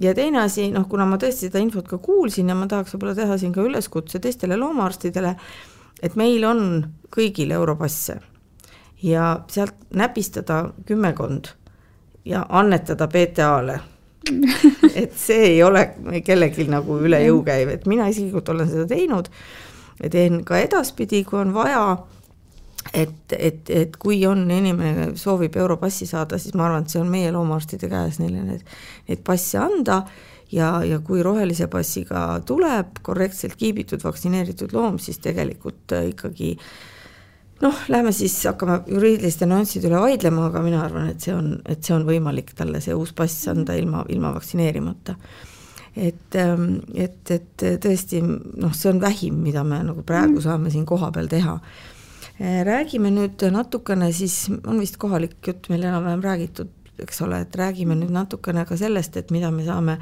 ja 0.00 0.14
teine 0.14 0.42
asi, 0.42 0.68
noh, 0.74 0.88
kuna 0.90 1.06
ma 1.06 1.18
tõesti 1.22 1.48
seda 1.48 1.62
infot 1.62 1.86
ka 1.88 1.98
kuulsin 2.02 2.50
ja 2.50 2.58
ma 2.58 2.66
tahaks 2.70 2.94
võib-olla 2.94 3.14
teha 3.18 3.38
siin 3.38 3.54
ka 3.54 3.62
üleskutse 3.62 4.20
teistele 4.22 4.58
loomaarstidele, 4.58 5.34
et 6.02 6.16
meil 6.18 6.46
on 6.48 6.62
kõigil 7.14 7.54
Europasse 7.54 8.18
ja 9.04 9.34
sealt 9.50 9.76
näpistada 9.94 10.64
kümmekond 10.86 11.52
ja 12.24 12.46
annetada 12.48 13.06
PTA-le 13.10 13.78
et 15.02 15.14
see 15.18 15.50
ei 15.54 15.62
ole 15.62 15.86
kellelgi 16.24 16.66
nagu 16.70 16.98
üle 17.04 17.20
jõu 17.26 17.42
käiv, 17.46 17.72
et 17.74 17.86
mina 17.90 18.08
isiklikult 18.10 18.50
olen 18.54 18.70
seda 18.70 18.86
teinud 18.90 19.30
ja 20.02 20.10
teen 20.10 20.42
ka 20.46 20.58
edaspidi, 20.62 21.22
kui 21.26 21.40
on 21.40 21.54
vaja. 21.54 21.84
et, 22.92 23.32
et, 23.32 23.70
et 23.70 23.96
kui 23.96 24.20
on 24.28 24.44
inimene 24.50 25.14
soovib 25.18 25.56
Europassi 25.56 26.06
saada, 26.06 26.38
siis 26.38 26.54
ma 26.54 26.66
arvan, 26.68 26.84
et 26.84 26.92
see 26.92 27.00
on 27.00 27.10
meie 27.10 27.32
loomaarstide 27.32 27.88
käes 27.90 28.20
neile 28.20 28.44
need, 28.44 28.74
neid 29.08 29.24
passe 29.26 29.58
anda. 29.58 30.04
Ja, 30.54 30.84
ja 30.86 31.00
kui 31.02 31.22
rohelise 31.24 31.66
passiga 31.72 32.38
tuleb 32.46 33.00
korrektselt 33.02 33.56
kiibitud 33.58 34.04
vaktsineeritud 34.04 34.74
loom, 34.76 35.00
siis 35.02 35.18
tegelikult 35.24 35.94
äh, 35.96 36.10
ikkagi 36.12 36.52
noh, 37.64 37.80
lähme 37.88 38.12
siis 38.12 38.36
hakkame 38.48 38.80
juriidiliste 38.90 39.48
nüansside 39.48 39.88
üle 39.88 40.02
vaidlema, 40.02 40.48
aga 40.50 40.62
mina 40.64 40.82
arvan, 40.84 41.08
et 41.12 41.24
see 41.24 41.34
on, 41.34 41.56
et 41.70 41.82
see 41.84 41.96
on 41.96 42.06
võimalik 42.08 42.52
talle 42.58 42.82
see 42.84 42.94
uus 42.96 43.14
pass 43.16 43.48
anda 43.52 43.76
ilma, 43.78 44.04
ilma 44.12 44.34
vaktsineerimata. 44.36 45.16
Et, 45.94 46.36
ähm, 46.42 46.80
et, 46.98 47.22
et 47.30 47.64
tõesti 47.82 48.20
noh, 48.24 48.72
see 48.74 48.90
on 48.90 49.00
vähim, 49.02 49.38
mida 49.44 49.62
me 49.66 49.78
nagu 49.86 50.02
praegu 50.06 50.42
saame 50.42 50.72
siin 50.74 50.86
kohapeal 50.88 51.30
teha. 51.30 51.58
Eh, 52.34 52.64
räägime 52.66 53.12
nüüd 53.14 53.44
natukene 53.54 54.10
siis, 54.12 54.48
on 54.66 54.80
vist 54.82 54.98
kohalik 54.98 55.38
jutt 55.46 55.68
meil 55.70 55.86
enam-vähem 55.86 56.24
räägitud, 56.24 56.72
eks 57.04 57.22
ole, 57.22 57.44
et 57.44 57.56
räägime 57.56 57.94
nüüd 57.98 58.10
natukene 58.14 58.64
ka 58.66 58.78
sellest, 58.78 59.16
et 59.20 59.30
mida 59.34 59.52
me 59.54 59.62
saame 59.66 60.00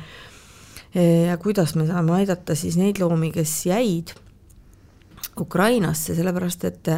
eh, 0.94 1.29
ja 1.29 1.37
kuidas 1.40 1.77
me 1.77 1.85
saame 1.90 2.16
aidata 2.22 2.57
siis 2.57 2.81
neid 2.81 3.03
loomi, 3.05 3.29
kes 3.37 3.53
jäid 3.68 4.14
Ukrainasse, 5.40 6.16
sellepärast 6.16 6.64
et 6.68 6.88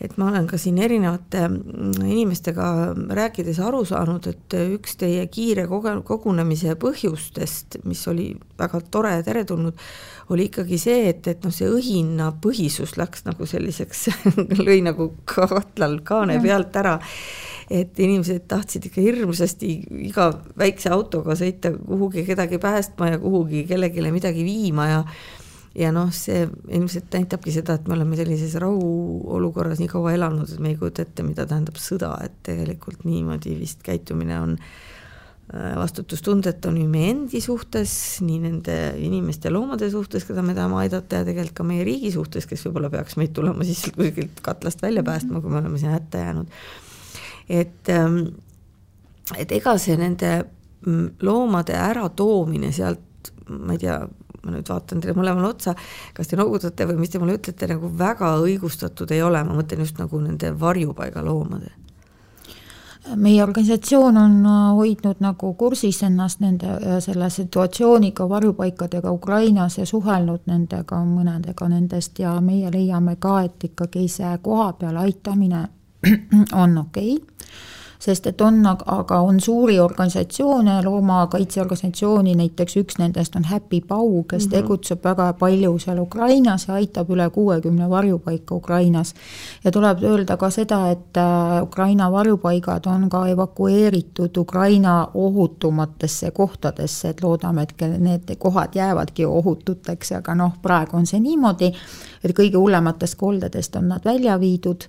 et 0.00 0.16
ma 0.18 0.28
olen 0.30 0.46
ka 0.50 0.58
siin 0.60 0.78
erinevate 0.82 1.44
mm, 1.48 2.02
inimestega 2.02 2.66
rääkides 3.14 3.60
aru 3.62 3.84
saanud, 3.88 4.26
et 4.30 4.56
üks 4.74 4.96
teie 5.00 5.26
kiire 5.32 5.66
koge-, 5.70 6.00
kogunemise 6.06 6.74
põhjustest, 6.80 7.78
mis 7.88 8.02
oli 8.10 8.32
väga 8.58 8.80
tore 8.90 9.14
ja 9.16 9.24
teretulnud, 9.26 9.78
oli 10.34 10.48
ikkagi 10.48 10.78
see, 10.80 11.08
et, 11.12 11.26
et 11.30 11.44
noh, 11.44 11.54
see 11.54 11.68
õhinapõhisus 11.70 12.96
läks 13.00 13.26
nagu 13.28 13.46
selliseks 13.48 14.06
lõi 14.66 14.80
nagu 14.84 15.12
katlal 15.28 16.00
kaane 16.06 16.40
pealt 16.42 16.76
ära. 16.80 16.98
Et 17.72 17.96
inimesed 17.96 18.44
tahtsid 18.48 18.90
ikka 18.90 19.00
hirmsasti 19.00 19.70
iga 20.04 20.26
väikse 20.60 20.90
autoga 20.92 21.32
sõita 21.38 21.72
kuhugi 21.78 22.26
kedagi 22.26 22.58
päästma 22.60 23.14
ja 23.14 23.22
kuhugi 23.22 23.64
kellelegi 23.68 24.04
midagi 24.12 24.44
viima 24.44 24.88
ja 24.90 25.00
ja 25.74 25.90
noh, 25.94 26.10
see 26.14 26.44
ilmselt 26.70 27.14
näitabki 27.14 27.52
seda, 27.54 27.78
et 27.78 27.88
me 27.90 27.96
oleme 27.96 28.16
sellises 28.18 28.54
rahuolukorras 28.62 29.80
nii 29.82 29.90
kaua 29.90 30.14
elanud, 30.14 30.50
et 30.50 30.62
me 30.62 30.72
ei 30.72 30.78
kujuta 30.78 31.02
ette, 31.02 31.26
mida 31.26 31.46
tähendab 31.50 31.78
sõda, 31.82 32.14
et 32.24 32.36
tegelikult 32.46 33.02
niimoodi 33.08 33.56
vist 33.58 33.82
käitumine 33.86 34.38
on 34.38 34.54
äh, 34.54 35.74
vastutustundetu 35.80 36.70
nii 36.74 36.86
meie 36.90 37.10
endi 37.16 37.42
suhtes, 37.42 37.96
nii 38.24 38.38
nende 38.46 38.78
inimeste 39.02 39.50
loomade 39.52 39.90
suhtes, 39.92 40.26
keda 40.28 40.46
me 40.46 40.54
tahame 40.56 40.78
aidata 40.84 41.20
ja 41.20 41.28
tegelikult 41.28 41.58
ka 41.58 41.68
meie 41.68 41.86
riigi 41.86 42.14
suhtes, 42.14 42.46
kes 42.50 42.64
võib-olla 42.68 42.92
peaks 42.94 43.18
meid 43.20 43.34
tulema 43.36 43.66
siis 43.66 43.84
kuskilt 43.96 44.40
katlast 44.46 44.82
välja 44.84 45.02
päästma, 45.06 45.42
kui 45.42 45.52
me 45.52 45.62
oleme 45.62 45.80
siin 45.82 45.96
hätta 45.96 46.22
jäänud. 46.22 46.58
et, 47.48 47.88
ähm, 47.90 48.20
et 49.36 49.52
ega 49.52 49.74
see 49.78 49.98
nende 49.98 50.36
mm, 50.86 51.16
loomade 51.26 51.74
äratoomine 51.76 52.70
sealt, 52.72 53.34
ma 53.50 53.74
ei 53.74 53.82
tea, 53.82 53.98
ma 54.44 54.56
nüüd 54.56 54.68
vaatan 54.68 55.00
teile 55.00 55.16
mõlemale 55.18 55.48
otsa, 55.50 55.76
kas 56.14 56.30
te 56.30 56.40
noogutate 56.40 56.88
või 56.90 57.00
mis 57.02 57.12
te 57.12 57.22
mulle 57.22 57.38
ütlete, 57.38 57.70
nagu 57.70 57.90
väga 57.98 58.34
õigustatud 58.42 59.14
ei 59.14 59.22
ole, 59.22 59.44
ma 59.44 59.56
mõtlen 59.56 59.86
just 59.86 59.98
nagu 60.00 60.20
nende 60.20 60.52
varjupaigaloomade 60.60 61.72
meie 63.16 63.42
organisatsioon 63.42 64.16
on 64.16 64.46
äh, 64.46 64.76
hoidnud 64.76 65.20
nagu 65.20 65.54
kursis 65.54 66.02
ennast 66.02 66.40
nende 66.40 66.66
äh, 66.66 66.98
selle 67.04 67.30
situatsiooniga, 67.30 68.28
varjupaikadega 68.28 69.12
Ukrainas 69.12 69.78
ja 69.78 69.86
suhelnud 69.86 70.46
nendega, 70.46 71.02
mõnedega 71.04 71.68
nendest 71.68 72.18
ja 72.18 72.38
meie 72.40 72.72
leiame 72.72 73.16
ka, 73.20 73.40
et 73.44 73.68
ikkagi 73.70 74.08
see 74.08 74.32
kohapeal 74.42 74.96
aitamine 75.04 75.66
on 76.62 76.78
okei. 76.78 77.16
okay 77.16 77.33
sest 78.04 78.26
et 78.28 78.40
on, 78.44 78.58
aga 78.66 79.18
on 79.24 79.38
suuri 79.40 79.78
organisatsioone, 79.80 80.76
loomakaitseorganisatsiooni, 80.84 82.34
näiteks 82.36 82.76
üks 82.82 82.98
nendest 83.00 83.36
on 83.36 83.46
Happy 83.48 83.80
Pau, 83.80 84.22
kes 84.22 84.44
mm 84.44 84.48
-hmm. 84.48 84.56
tegutseb 84.56 85.04
väga 85.04 85.32
palju 85.32 85.78
seal 85.78 85.98
Ukrainas 85.98 86.68
ja 86.68 86.74
aitab 86.74 87.10
üle 87.10 87.30
kuuekümne 87.30 87.90
varjupaika 87.90 88.54
Ukrainas. 88.54 89.14
ja 89.64 89.70
tuleb 89.70 90.02
öelda 90.02 90.36
ka 90.36 90.50
seda, 90.50 90.90
et 90.90 91.16
äh, 91.16 91.62
Ukraina 91.62 92.12
varjupaigad 92.12 92.86
on 92.86 93.08
ka 93.08 93.26
evakueeritud 93.28 94.36
Ukraina 94.36 95.08
ohutumatesse 95.14 96.30
kohtadesse, 96.30 97.08
et 97.08 97.22
loodame, 97.22 97.62
et 97.62 97.74
need 97.98 98.36
kohad 98.38 98.74
jäävadki 98.74 99.26
ohututeks, 99.26 100.12
aga 100.12 100.34
noh, 100.34 100.52
praegu 100.62 100.96
on 100.96 101.06
see 101.06 101.20
niimoodi, 101.20 101.72
et 102.24 102.38
kõige 102.38 102.56
hullematest 102.56 103.14
koldedest 103.14 103.76
on 103.76 103.88
nad 103.88 104.04
välja 104.04 104.40
viidud 104.40 104.84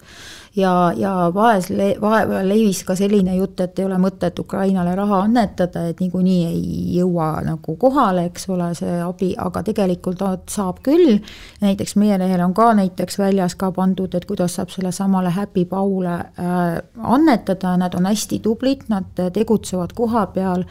ja, 0.56 0.94
ja 0.98 1.14
vaes, 1.34 1.70
vahepeal 2.02 2.50
levis 2.50 2.84
ka 2.88 2.96
selline 3.06 3.36
jutt, 3.38 3.60
et 3.62 3.80
ei 3.80 3.86
ole 3.86 3.98
mõtet 4.02 4.40
Ukrainale 4.40 4.96
raha 4.98 5.22
annetada, 5.26 5.86
et 5.90 6.02
niikuinii 6.04 6.40
ei 6.50 6.98
jõua 6.98 7.30
nagu 7.46 7.78
kohale, 7.82 8.28
eks 8.32 8.50
ole, 8.54 8.72
see 8.78 8.98
abi, 9.04 9.32
aga 9.38 9.64
tegelikult 9.66 10.24
saab 10.52 10.82
küll. 10.86 11.20
näiteks 11.62 11.96
meie 12.02 12.18
lehel 12.20 12.42
on 12.46 12.54
ka 12.54 12.72
näiteks 12.78 13.20
väljas 13.22 13.56
ka 13.56 13.72
pandud, 13.76 14.16
et 14.16 14.26
kuidas 14.26 14.58
saab 14.58 14.74
sellesamale 14.74 15.30
Happy 15.36 15.66
Paule 15.66 16.16
äh, 16.16 16.78
annetada, 17.04 17.78
nad 17.78 17.96
on 17.96 18.10
hästi 18.10 18.40
tublid, 18.40 18.88
nad 18.90 19.26
tegutsevad 19.34 19.94
koha 19.96 20.28
peal 20.34 20.66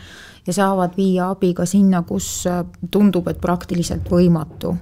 ja 0.47 0.53
saavad 0.53 0.97
viia 0.97 1.31
abi 1.31 1.55
ka 1.55 1.67
sinna, 1.67 2.03
kus 2.03 2.47
äh, 2.47 2.65
tundub, 2.91 3.29
et 3.29 3.41
praktiliselt 3.41 4.11
võimatu 4.11 4.77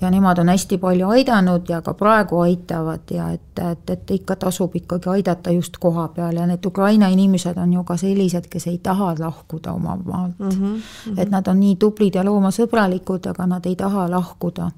ja 0.00 0.10
nemad 0.10 0.38
on 0.38 0.48
hästi 0.48 0.78
palju 0.78 1.08
aidanud 1.08 1.68
ja 1.68 1.82
ka 1.82 1.94
praegu 1.94 2.38
aitavad 2.40 3.10
ja 3.10 3.30
et, 3.30 3.58
et, 3.70 3.90
et 3.90 4.10
ikka 4.10 4.36
tasub 4.36 4.76
ikkagi 4.76 5.08
aidata 5.10 5.50
just 5.50 5.78
koha 5.80 6.08
peal 6.08 6.36
ja 6.36 6.46
need 6.46 6.66
Ukraina 6.66 7.08
inimesed 7.08 7.58
on 7.58 7.72
ju 7.72 7.84
ka 7.84 7.96
sellised, 7.96 8.48
kes 8.50 8.66
ei 8.66 8.78
taha 8.78 9.14
lahkuda 9.18 9.72
oma 9.72 9.96
maalt 10.04 10.38
mm. 10.38 10.48
-hmm. 10.48 11.20
et 11.20 11.30
nad 11.30 11.46
on 11.46 11.60
nii 11.60 11.76
tublid 11.76 12.14
ja 12.14 12.24
loomasõbralikud, 12.24 13.30
aga 13.30 13.46
nad 13.46 13.66
ei 13.66 13.76
taha 13.76 14.10
lahkuda. 14.10 14.70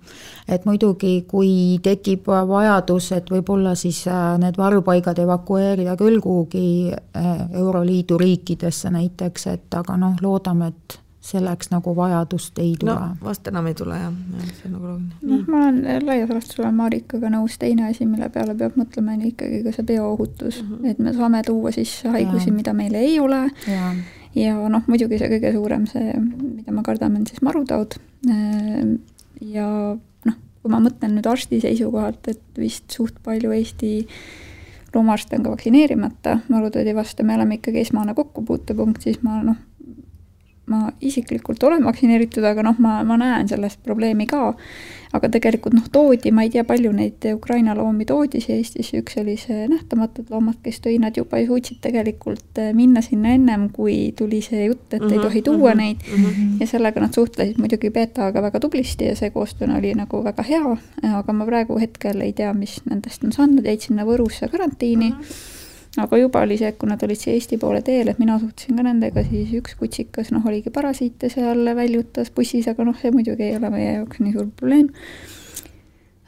et 0.49 0.65
muidugi, 0.65 1.25
kui 1.29 1.79
tekib 1.83 2.27
vajadus, 2.49 3.13
et 3.13 3.31
võib-olla 3.31 3.75
siis 3.75 4.07
äh, 4.09 4.39
need 4.39 4.55
varjupaigad 4.59 5.19
evakueerida 5.19 5.97
küll 5.97 6.21
kuhugi 6.21 6.93
äh, 6.93 7.51
Euroliidu 7.53 8.19
riikidesse 8.19 8.91
näiteks, 8.91 9.47
et 9.47 9.75
aga 9.75 9.97
noh, 9.97 10.15
loodame, 10.27 10.73
et 10.75 11.01
selleks 11.27 11.71
nagu 11.73 11.95
vajadust 11.97 12.59
ei 12.63 12.75
tule. 12.81 12.95
no 12.95 13.17
vast 13.25 13.49
enam 13.51 13.67
ei 13.67 13.75
tule 13.79 13.97
jah, 13.99 14.13
jah, 14.37 14.51
see 14.59 14.69
on 14.69 14.75
nagu 14.77 14.91
loogiline. 14.91 15.31
noh, 15.31 15.49
ma 15.51 15.63
olen 15.65 16.07
laias 16.07 16.31
laastus 16.31 16.61
olen 16.63 16.77
Marikaga 16.79 17.31
nõus, 17.35 17.57
teine 17.63 17.89
asi, 17.91 18.07
mille 18.07 18.29
peale 18.35 18.55
peab 18.59 18.77
mõtlema, 18.79 19.17
on 19.17 19.25
ikkagi 19.31 19.63
ka 19.65 19.75
see 19.75 19.89
bioohutus 19.91 20.61
mm, 20.63 20.71
-hmm. 20.71 20.93
et 20.93 21.03
me 21.03 21.15
saame 21.17 21.43
tuua 21.47 21.75
sisse 21.75 22.13
haigusi, 22.15 22.53
mida 22.55 22.77
meil 22.77 22.95
ei 22.95 23.19
ole 23.21 23.43
ja, 23.67 23.91
ja 24.37 24.57
noh, 24.69 24.87
muidugi 24.87 25.19
see 25.19 25.31
kõige 25.35 25.53
suurem, 25.57 25.87
see, 25.91 26.15
mida 26.21 26.73
me 26.73 26.87
kardame, 26.87 27.23
on 27.23 27.27
siis 27.27 27.43
marutaud. 27.43 27.99
Ehm, 28.31 28.99
ja 29.41 29.69
noh, 30.29 30.41
kui 30.63 30.73
ma 30.73 30.83
mõtlen 30.85 31.17
nüüd 31.17 31.27
arsti 31.31 31.61
seisukohalt, 31.65 32.29
et 32.29 32.61
vist 32.61 32.91
suht 32.93 33.19
palju 33.25 33.55
Eesti 33.57 33.95
loomaarste 34.95 35.37
on 35.37 35.45
ka 35.45 35.53
vaktsineerimata 35.53 36.39
marutaudi 36.49 36.95
vastu, 36.97 37.25
me 37.25 37.35
oleme 37.35 37.59
ikkagi 37.59 37.83
esmane 37.83 38.15
kokkupuutepunkt, 38.15 39.03
siis 39.03 39.19
ma 39.27 39.41
noh, 39.45 39.59
ma 40.67 40.91
isiklikult 41.01 41.63
olen 41.63 41.85
vaktsineeritud, 41.87 42.45
aga 42.45 42.65
noh, 42.67 42.79
ma, 42.83 42.99
ma 43.07 43.17
näen 43.21 43.49
sellest 43.49 43.83
probleemi 43.87 44.27
ka. 44.27 44.53
aga 45.17 45.29
tegelikult 45.33 45.73
noh, 45.73 45.85
toodi, 45.89 46.29
ma 46.35 46.43
ei 46.45 46.51
tea, 46.53 46.65
palju 46.67 46.91
neid 46.93 47.25
Ukraina 47.31 47.73
loomi 47.79 48.05
toodi 48.05 48.41
siia 48.43 48.59
Eestisse, 48.59 48.99
üks 49.01 49.15
oli 49.23 49.37
see 49.41 49.65
Nähtamatud 49.71 50.29
loomad, 50.35 50.59
kes 50.65 50.83
tõi, 50.85 50.99
nad 51.01 51.17
juba 51.17 51.39
suutsid 51.47 51.79
tegelikult 51.87 52.61
eh, 52.61 52.73
minna 52.77 53.01
sinna 53.07 53.33
ennem, 53.33 53.69
kui 53.73 54.13
tuli 54.19 54.43
see 54.45 54.67
jutt, 54.67 54.91
et 54.91 55.01
mm 55.01 55.07
-hmm, 55.07 55.13
ei 55.13 55.19
mhm, 55.19 55.27
tohi 55.29 55.43
tuua 55.43 55.75
mm 55.75 55.81
-hmm, 55.81 55.83
neid 55.83 55.97
mm. 56.11 56.25
-hmm. 56.25 56.61
ja 56.61 56.67
sellega 56.67 57.01
nad 57.01 57.15
suhtlesid 57.15 57.59
muidugi 57.59 57.91
betaga 57.91 58.43
väga 58.43 58.61
tublisti 58.61 59.05
ja 59.05 59.17
see 59.17 59.31
koostöö 59.31 59.77
oli 59.79 59.95
nagu 59.95 60.25
väga 60.25 60.43
hea, 60.43 60.77
aga 61.15 61.33
ma 61.33 61.47
praegu 61.47 61.79
hetkel 61.79 62.21
ei 62.21 62.33
tea, 62.33 62.55
mis 62.55 62.81
nendest 62.91 63.25
on 63.25 63.33
saanud, 63.33 63.65
jäid 63.65 63.81
sinna 63.81 64.05
Võrusse 64.05 64.49
karantiini 64.49 65.11
mm. 65.11 65.17
-hmm 65.21 65.56
aga 66.03 66.19
juba 66.21 66.43
oli 66.45 66.59
see, 66.61 66.73
kui 66.77 66.91
nad 66.91 67.03
olid 67.07 67.21
siia 67.21 67.37
Eesti 67.37 67.59
poole 67.61 67.81
teel, 67.87 68.11
et 68.13 68.21
mina 68.21 68.39
suhtlesin 68.41 68.77
ka 68.79 68.85
nendega, 68.87 69.25
siis 69.29 69.55
üks 69.57 69.77
kutsikas 69.81 70.33
noh, 70.35 70.45
oligi 70.49 70.73
parasiite 70.75 71.31
seal 71.33 71.65
väljutas 71.79 72.33
bussis, 72.37 72.69
aga 72.73 72.87
noh, 72.87 72.97
see 73.01 73.15
muidugi 73.15 73.49
ei 73.49 73.57
ole 73.57 73.73
meie 73.73 73.97
jaoks 73.99 74.21
nii 74.23 74.37
suur 74.37 74.53
probleem. 74.59 74.93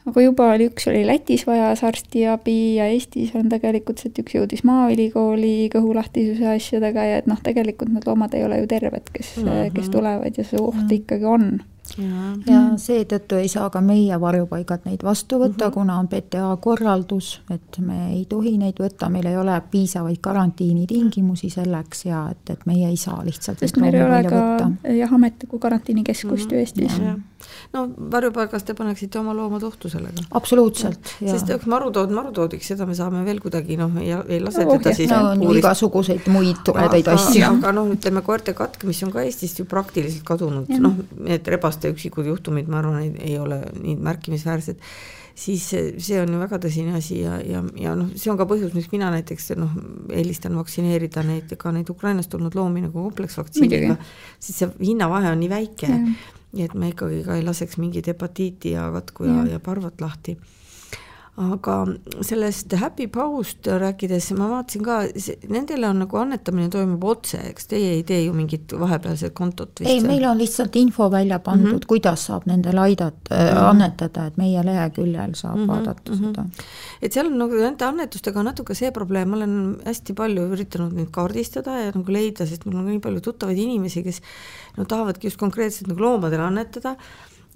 aga 0.09 0.21
juba 0.23 0.47
oli, 0.55 0.69
üks 0.71 0.87
oli 0.89 1.03
Lätis 1.05 1.45
vajas 1.45 1.83
arstiabi 1.85 2.59
ja 2.79 2.87
Eestis 2.89 3.35
on 3.37 3.51
tegelikult 3.51 4.01
see, 4.01 4.09
et 4.09 4.21
üks 4.23 4.37
jõudis 4.39 4.63
Maaülikooli 4.65 5.69
kõhulahtisuse 5.73 6.49
asjadega 6.55 7.05
ja 7.05 7.19
et 7.21 7.27
noh, 7.29 7.41
tegelikult 7.45 7.93
need 7.93 8.07
loomad 8.09 8.33
ei 8.33 8.47
ole 8.47 8.63
ju 8.63 8.71
terved, 8.71 9.11
kes 9.13 9.35
mm, 9.37 9.51
-hmm. 9.51 9.75
kes 9.75 9.91
tulevad 9.93 10.37
ja 10.37 10.43
see 10.43 10.57
oht 10.57 10.75
mm 10.75 10.87
-hmm. 10.87 10.95
ikkagi 11.01 11.25
on 11.25 11.51
ja, 11.97 12.53
ja 12.53 12.61
seetõttu 12.77 13.39
ei 13.39 13.47
saa 13.47 13.69
ka 13.69 13.81
meie 13.81 14.19
varjupaigad 14.21 14.85
neid 14.85 15.03
vastu 15.03 15.39
võtta 15.39 15.65
mm, 15.65 15.69
-hmm. 15.69 15.73
kuna 15.73 15.99
on 15.99 16.07
PTA 16.07 16.57
korraldus, 16.61 17.41
et 17.51 17.79
me 17.79 18.13
ei 18.13 18.25
tohi 18.29 18.57
neid 18.57 18.79
võtta, 18.79 19.09
meil 19.09 19.25
ei 19.25 19.37
ole 19.37 19.61
piisavaid 19.71 20.21
karantiinitingimusi 20.21 21.49
selleks 21.49 22.05
ja 22.05 22.27
et, 22.31 22.49
et 22.49 22.65
meie 22.65 22.87
ei 22.89 22.97
saa 22.97 23.25
lihtsalt 23.25 23.59
sest 23.59 23.77
meil 23.77 23.93
ei 23.93 24.03
ole 24.03 24.23
ka 24.23 24.35
võtta. 24.35 24.93
jah, 24.93 25.13
ametlikku 25.13 25.59
karantiinikeskust 25.59 26.45
mm 26.45 26.49
-hmm. 26.49 26.53
ju 26.53 26.59
Eestis. 26.59 27.01
No 27.73 27.85
varjupaigas 28.11 28.65
te 28.67 28.75
paneksite 28.77 29.19
oma 29.19 29.33
loomad 29.37 29.63
ohtu 29.67 29.91
sellega. 29.91 30.25
absoluutselt. 30.39 31.15
sest 31.19 31.53
eks 31.55 31.69
marutood 31.69 32.13
marutoodiks, 32.15 32.71
seda 32.73 32.87
me 32.89 32.97
saame 32.97 33.23
veel 33.27 33.41
kuidagi 33.43 33.77
noh, 33.79 33.95
ei, 34.01 34.15
ei 34.27 34.41
lase 34.43 34.65
no, 34.65 34.77
teda 34.77 34.95
siis 34.97 35.11
no, 35.11 35.33
on 35.35 35.59
igasuguseid 35.59 36.27
muid 36.33 36.63
toredaid 36.67 37.11
asju. 37.13 37.45
aga 37.51 37.73
noh, 37.75 37.91
ütleme 37.95 38.23
koerte 38.25 38.55
katk, 38.57 38.83
mis 38.89 39.01
on 39.05 39.13
ka 39.15 39.23
Eestist 39.25 39.61
ju 39.61 39.67
praktiliselt 39.69 40.25
kadunud, 40.27 40.69
noh, 40.81 40.99
need 41.25 41.47
rebaste 41.53 41.91
üksikud 41.93 42.27
juhtumid, 42.29 42.69
ma 42.71 42.81
arvan, 42.83 43.15
ei 43.19 43.37
ole 43.39 43.63
nii 43.79 43.97
märkimisväärsed. 44.09 44.83
Siis 45.39 45.69
see 45.71 46.17
on 46.19 46.33
ju 46.33 46.39
väga 46.41 46.57
tõsine 46.59 46.97
asi 46.97 47.21
ja, 47.21 47.37
ja, 47.47 47.61
ja 47.79 47.93
noh, 47.95 48.09
see 48.19 48.31
on 48.31 48.39
ka 48.39 48.43
põhjus, 48.49 48.73
miks 48.75 48.89
mina 48.91 49.07
näiteks 49.13 49.53
noh, 49.59 49.71
eelistan 50.11 50.57
vaktsineerida 50.59 51.23
neid, 51.23 51.53
ka 51.61 51.71
neid 51.71 51.87
Ukrainast 51.93 52.33
tulnud 52.33 52.57
loomi 52.59 52.83
nagu 52.83 53.05
kompleksvaktsiiniga, 53.05 53.95
siis 54.35 54.59
see 54.59 54.73
hinnavahe 54.81 55.31
on 55.31 55.39
nii 55.39 55.51
väike, 55.53 55.93
nii 56.53 56.65
et 56.65 56.73
me 56.73 56.93
ikkagi 56.93 57.23
ka 57.25 57.35
ei 57.37 57.43
laseks 57.45 57.77
mingit 57.77 58.07
hepatiiti 58.07 58.71
ja 58.71 58.89
katku 58.91 59.27
ja, 59.29 59.43
ja, 59.53 59.59
parvat 59.63 60.01
lahti 60.01 60.37
aga 61.39 61.75
sellest 62.25 62.73
Happy 62.81 63.07
Pau'st 63.11 63.67
rääkides 63.79 64.27
ma 64.35 64.49
vaatasin 64.51 64.83
ka, 64.83 64.97
nendele 65.51 65.87
on 65.87 66.01
nagu 66.03 66.19
annetamine 66.19 66.67
toimub 66.73 67.03
otse, 67.07 67.39
eks 67.53 67.69
teie 67.71 67.93
ei 67.95 68.01
tee 68.07 68.25
ju 68.25 68.33
mingit 68.35 68.73
vahepealset 68.79 69.33
kontot 69.37 69.79
vist? 69.79 69.87
ei, 69.87 70.01
meil 70.03 70.25
on 70.27 70.39
lihtsalt 70.39 70.75
info 70.81 71.07
välja 71.11 71.39
pandud 71.39 71.69
mm, 71.69 71.77
-hmm. 71.77 71.87
kuidas 71.87 72.25
saab 72.27 72.47
nendele 72.49 72.83
aidata 72.83 73.35
mm, 73.35 73.45
-hmm. 73.45 73.69
annetada, 73.69 74.25
et 74.27 74.37
meie 74.37 74.65
leheküljel 74.65 75.33
saab 75.33 75.55
mm 75.55 75.63
-hmm. 75.63 75.67
vaadata 75.67 76.11
mm 76.11 76.17
-hmm. 76.17 76.27
seda. 76.27 76.45
et 77.01 77.13
seal 77.13 77.31
on 77.31 77.37
nagu 77.39 77.55
nende 77.55 77.85
annetustega 77.85 78.43
natuke 78.43 78.75
see 78.75 78.91
probleem, 78.91 79.29
ma 79.29 79.37
olen 79.37 79.55
hästi 79.85 80.13
palju 80.13 80.49
üritanud 80.55 80.93
neid 80.93 81.11
kaardistada 81.11 81.79
ja 81.85 81.91
nagu 81.95 82.11
leida, 82.11 82.45
sest 82.45 82.65
mul 82.65 82.75
on 82.75 82.85
nii 82.85 82.99
palju 82.99 83.21
tuttavaid 83.21 83.57
inimesi, 83.57 84.03
kes 84.03 84.21
no 84.79 84.87
tahavadki 84.89 85.29
just 85.29 85.39
konkreetselt 85.41 85.91
nagu 85.91 86.05
loomadele 86.05 86.47
annetada. 86.47 86.95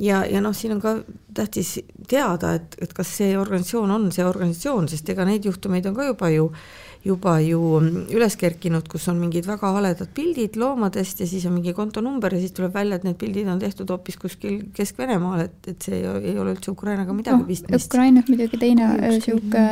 Ja, 0.02 0.24
ja 0.26 0.40
noh, 0.42 0.56
siin 0.58 0.74
on 0.74 0.80
ka 0.82 0.96
tähtis 1.38 1.76
teada, 2.10 2.56
et, 2.58 2.76
et 2.82 2.94
kas 2.98 3.12
see 3.20 3.36
organisatsioon 3.38 3.92
on 3.94 4.08
see 4.12 4.26
organisatsioon, 4.26 4.88
sest 4.90 5.10
ega 5.14 5.26
neid 5.30 5.46
juhtumeid 5.46 5.86
on 5.86 5.98
ka 5.98 6.08
juba 6.08 6.32
ju 6.34 6.48
juba 7.04 7.36
ju 7.44 7.60
üles 8.16 8.36
kerkinud, 8.40 8.86
kus 8.88 9.10
on 9.12 9.18
mingid 9.20 9.48
väga 9.48 9.74
haledad 9.76 10.12
pildid 10.16 10.56
loomadest 10.60 11.20
ja 11.20 11.28
siis 11.28 11.44
on 11.50 11.58
mingi 11.58 11.74
kontonumber 11.76 12.32
ja 12.32 12.40
siis 12.40 12.56
tuleb 12.56 12.74
välja, 12.76 12.96
et 12.96 13.04
need 13.08 13.18
pildid 13.20 13.50
on 13.52 13.60
tehtud 13.60 13.92
hoopis 13.92 14.16
kuskil 14.22 14.62
Kesk-Venemaal, 14.76 15.44
et, 15.50 15.58
et 15.68 15.84
see 15.84 16.00
ei, 16.00 16.06
ei 16.32 16.38
ole 16.40 16.54
üldse 16.56 16.72
Ukrainaga 16.72 17.16
midagi 17.16 17.42
no, 17.42 17.50
pistmist. 17.50 17.92
Ukrainas 17.92 18.32
muidugi 18.32 18.62
teine 18.62 18.88
niisugune 19.02 19.66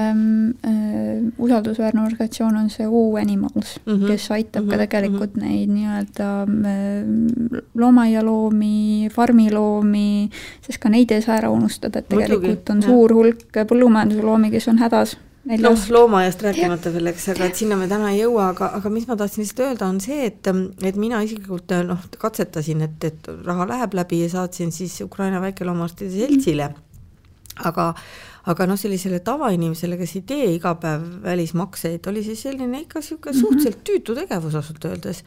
äh, 0.68 1.32
usaldusväärne 1.40 2.04
organisatsioon 2.04 2.60
on 2.66 2.70
see 2.74 2.88
U-Animals 2.88 3.78
mm, 3.86 3.94
-hmm. 3.94 4.08
kes 4.12 4.32
aitab 4.32 4.66
mm 4.66 4.68
-hmm. 4.68 4.72
ka 4.72 4.76
mhm, 4.76 4.84
tegelikult 4.84 5.36
mm 5.36 5.42
-hmm. 5.42 5.48
neid 5.48 5.70
nii-öelda 5.70 6.30
äh, 6.44 7.64
loomaaialoomi, 7.76 9.10
farmiloomi, 9.16 10.30
sest 10.62 10.84
ka 10.84 10.90
neid 10.90 11.12
ei 11.12 11.22
saa 11.22 11.40
ära 11.40 11.50
unustada, 11.50 12.00
et 12.00 12.10
tegelikult 12.10 12.42
Muidugi, 12.44 12.72
on 12.72 12.82
suur 12.84 13.14
hulk 13.14 13.66
põllumajandusloomi, 13.68 14.52
kes 14.52 14.68
on 14.68 14.78
hädas 14.78 15.18
noh, 15.46 15.86
loomaaiast 15.90 16.44
rääkimata 16.46 16.94
veel, 16.94 17.12
eks, 17.12 17.28
aga 17.34 17.48
et 17.50 17.60
sinna 17.60 17.78
me 17.80 17.88
täna 17.92 18.12
ei 18.14 18.22
jõua, 18.22 18.52
aga, 18.54 18.72
aga 18.78 18.92
mis 18.94 19.08
ma 19.10 19.18
tahtsin 19.20 19.44
lihtsalt 19.44 19.64
öelda, 19.68 19.90
on 19.90 20.02
see, 20.04 20.26
et, 20.30 20.50
et 20.86 21.00
mina 21.02 21.22
isiklikult 21.26 21.74
noh, 21.88 22.04
katsetasin, 22.22 22.84
et, 22.88 23.10
et 23.10 23.32
raha 23.46 23.68
läheb 23.74 23.98
läbi 23.98 24.22
ja 24.24 24.30
saatsin 24.36 24.74
siis 24.76 25.00
Ukraina 25.06 25.42
väikeloomaarstide 25.44 26.14
seltsile. 26.28 26.72
aga 27.68 27.94
aga 28.50 28.66
noh, 28.66 28.78
sellisele 28.80 29.20
tavainimesele, 29.26 29.98
kes 30.00 30.16
ei 30.18 30.24
tee 30.26 30.46
iga 30.56 30.74
päev 30.82 31.04
välismakseid, 31.26 32.08
oli 32.10 32.24
see 32.26 32.38
selline 32.40 32.80
ikka 32.82 33.02
niisugune 33.02 33.36
mhm. 33.36 33.42
suhteliselt 33.42 33.82
tüütu 33.86 34.16
tegevus 34.18 34.56
ausalt 34.58 34.86
öeldes. 34.90 35.24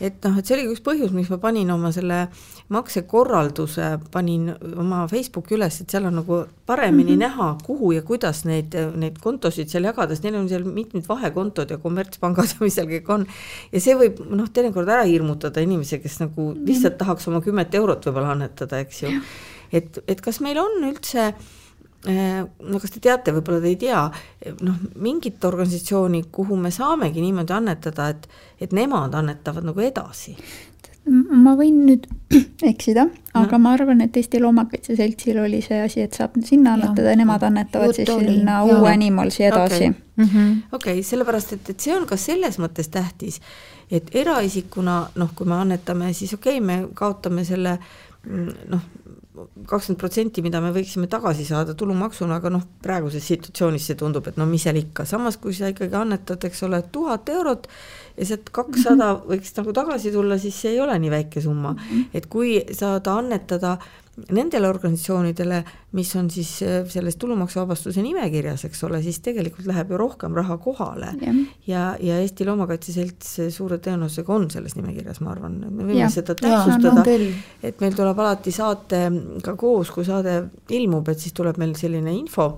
et 0.00 0.24
noh, 0.24 0.38
et 0.38 0.48
see 0.48 0.56
oli 0.56 0.68
üks 0.72 0.80
põhjus, 0.84 1.12
miks 1.12 1.28
ma 1.32 1.38
panin 1.42 1.70
oma 1.72 1.90
selle 1.92 2.26
maksekorralduse, 2.72 3.90
panin 4.12 4.48
oma 4.76 5.02
Facebooki 5.10 5.56
üles, 5.58 5.80
et 5.82 5.92
seal 5.92 6.08
on 6.08 6.16
nagu 6.22 6.40
paremini 6.66 7.12
mm 7.12 7.20
-hmm. 7.20 7.24
näha, 7.26 7.58
kuhu 7.66 7.92
ja 7.92 8.02
kuidas 8.02 8.44
neid, 8.44 8.74
neid 8.96 9.20
kontosid 9.20 9.68
seal 9.68 9.84
jagada, 9.84 10.14
sest 10.14 10.24
neil 10.24 10.40
on 10.40 10.48
seal 10.48 10.64
mitmed 10.64 11.04
vahekontod 11.08 11.70
ja 11.70 11.78
kommertspangad 11.78 12.56
ja 12.56 12.64
mis 12.64 12.74
seal 12.74 12.88
kõik 12.88 13.12
on. 13.12 13.26
ja 13.72 13.80
see 13.80 13.94
võib 13.94 14.24
noh, 14.30 14.48
teinekord 14.48 14.88
ära 14.88 15.04
hirmutada 15.04 15.60
inimese, 15.60 15.98
kes 15.98 16.20
nagu 16.20 16.54
lihtsalt 16.56 16.98
tahaks 16.98 17.28
oma 17.28 17.40
kümmet 17.40 17.74
eurot 17.74 18.06
võib-olla 18.06 18.32
annetada, 18.32 18.80
eks 18.80 19.02
ju. 19.02 19.12
et, 19.72 19.98
et 20.08 20.20
kas 20.20 20.40
meil 20.40 20.58
on 20.58 20.82
üldse 20.88 21.34
Äh, 21.36 21.65
no 22.06 22.80
kas 22.82 22.94
te 22.94 23.02
teate, 23.02 23.34
võib-olla 23.36 23.60
te 23.64 23.72
ei 23.72 23.80
tea, 23.80 24.04
noh, 24.66 24.78
mingit 25.02 25.44
organisatsiooni, 25.44 26.24
kuhu 26.32 26.56
me 26.60 26.70
saamegi 26.74 27.24
niimoodi 27.24 27.56
annetada, 27.56 28.08
et, 28.14 28.28
et 28.60 28.72
nemad 28.76 29.14
annetavad 29.14 29.66
nagu 29.66 29.84
edasi? 29.84 30.36
ma 31.06 31.52
võin 31.54 31.84
nüüd 31.86 32.06
eksida, 32.70 33.06
aga 33.36 33.58
no. 33.58 33.62
ma 33.62 33.74
arvan, 33.76 34.00
et 34.02 34.16
Eesti 34.18 34.40
Loomakaitse 34.42 34.96
Seltsil 34.98 35.38
oli 35.38 35.60
see 35.62 35.78
asi, 35.84 36.02
et 36.02 36.16
saab 36.18 36.34
sinna 36.44 36.74
annetada 36.74 37.12
ja 37.12 37.20
nemad 37.20 37.44
annetavad 37.46 37.92
Jutt 37.92 38.00
siis 38.00 38.10
oli. 38.10 38.32
sinna 38.34 38.58
uue 38.66 38.90
Animalsi 38.90 39.46
edasi. 39.46 39.92
okei 39.92 40.26
-hmm. 40.26 40.56
okay,, 40.72 41.02
sellepärast 41.02 41.52
et, 41.52 41.70
et 41.70 41.80
see 41.80 41.94
on 41.96 42.06
ka 42.06 42.16
selles 42.16 42.58
mõttes 42.58 42.90
tähtis, 42.90 43.40
et 43.90 44.10
eraisikuna 44.14 45.06
noh, 45.14 45.30
kui 45.34 45.46
me 45.46 45.54
annetame, 45.54 46.12
siis 46.12 46.34
okei 46.34 46.58
okay,, 46.58 46.66
me 46.66 46.88
kaotame 46.94 47.44
selle 47.44 47.78
mm, 48.26 48.48
noh, 48.68 48.80
kakskümmend 49.68 50.00
protsenti, 50.00 50.42
mida 50.44 50.60
me 50.64 50.72
võiksime 50.74 51.08
tagasi 51.12 51.44
saada 51.48 51.74
tulumaksuna, 51.78 52.40
aga 52.40 52.52
noh, 52.52 52.64
praeguses 52.82 53.26
situatsioonis 53.28 53.90
see 53.90 53.98
tundub, 54.00 54.26
et 54.30 54.40
no 54.40 54.46
mis 54.48 54.64
seal 54.66 54.78
ikka, 54.80 55.06
samas 55.08 55.38
kui 55.42 55.54
sa 55.56 55.70
ikkagi 55.72 55.96
annetad, 55.98 56.42
eks 56.48 56.64
ole, 56.66 56.82
tuhat 56.92 57.28
eurot 57.32 57.68
ja 58.16 58.26
sealt 58.26 58.50
kakssada 58.54 59.12
mhm. 59.12 59.28
võiks 59.34 59.54
nagu 59.58 59.76
tagasi 59.76 60.14
tulla, 60.14 60.40
siis 60.40 60.58
see 60.62 60.74
ei 60.76 60.80
ole 60.82 60.96
nii 61.02 61.12
väike 61.12 61.44
summa. 61.44 61.76
Mhm. 61.76 62.10
et 62.16 62.26
kui 62.32 62.58
saada 62.72 63.18
annetada 63.20 63.76
nendele 64.32 64.68
organisatsioonidele, 64.72 65.58
mis 65.92 66.10
on 66.16 66.30
siis 66.32 66.50
äh, 66.64 66.76
selles 66.88 67.18
tulumaksuvabastuse 67.20 68.00
nimekirjas, 68.00 68.64
eks 68.64 68.80
ole, 68.88 69.02
siis 69.04 69.18
tegelikult 69.24 69.68
läheb 69.68 69.92
ju 69.92 69.98
rohkem 70.00 70.36
raha 70.36 70.56
kohale. 70.62 71.10
ja, 71.66 71.82
ja 72.00 72.20
Eesti 72.22 72.46
Loomakaitse 72.48 72.94
Selts 72.94 73.34
suure 73.52 73.76
tõenäosusega 73.84 74.32
on 74.32 74.48
selles 74.50 74.76
nimekirjas, 74.78 75.20
ma 75.20 75.34
arvan, 75.34 75.58
me 75.68 75.84
võime 75.84 76.00
ja. 76.00 76.08
seda 76.12 76.36
täpsustada, 76.38 77.04
et 77.62 77.84
meil 77.84 77.98
tuleb 77.98 78.24
alati 78.24 78.54
saatega 78.56 79.56
koos, 79.56 79.92
kui 79.92 80.08
saade 80.08 80.38
ilmub, 80.72 81.12
et 81.12 81.20
siis 81.20 81.36
tuleb 81.36 81.60
meil 81.60 81.76
selline 81.76 82.16
info 82.16 82.54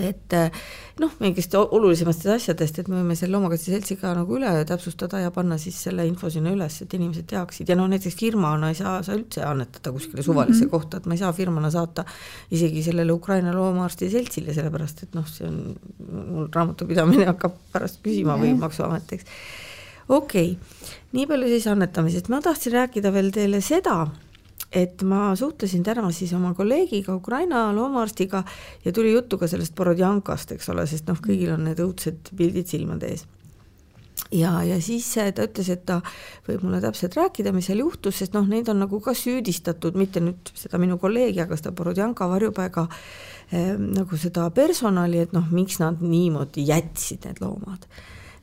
et 0.00 0.34
eh, 0.36 0.62
noh, 1.00 1.12
mingist 1.22 1.54
olulisematest 1.58 2.30
asjadest, 2.36 2.78
et 2.80 2.88
me 2.90 3.00
võime 3.00 3.16
selle 3.18 3.36
Loomakaitse 3.36 3.72
Seltsiga 3.72 4.12
nagu 4.16 4.36
üle 4.38 4.50
täpsustada 4.68 5.20
ja 5.22 5.32
panna 5.34 5.58
siis 5.60 5.78
selle 5.86 6.06
info 6.08 6.30
sinna 6.32 6.52
üles, 6.54 6.78
et 6.84 6.96
inimesed 6.96 7.28
teaksid 7.32 7.72
ja 7.72 7.76
noh, 7.78 7.88
näiteks 7.92 8.16
firmana 8.18 8.72
ei 8.72 8.78
saa 8.78 8.98
sa 9.04 9.16
üldse 9.16 9.44
annetada 9.46 9.92
kuskile 9.94 10.24
suvalisse 10.24 10.64
mm 10.64 10.66
-hmm. 10.66 10.70
kohta, 10.70 10.96
et 10.96 11.06
ma 11.06 11.14
ei 11.14 11.22
saa 11.22 11.32
firmana 11.32 11.70
saata 11.70 12.04
isegi 12.50 12.82
sellele 12.82 13.12
Ukraina 13.12 13.54
loomaarsti 13.56 14.10
seltsile, 14.10 14.54
sellepärast 14.54 15.02
et 15.02 15.14
noh, 15.14 15.28
see 15.28 15.48
on, 15.48 15.76
mul 16.30 16.48
raamatupidamine 16.54 17.26
hakkab 17.32 17.56
pärast 17.72 18.02
küsima 18.02 18.38
või 18.40 18.56
Maksuamet, 18.58 19.12
eks. 19.12 19.24
okei 20.08 20.50
okay., 20.52 20.90
nii 21.12 21.26
palju 21.26 21.48
siis 21.48 21.66
annetamisest, 21.66 22.28
ma 22.28 22.40
tahtsin 22.40 22.72
rääkida 22.72 23.12
veel 23.12 23.30
teile 23.30 23.60
seda 23.60 24.06
et 24.72 25.02
ma 25.04 25.34
suhtlesin 25.36 25.82
täna 25.84 26.08
siis 26.12 26.32
oma 26.32 26.54
kolleegiga, 26.54 27.14
Ukraina 27.14 27.66
loomaarstiga 27.76 28.42
ja 28.84 28.92
tuli 28.92 29.12
juttu 29.12 29.38
ka 29.38 29.46
sellest 29.46 29.74
Borodjankast, 29.76 30.56
eks 30.56 30.72
ole, 30.72 30.86
sest 30.88 31.08
noh, 31.10 31.20
kõigil 31.20 31.52
on 31.52 31.66
need 31.68 31.80
õudsed 31.82 32.32
pildid 32.36 32.70
silmade 32.72 33.12
ees. 33.12 33.26
Ja, 34.32 34.62
ja 34.64 34.78
siis 34.80 35.06
ta 35.12 35.44
ütles, 35.44 35.68
et 35.72 35.82
ta 35.88 35.98
võib 36.46 36.62
mulle 36.64 36.80
täpselt 36.80 37.16
rääkida, 37.18 37.52
mis 37.52 37.68
seal 37.68 37.82
juhtus, 37.82 38.16
sest 38.22 38.36
noh, 38.36 38.46
neid 38.48 38.68
on 38.72 38.80
nagu 38.80 39.00
ka 39.04 39.12
süüdistatud, 39.16 39.96
mitte 39.98 40.22
nüüd 40.24 40.54
seda 40.56 40.80
minu 40.80 40.96
kolleegi, 41.00 41.42
aga 41.44 41.58
seda 41.60 41.74
Borodjanka 41.76 42.28
varjupaiga 42.30 42.86
eh, 43.52 43.74
nagu 43.76 44.16
seda 44.20 44.48
personali, 44.54 45.20
et 45.20 45.36
noh, 45.36 45.52
miks 45.52 45.80
nad 45.82 46.00
niimoodi 46.00 46.64
jätsid, 46.70 47.28
need 47.28 47.44
loomad 47.44 47.88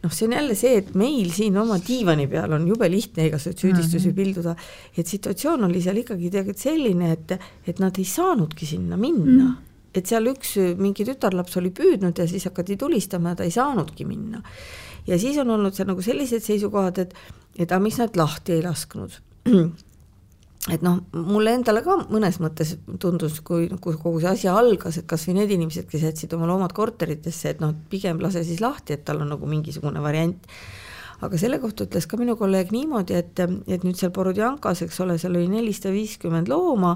noh, 0.04 0.12
see 0.14 0.28
on 0.28 0.36
jälle 0.38 0.56
see, 0.56 0.76
et 0.80 0.92
meil 0.98 1.32
siin 1.36 1.58
oma 1.60 1.80
diivani 1.84 2.28
peal 2.32 2.54
on 2.56 2.68
jube 2.68 2.88
lihtne 2.92 3.28
igasuguseid 3.28 3.64
süüdistusi 3.66 4.10
mm 4.10 4.12
-hmm. 4.12 4.16
pilduda, 4.16 4.56
et 4.98 5.08
situatsioon 5.08 5.64
oli 5.68 5.82
seal 5.82 5.98
ikkagi 5.98 6.30
tegelikult 6.30 6.64
selline, 6.64 7.12
et, 7.12 7.34
et 7.68 7.80
nad 7.80 7.98
ei 7.98 8.06
saanudki 8.06 8.66
sinna 8.66 8.98
minna 8.98 9.44
mm. 9.44 9.50
-hmm 9.50 9.66
et 9.94 10.06
seal 10.06 10.28
üks 10.30 10.54
mingi 10.78 11.06
tütarlaps 11.06 11.58
oli 11.58 11.72
püüdnud 11.74 12.20
ja 12.22 12.28
siis 12.30 12.46
hakati 12.46 12.78
tulistama 12.78 13.30
ja 13.30 13.36
ta 13.36 13.44
ei 13.44 13.52
saanudki 13.52 14.06
minna. 14.06 14.42
ja 15.08 15.20
siis 15.20 15.38
on 15.38 15.50
olnud 15.50 15.74
seal 15.74 15.88
nagu 15.90 16.02
sellised 16.02 16.46
seisukohad, 16.46 16.98
et, 16.98 17.16
et 17.58 17.72
aga 17.72 17.80
miks 17.80 17.98
nad 17.98 18.16
lahti 18.16 18.54
ei 18.54 18.62
lasknud 18.62 19.18
et 20.74 20.84
noh, 20.86 21.00
mulle 21.14 21.54
endale 21.58 21.82
ka 21.86 21.96
mõnes 22.10 22.40
mõttes 22.42 22.76
tundus, 23.02 23.40
kui, 23.46 23.68
kui 23.82 23.98
kogu 23.98 24.22
see 24.22 24.32
asi 24.32 24.50
algas, 24.52 25.00
et 25.00 25.08
kas 25.10 25.26
või 25.28 25.40
need 25.40 25.54
inimesed, 25.56 25.88
kes 25.90 26.06
jätsid 26.08 26.36
oma 26.38 26.50
loomad 26.50 26.74
korteritesse, 26.76 27.56
et 27.56 27.64
noh, 27.64 27.74
pigem 27.92 28.22
lase 28.24 28.44
siis 28.48 28.62
lahti, 28.64 28.96
et 28.96 29.06
tal 29.08 29.24
on 29.24 29.34
nagu 29.36 29.50
mingisugune 29.50 30.04
variant. 30.04 30.48
aga 31.20 31.38
selle 31.38 31.60
kohta 31.60 31.84
ütles 31.84 32.06
ka 32.08 32.18
minu 32.18 32.38
kolleeg 32.40 32.70
niimoodi, 32.72 33.18
et, 33.20 33.40
et 33.68 33.84
nüüd 33.84 33.98
seal 34.00 34.14
Borodjankas, 34.16 34.86
eks 34.86 35.00
ole, 35.04 35.18
seal 35.20 35.36
oli 35.36 35.50
nelisada 35.52 35.92
viiskümmend 35.92 36.48
looma 36.48 36.94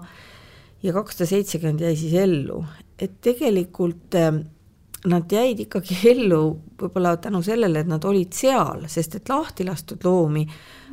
ja 0.84 0.94
kakssada 0.96 1.28
seitsekümmend 1.28 1.84
jäi 1.84 1.96
siis 2.00 2.14
ellu, 2.22 2.64
et 3.00 3.20
tegelikult 3.22 4.16
nad 5.10 5.32
jäid 5.32 5.60
ikkagi 5.66 5.98
ellu 6.14 6.42
võib-olla 6.80 7.18
tänu 7.22 7.42
sellele, 7.44 7.84
et 7.84 7.90
nad 7.90 8.04
olid 8.08 8.34
seal, 8.36 8.86
sest 8.92 9.18
et 9.20 9.30
lahti 9.30 9.66
lastud 9.68 10.04
loomi 10.06 10.46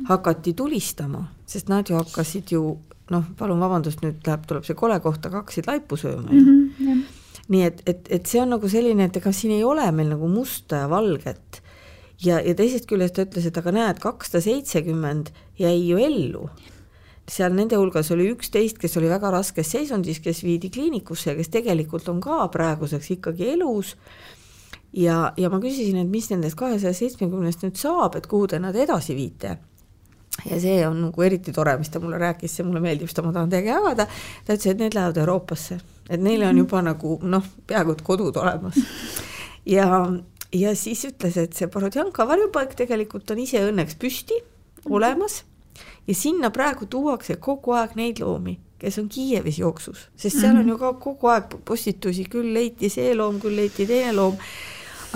hakati 0.09 0.53
tulistama, 0.57 1.23
sest 1.47 1.71
nad 1.71 1.89
ju 1.89 1.95
hakkasid 1.99 2.51
ju 2.51 2.63
noh, 3.11 3.25
palun 3.37 3.61
vabandust, 3.61 4.03
nüüd 4.03 4.21
läheb, 4.27 4.45
tuleb 4.47 4.67
see 4.67 4.77
kole 4.77 4.99
koht, 5.03 5.25
aga 5.27 5.41
hakkasid 5.41 5.67
laipu 5.67 5.99
sööma 5.99 6.29
mm. 6.31 6.69
-hmm, 6.79 7.01
nii 7.51 7.63
et, 7.67 7.81
et, 7.85 8.11
et 8.19 8.25
see 8.25 8.41
on 8.41 8.53
nagu 8.55 8.69
selline, 8.71 9.07
et 9.07 9.17
ega 9.19 9.33
siin 9.35 9.55
ei 9.55 9.63
ole 9.67 9.87
meil 9.95 10.13
nagu 10.13 10.27
musta 10.31 10.83
ja 10.83 10.89
valget. 10.89 11.61
ja, 12.23 12.39
ja 12.39 12.55
teisest 12.55 12.87
küljest 12.87 13.15
ta 13.15 13.25
ütles, 13.25 13.47
et 13.47 13.57
aga 13.57 13.71
näed, 13.71 13.99
kakssada 13.99 14.43
seitsekümmend 14.43 15.31
jäi 15.59 15.87
ju 15.87 15.97
ellu 15.97 16.49
seal 17.29 17.53
nende 17.55 17.77
hulgas 17.79 18.11
oli 18.13 18.29
üksteist, 18.33 18.79
kes 18.81 18.97
oli 18.99 19.09
väga 19.11 19.31
raskes 19.33 19.71
seisundis, 19.75 20.19
kes 20.23 20.43
viidi 20.43 20.71
kliinikusse 20.73 21.35
kes 21.37 21.51
tegelikult 21.53 22.09
on 22.09 22.21
ka 22.23 22.47
praeguseks 22.53 23.11
ikkagi 23.17 23.51
elus. 23.55 23.95
ja, 24.93 25.33
ja 25.37 25.49
ma 25.49 25.59
küsisin, 25.63 26.01
et 26.01 26.09
mis 26.09 26.29
nendest 26.31 26.57
kahesaja 26.59 26.93
seitsmekümnest 26.93 27.63
nüüd 27.63 27.77
saab, 27.79 28.17
et 28.19 28.27
kuhu 28.27 28.47
te 28.51 28.59
nad 28.59 28.75
edasi 28.75 29.15
viite 29.15 29.57
ja 30.49 30.57
see 30.59 30.81
on 30.87 31.01
nagu 31.05 31.23
eriti 31.23 31.53
tore, 31.53 31.75
mis 31.77 31.91
ta 31.91 31.99
mulle 31.99 32.17
rääkis, 32.21 32.55
see 32.55 32.65
mulle 32.65 32.81
meeldib, 32.83 33.09
seda 33.11 33.25
ma 33.25 33.33
tahan 33.35 33.51
teiega 33.51 33.77
jagada. 33.77 34.07
ta 34.45 34.55
ütles, 34.55 34.71
et 34.71 34.79
need 34.79 34.95
lähevad 34.97 35.19
Euroopasse, 35.21 35.77
et 36.09 36.21
neile 36.23 36.47
on 36.47 36.57
juba 36.63 36.81
nagu 36.81 37.19
noh, 37.23 37.45
peaaegu 37.67 37.95
et 37.95 38.03
kodud 38.07 38.39
olemas. 38.41 38.79
ja, 39.75 39.87
ja 40.55 40.75
siis 40.75 41.05
ütles, 41.07 41.37
et 41.37 41.55
see 41.55 41.69
Borodjanka 41.71 42.27
varjupaik 42.27 42.75
tegelikult 42.79 43.31
on 43.31 43.43
ise 43.43 43.63
õnneks 43.67 43.99
püsti 44.01 44.39
olemas 44.89 45.43
ja 46.07 46.15
sinna 46.15 46.49
praegu 46.49 46.85
tuuakse 46.85 47.35
kogu 47.35 47.75
aeg 47.77 47.95
neid 47.95 48.19
loomi, 48.19 48.57
kes 48.81 48.99
on 48.99 49.09
Kiievis 49.09 49.59
jooksus, 49.59 50.07
sest 50.15 50.41
seal 50.41 50.57
on 50.57 50.69
ju 50.69 50.77
ka 50.81 50.93
kogu 50.99 51.31
aeg 51.31 51.57
postitusi, 51.65 52.25
küll 52.29 52.53
leiti 52.53 52.89
see 52.89 53.15
loom, 53.15 53.39
küll 53.41 53.55
leiti 53.55 53.87
teine 53.89 54.15
loom 54.17 54.37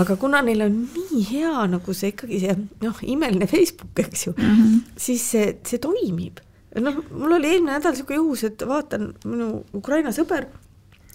aga 0.02 0.18
kuna 0.20 0.42
neil 0.44 0.66
on 0.66 0.76
nii 0.92 1.24
hea 1.30 1.68
nagu 1.72 1.96
see 1.96 2.12
ikkagi 2.12 2.42
see 2.44 2.56
noh, 2.84 3.00
imeline 3.16 3.48
Facebook, 3.48 3.94
eks 4.04 4.28
ju 4.28 4.34
mm, 4.36 4.44
-hmm. 4.44 4.84
siis 4.98 5.32
see, 5.32 5.56
see 5.64 5.80
toimib. 5.80 6.42
noh, 6.76 7.00
mul 7.12 7.38
oli 7.38 7.54
eelmine 7.54 7.78
nädal 7.78 7.96
niisugune 7.96 8.18
juhus, 8.20 8.44
et 8.44 8.64
vaatan, 8.68 9.14
minu 9.26 9.64
Ukraina 9.74 10.12
sõber 10.12 10.50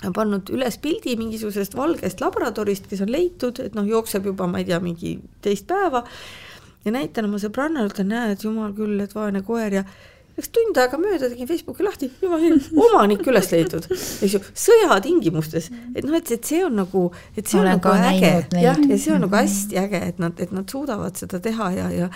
on 0.06 0.14
pannud 0.16 0.48
üles 0.48 0.78
pildi 0.80 1.16
mingisugusest 1.20 1.76
valgest 1.76 2.22
labradorist, 2.24 2.86
kes 2.88 3.02
on 3.04 3.12
leitud, 3.12 3.60
et 3.60 3.74
noh, 3.76 3.84
jookseb 3.84 4.24
juba, 4.30 4.46
ma 4.46 4.62
ei 4.62 4.64
tea, 4.64 4.80
mingi 4.80 5.18
teist 5.44 5.66
päeva 5.68 6.06
ja 6.84 6.94
näitan 6.94 7.28
oma 7.28 7.40
sõbrannale, 7.42 7.90
ütlen, 7.92 8.10
näed, 8.14 8.46
jumal 8.46 8.72
küll, 8.76 9.00
et 9.04 9.14
vaene 9.14 9.42
koer 9.46 9.80
ja 9.80 9.84
läks 10.40 10.50
tund 10.54 10.78
aega 10.80 10.98
mööda, 11.00 11.28
tegin 11.28 11.48
Facebooki 11.48 11.84
lahti, 11.84 12.08
omanik 12.24 13.26
üles 13.28 13.50
leitud, 13.52 13.86
eks 13.90 14.34
ju, 14.36 14.40
sõjatingimustes, 14.64 15.68
et 15.94 16.06
noh, 16.06 16.16
et, 16.16 16.32
et 16.36 16.50
see 16.52 16.62
on 16.64 16.78
nagu, 16.80 17.04
et 17.34 17.44
see 17.44 17.60
Olen 17.60 17.76
on 17.76 17.82
nagu 17.82 18.10
äge, 18.12 18.32
jah, 18.62 18.80
ja 18.88 18.98
see 19.00 19.14
on 19.14 19.24
nagu 19.26 19.36
hästi 19.36 19.80
äge, 19.82 20.02
et 20.12 20.20
nad, 20.22 20.40
et 20.40 20.54
nad 20.56 20.68
suudavad 20.70 21.20
seda 21.20 21.42
teha 21.44 21.70
ja, 21.76 21.88
ja 21.92 22.10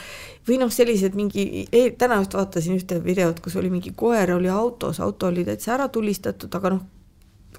või 0.49 0.61
noh, 0.63 0.73
sellised 0.73 1.17
mingi 1.19 1.67
e,, 1.69 1.87
täna 2.01 2.21
just 2.23 2.37
vaatasin 2.39 2.79
ühte 2.79 3.01
videot, 3.05 3.41
kus 3.45 3.59
oli 3.61 3.73
mingi 3.73 3.95
koer 3.97 4.37
oli 4.39 4.53
autos, 4.53 5.03
auto 5.05 5.33
oli 5.33 5.47
täitsa 5.47 5.77
ära 5.79 5.91
tulistatud, 5.93 6.53
aga 6.61 6.77
noh, 6.77 6.85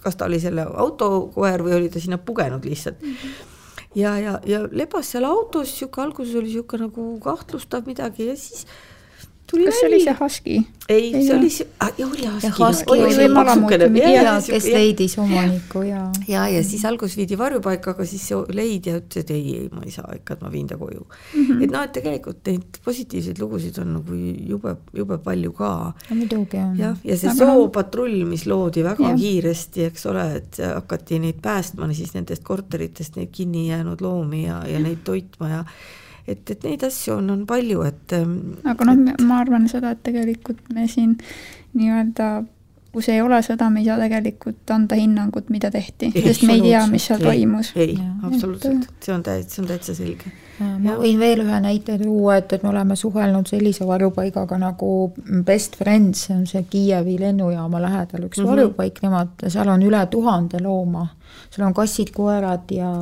kas 0.01 0.17
ta 0.17 0.29
oli 0.29 0.39
selle 0.41 0.65
autokoer 0.85 1.65
või 1.65 1.77
oli 1.79 1.91
ta 1.93 2.01
sinna 2.01 2.17
pugenud 2.21 2.65
lihtsalt. 2.65 3.01
mm. 3.01 3.19
-hmm 3.19 3.51
ja, 3.95 4.17
ja, 4.19 4.39
ja 4.45 4.63
lebas 4.71 5.09
seal 5.13 5.25
autos, 5.27 5.71
sihuke 5.77 6.01
alguses 6.03 6.35
oli 6.35 6.51
sihuke 6.51 6.79
nagu 6.81 7.07
kahtlustav 7.23 7.87
midagi 7.87 8.29
ja 8.29 8.35
siis 8.39 8.65
tuli 9.51 9.65
kas 9.65 9.79
see 9.79 9.87
oli 9.89 9.99
see 10.03 10.15
Husky? 10.19 10.55
ei, 10.89 11.11
see 11.11 11.35
oli 11.35 11.49
see 11.49 11.67
ah,, 11.79 11.91
oli 12.05 12.27
Husky. 12.27 12.91
Oli 12.93 13.13
see 13.13 13.27
maksukene, 13.33 13.89
kes 14.45 14.67
leidis 14.69 15.17
omaniku 15.21 15.81
ja. 15.85 16.03
ja, 16.27 16.45
ja 16.49 16.63
siis 16.63 16.85
alguses 16.85 17.17
viidi 17.17 17.37
varjupaika, 17.37 17.95
aga 17.95 18.05
siis 18.09 18.27
see 18.29 18.39
leidja 18.57 18.97
ütles, 18.99 19.25
et 19.25 19.33
ei, 19.33 19.55
ei, 19.59 19.69
ma 19.73 19.85
ei 19.85 19.93
saa 19.93 20.13
ikka, 20.17 20.37
et 20.37 20.45
ma 20.45 20.51
viin 20.53 20.69
ta 20.69 20.77
koju 20.81 21.01
mm. 21.05 21.41
-hmm. 21.41 21.63
et 21.63 21.73
noh, 21.73 21.85
et 21.85 21.93
tegelikult 21.97 22.41
neid 22.51 22.79
positiivseid 22.85 23.41
lugusid 23.41 23.79
on 23.81 23.93
nagu 23.99 24.21
jube, 24.51 24.75
jube 24.93 25.17
palju 25.25 25.51
ka. 25.57 25.71
muidugi 26.09 26.61
on. 26.61 26.77
jah, 26.79 26.97
ja 27.03 27.17
see 27.17 27.35
soopatrull, 27.37 28.23
mis 28.29 28.45
loodi 28.45 28.83
väga 28.85 29.11
ja. 29.11 29.17
kiiresti, 29.17 29.89
eks 29.91 30.05
ole, 30.11 30.25
et 30.41 30.61
hakati 30.73 31.19
neid 31.19 31.41
päästma 31.41 31.89
siis 31.93 32.13
nendest 32.17 32.43
korteritest 32.43 33.15
neid 33.19 33.29
kinni 33.31 33.67
jäänud 33.69 34.01
loomi 34.01 34.45
ja, 34.45 34.63
ja 34.67 34.79
neid 34.79 35.05
toitma 35.05 35.49
ja 35.49 35.63
et, 36.27 36.49
et 36.49 36.63
neid 36.63 36.83
asju 36.83 37.19
on, 37.19 37.29
on 37.29 37.45
palju, 37.49 37.85
et. 37.85 38.17
Ähm, 38.17 38.57
aga 38.65 38.89
noh 38.89 39.13
et..., 39.13 39.23
ma 39.25 39.39
arvan 39.43 39.69
seda, 39.71 39.95
et 39.95 40.03
tegelikult 40.05 40.61
me 40.73 40.87
siin 40.91 41.17
nii-öelda 41.75 42.45
kus 42.95 43.09
ei 43.11 43.19
ole 43.21 43.41
sõda, 43.43 43.67
me 43.73 43.81
ei 43.81 43.89
saa 43.89 43.97
tegelikult 43.99 44.71
anda 44.71 44.95
hinnangut, 44.95 45.49
mida 45.51 45.69
tehti, 45.73 46.11
sest 46.15 46.45
me 46.47 46.55
ei 46.55 46.63
tea, 46.63 46.85
mis 46.91 47.07
seal 47.09 47.19
ei, 47.19 47.25
toimus. 47.27 47.71
ei, 47.75 47.97
absoluutselt, 48.23 48.87
see 49.03 49.15
on 49.15 49.25
täitsa, 49.25 49.51
see 49.51 49.63
on 49.63 49.69
täitsa 49.73 49.95
selge. 49.97 50.31
ma 50.61 50.95
võin 51.01 51.19
veel 51.19 51.43
ühe 51.43 51.59
näite 51.65 51.97
tuua, 51.99 52.37
et, 52.39 52.55
et 52.55 52.63
me 52.63 52.71
oleme 52.71 52.95
suhelnud 52.99 53.51
sellise 53.51 53.87
varjupaigaga 53.87 54.59
nagu 54.61 54.91
Best 55.47 55.75
Friends, 55.79 56.23
see 56.29 56.37
on 56.37 56.47
see 56.47 56.63
Kiievi 56.71 57.17
lennujaama 57.19 57.83
lähedal 57.83 58.29
üks 58.29 58.39
mm 58.39 58.45
-hmm. 58.45 58.53
varjupaik, 58.53 59.03
nemad, 59.03 59.35
seal 59.47 59.73
on 59.75 59.83
üle 59.83 60.05
tuhande 60.11 60.63
looma. 60.63 61.07
seal 61.49 61.67
on 61.67 61.75
kassid-koerad 61.75 62.71
ja 62.71 62.93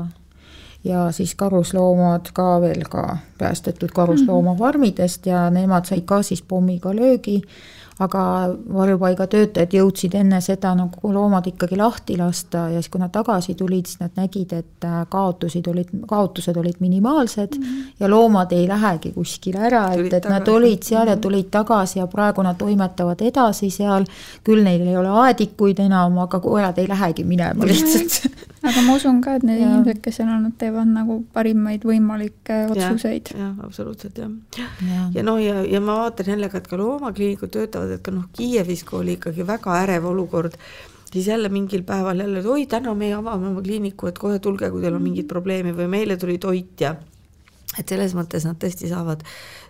ja 0.84 1.12
siis 1.12 1.36
karusloomad 1.36 2.34
ka 2.34 2.62
veel 2.62 2.84
ka 2.90 3.18
päästetud 3.38 3.90
karusloomafarmidest 3.96 5.26
ja 5.26 5.50
nemad 5.50 5.86
said 5.86 6.04
ka 6.06 6.22
siis 6.24 6.42
pommiga 6.42 6.96
löögi. 6.96 7.42
Aga 8.02 8.50
varjupaiga 8.74 9.28
töötajad 9.30 9.76
jõudsid 9.78 10.16
enne 10.18 10.40
seda 10.42 10.72
nagu 10.76 11.12
loomad 11.14 11.46
ikkagi 11.48 11.78
lahti 11.78 12.16
lasta 12.18 12.64
ja 12.74 12.80
siis, 12.82 12.90
kui 12.90 13.00
nad 13.00 13.12
tagasi 13.14 13.54
tulid, 13.56 13.86
siis 13.86 14.00
nad 14.02 14.18
nägid, 14.18 14.56
et 14.58 14.88
äh, 14.90 14.96
kaotusid 15.10 15.68
olid, 15.70 15.92
kaotused 16.10 16.58
olid 16.58 16.80
minimaalsed 16.82 17.54
mm 17.54 17.64
-hmm. 17.64 17.92
ja 18.00 18.10
loomad 18.10 18.52
ei 18.52 18.68
lähegi 18.68 19.12
kuskile 19.12 19.60
ära, 19.70 19.84
et, 19.94 20.14
et 20.14 20.26
nad 20.26 20.48
olid 20.48 20.84
seal 20.84 21.08
ja 21.08 21.14
mhm. 21.14 21.22
tulid 21.22 21.52
tagasi 21.52 22.00
ja 22.00 22.08
praegu 22.08 22.42
nad 22.42 22.58
toimetavad 22.58 23.22
edasi 23.22 23.70
seal, 23.70 24.06
küll 24.44 24.64
neil 24.64 24.88
ei 24.88 24.98
ole 24.98 25.10
aedikuid 25.10 25.80
enam, 25.80 26.18
aga 26.18 26.40
koerad 26.40 26.78
ei 26.78 26.88
lähegi 26.88 27.24
minema 27.24 27.66
lihtsalt 27.66 28.53
aga 28.64 28.84
ma 28.86 28.96
usun 28.96 29.20
ka, 29.24 29.36
et 29.40 29.46
need 29.48 29.60
ja. 29.60 29.70
inimesed, 29.70 30.00
kes 30.04 30.20
seal 30.20 30.32
on, 30.32 30.46
nad 30.48 30.56
teevad 30.60 30.90
nagu 30.90 31.20
parimaid 31.36 31.84
võimalikke 31.88 32.60
otsuseid. 32.72 33.34
jah, 33.38 33.54
absoluutselt 33.66 34.18
jah. 34.24 34.32
ja, 34.60 35.04
ja 35.18 35.26
noh, 35.26 35.40
ja, 35.44 35.62
ja 35.68 35.84
ma 35.84 36.00
vaatan 36.06 36.34
jälle 36.34 36.50
ka, 36.52 36.64
et 36.64 36.72
ka 36.72 36.80
loomakliinikud 36.80 37.54
töötavad 37.54 37.94
et 37.98 38.04
ka 38.06 38.16
noh, 38.16 38.30
Kiievis, 38.38 38.86
kui 38.88 39.02
oli 39.02 39.18
ikkagi 39.20 39.48
väga 39.48 39.78
ärev 39.84 40.08
olukord, 40.14 40.58
siis 41.12 41.28
jälle 41.28 41.52
mingil 41.54 41.84
päeval 41.88 42.24
jälle, 42.26 42.44
et 42.44 42.52
oi, 42.56 42.66
täna 42.72 42.96
me 42.98 43.14
avame 43.14 43.52
oma 43.52 43.64
kliiniku, 43.66 44.10
et 44.12 44.22
kohe 44.22 44.40
tulge, 44.44 44.72
kui 44.72 44.84
teil 44.84 44.96
on 44.98 45.04
mingit 45.04 45.28
probleemi 45.30 45.76
või 45.76 45.90
meile 45.98 46.18
tuli 46.20 46.40
toit 46.42 46.88
ja 46.88 46.96
et 47.80 47.90
selles 47.90 48.14
mõttes 48.18 48.46
nad 48.48 48.58
tõesti 48.62 48.90
saavad, 48.92 49.24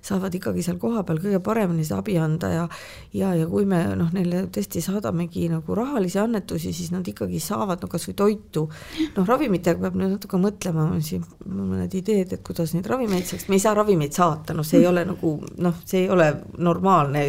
saavad 0.04 0.36
ikkagi 0.36 0.64
seal 0.66 0.80
kohapeal 0.82 1.22
kõige 1.24 1.40
paremini 1.44 1.86
seda 1.88 2.02
abi 2.02 2.18
anda 2.20 2.52
ja 2.52 2.66
ja, 3.14 3.34
ja 3.38 3.48
kui 3.50 3.66
me 3.70 3.82
noh, 4.00 4.12
neile 4.16 4.46
tõesti 4.54 4.82
saadamegi 4.84 5.48
nagu 5.52 5.78
rahalisi 5.78 6.20
annetusi, 6.22 6.74
siis 6.76 6.92
nad 6.94 7.08
ikkagi 7.08 7.42
saavad 7.44 7.84
no 7.84 7.90
kas 7.92 8.08
või 8.10 8.18
toitu. 8.24 8.68
noh, 9.16 9.28
ravimitega 9.28 9.80
peab 9.86 9.98
nüüd 10.00 10.16
natuke 10.18 10.40
mõtlema, 10.42 10.90
siin 11.06 11.26
mõned 11.46 11.94
ideed, 11.96 12.36
et 12.36 12.46
kuidas 12.46 12.76
neid 12.76 12.88
ravimeid 12.90 13.28
saaks, 13.30 13.48
me 13.50 13.60
ei 13.60 13.64
saa 13.64 13.76
ravimeid 13.78 14.16
saata, 14.16 14.56
noh, 14.58 14.68
see 14.68 14.82
ei 14.82 14.88
ole 14.90 15.06
nagu 15.08 15.36
noh, 15.58 15.82
see 15.86 16.06
ei 16.06 16.10
ole 16.14 16.30
normaalne, 16.58 17.26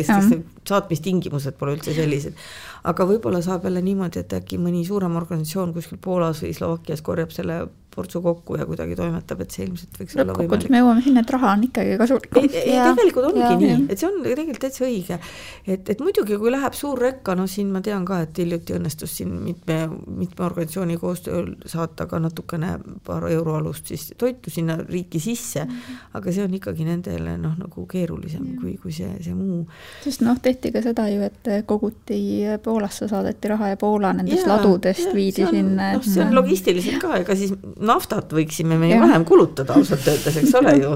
saatmistingimused 0.64 1.58
pole 1.58 1.76
üldse 1.76 1.94
sellised 1.96 2.38
aga 2.84 3.06
võib-olla 3.08 3.40
saab 3.44 3.64
jälle 3.64 3.80
niimoodi, 3.84 4.20
et 4.20 4.34
äkki 4.36 4.58
mõni 4.60 4.84
suurem 4.86 5.16
organisatsioon 5.16 5.72
kuskil 5.76 6.00
Poolas 6.04 6.42
või 6.44 6.52
Slovakkias 6.56 7.02
korjab 7.04 7.32
selle 7.32 7.62
portsu 7.94 8.22
kokku 8.24 8.58
ja 8.58 8.66
kuidagi 8.68 8.96
toimetab, 8.98 9.44
et 9.44 9.54
see 9.54 9.66
ilmselt 9.68 10.00
võiks 10.00 10.16
olla 10.18 10.36
võimalik. 10.36 10.70
me 10.72 10.82
jõuame 10.82 11.04
sinna, 11.04 11.24
et 11.24 11.34
raha 11.36 11.52
on 11.54 11.64
ikkagi 11.68 11.98
kasulikum. 12.00 12.48
tegelikult 12.50 13.28
ongi 13.30 13.42
ja, 13.44 13.52
nii, 13.60 13.76
et 13.92 14.00
see 14.00 14.08
on 14.10 14.20
tegelikult 14.26 14.62
täitsa 14.66 14.86
õige. 14.88 15.18
et, 15.66 15.90
et 15.94 16.04
muidugi, 16.04 16.38
kui 16.40 16.52
läheb 16.54 16.76
suur 16.78 17.00
rekka, 17.00 17.36
no 17.38 17.46
siin 17.50 17.72
ma 17.74 17.82
tean 17.84 18.06
ka, 18.08 18.20
et 18.26 18.42
hiljuti 18.42 18.76
õnnestus 18.78 19.18
siin 19.20 19.32
mitme, 19.44 19.78
mitme 20.06 20.46
organisatsiooni 20.48 20.98
koostööl 21.00 21.54
saata 21.70 22.08
ka 22.10 22.20
natukene 22.22 22.74
paar 23.06 23.28
euroalust 23.30 23.92
siis 23.92 24.12
toitu 24.18 24.50
sinna 24.50 24.76
riiki 24.88 25.20
sisse 25.20 25.64
mm, 25.64 25.70
-hmm. 25.70 26.08
aga 26.18 26.32
see 26.32 26.44
on 26.44 26.54
ikkagi 26.54 26.84
nendele 26.84 27.36
noh, 27.38 27.56
nagu 27.58 27.86
keerulisem 27.86 28.46
ja. 28.46 28.60
kui, 28.60 28.76
kui 28.82 28.92
see, 28.92 29.10
see 29.24 29.34
muu. 29.34 29.66
sest 30.04 30.24
noh, 30.26 30.38
tehti 30.42 30.72
ka 30.72 30.82
seda 30.82 31.08
ju, 31.08 31.22
et 31.22 31.66
koguti 31.66 32.20
Poolasse 32.64 33.08
saadeti 33.08 33.48
raha 33.48 33.68
ja 33.74 33.76
Poola 33.76 34.12
nendest 34.12 34.46
ja, 34.46 34.56
ladudest 34.56 35.06
ja, 35.08 35.14
viidi 35.14 35.44
on, 35.44 35.50
sinna. 35.50 35.92
noh, 35.96 36.06
see 36.06 36.24
on 36.24 36.34
logistiliselt 36.34 37.00
ka, 37.02 37.16
ega 37.22 37.36
siis 37.38 37.54
naftat 37.86 38.32
võiksime 38.34 38.78
me 38.80 38.90
ju 38.90 39.00
vähem 39.02 39.24
kulutada 39.28 39.76
ausalt 39.78 40.06
öeldes, 40.08 40.38
eks 40.40 40.54
ole 40.60 40.74
ju 40.80 40.94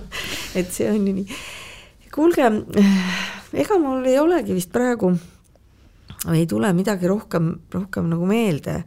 et 0.60 0.72
see 0.72 0.90
on 0.90 1.06
ju 1.06 1.14
nii. 1.20 1.38
kuulge, 2.14 2.50
ega 3.64 3.78
mul 3.82 4.06
ei 4.06 4.18
olegi 4.22 4.56
vist 4.56 4.72
praegu, 4.74 5.12
ei 6.34 6.46
tule 6.50 6.72
midagi 6.76 7.10
rohkem, 7.10 7.50
rohkem 7.74 8.08
nagu 8.12 8.28
meelde. 8.28 8.82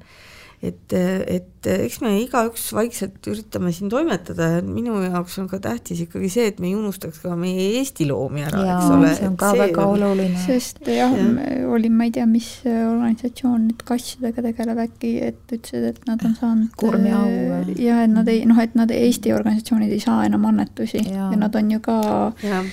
Et, 0.69 0.93
et 0.93 1.69
eks 1.71 1.99
me 2.03 2.13
igaüks 2.21 2.67
vaikselt 2.75 3.27
üritame 3.29 3.71
siin 3.75 3.91
toimetada 3.91 4.49
ja 4.55 4.61
minu 4.65 4.97
jaoks 5.03 5.37
on 5.41 5.49
ka 5.51 5.59
tähtis 5.63 6.01
ikkagi 6.05 6.29
see, 6.31 6.47
et 6.51 6.61
me 6.63 6.69
ei 6.69 6.75
unustaks 6.77 7.21
ka 7.23 7.35
meie 7.39 7.67
Eesti 7.77 8.07
loomi 8.09 8.45
ära, 8.47 8.63
eks 8.75 8.91
ole. 8.95 9.13
see 9.19 9.29
on 9.29 9.37
ka 9.39 9.51
see 9.53 9.61
väga 9.63 9.85
on... 9.85 9.95
oluline. 9.95 10.43
sest 10.45 10.81
jah 10.87 11.15
ja., 11.17 11.29
olin, 11.67 11.97
ma 11.97 12.07
ei 12.07 12.13
tea, 12.15 12.27
mis 12.29 12.49
organisatsioon 12.65 13.67
nüüd 13.69 13.87
kassidega 13.87 14.45
tegeleb 14.49 14.83
äkki, 14.87 15.13
et 15.29 15.55
ütlesid, 15.57 15.89
et 15.93 16.03
nad 16.09 16.23
on 16.27 16.37
saanud 16.37 16.77
kurmiau. 16.79 17.73
ja 17.79 18.03
et 18.05 18.13
nad 18.13 18.29
ei, 18.31 18.45
noh, 18.49 18.61
et 18.63 18.77
nad 18.77 18.93
Eesti 18.93 19.33
organisatsioonid 19.35 19.91
ei 19.93 20.03
saa 20.03 20.23
enam 20.27 20.45
annetusi 20.51 21.03
ja, 21.03 21.31
ja 21.31 21.39
nad 21.39 21.55
on 21.57 21.75
ju 21.75 21.83
ka 21.83 21.99
ja 22.45 22.63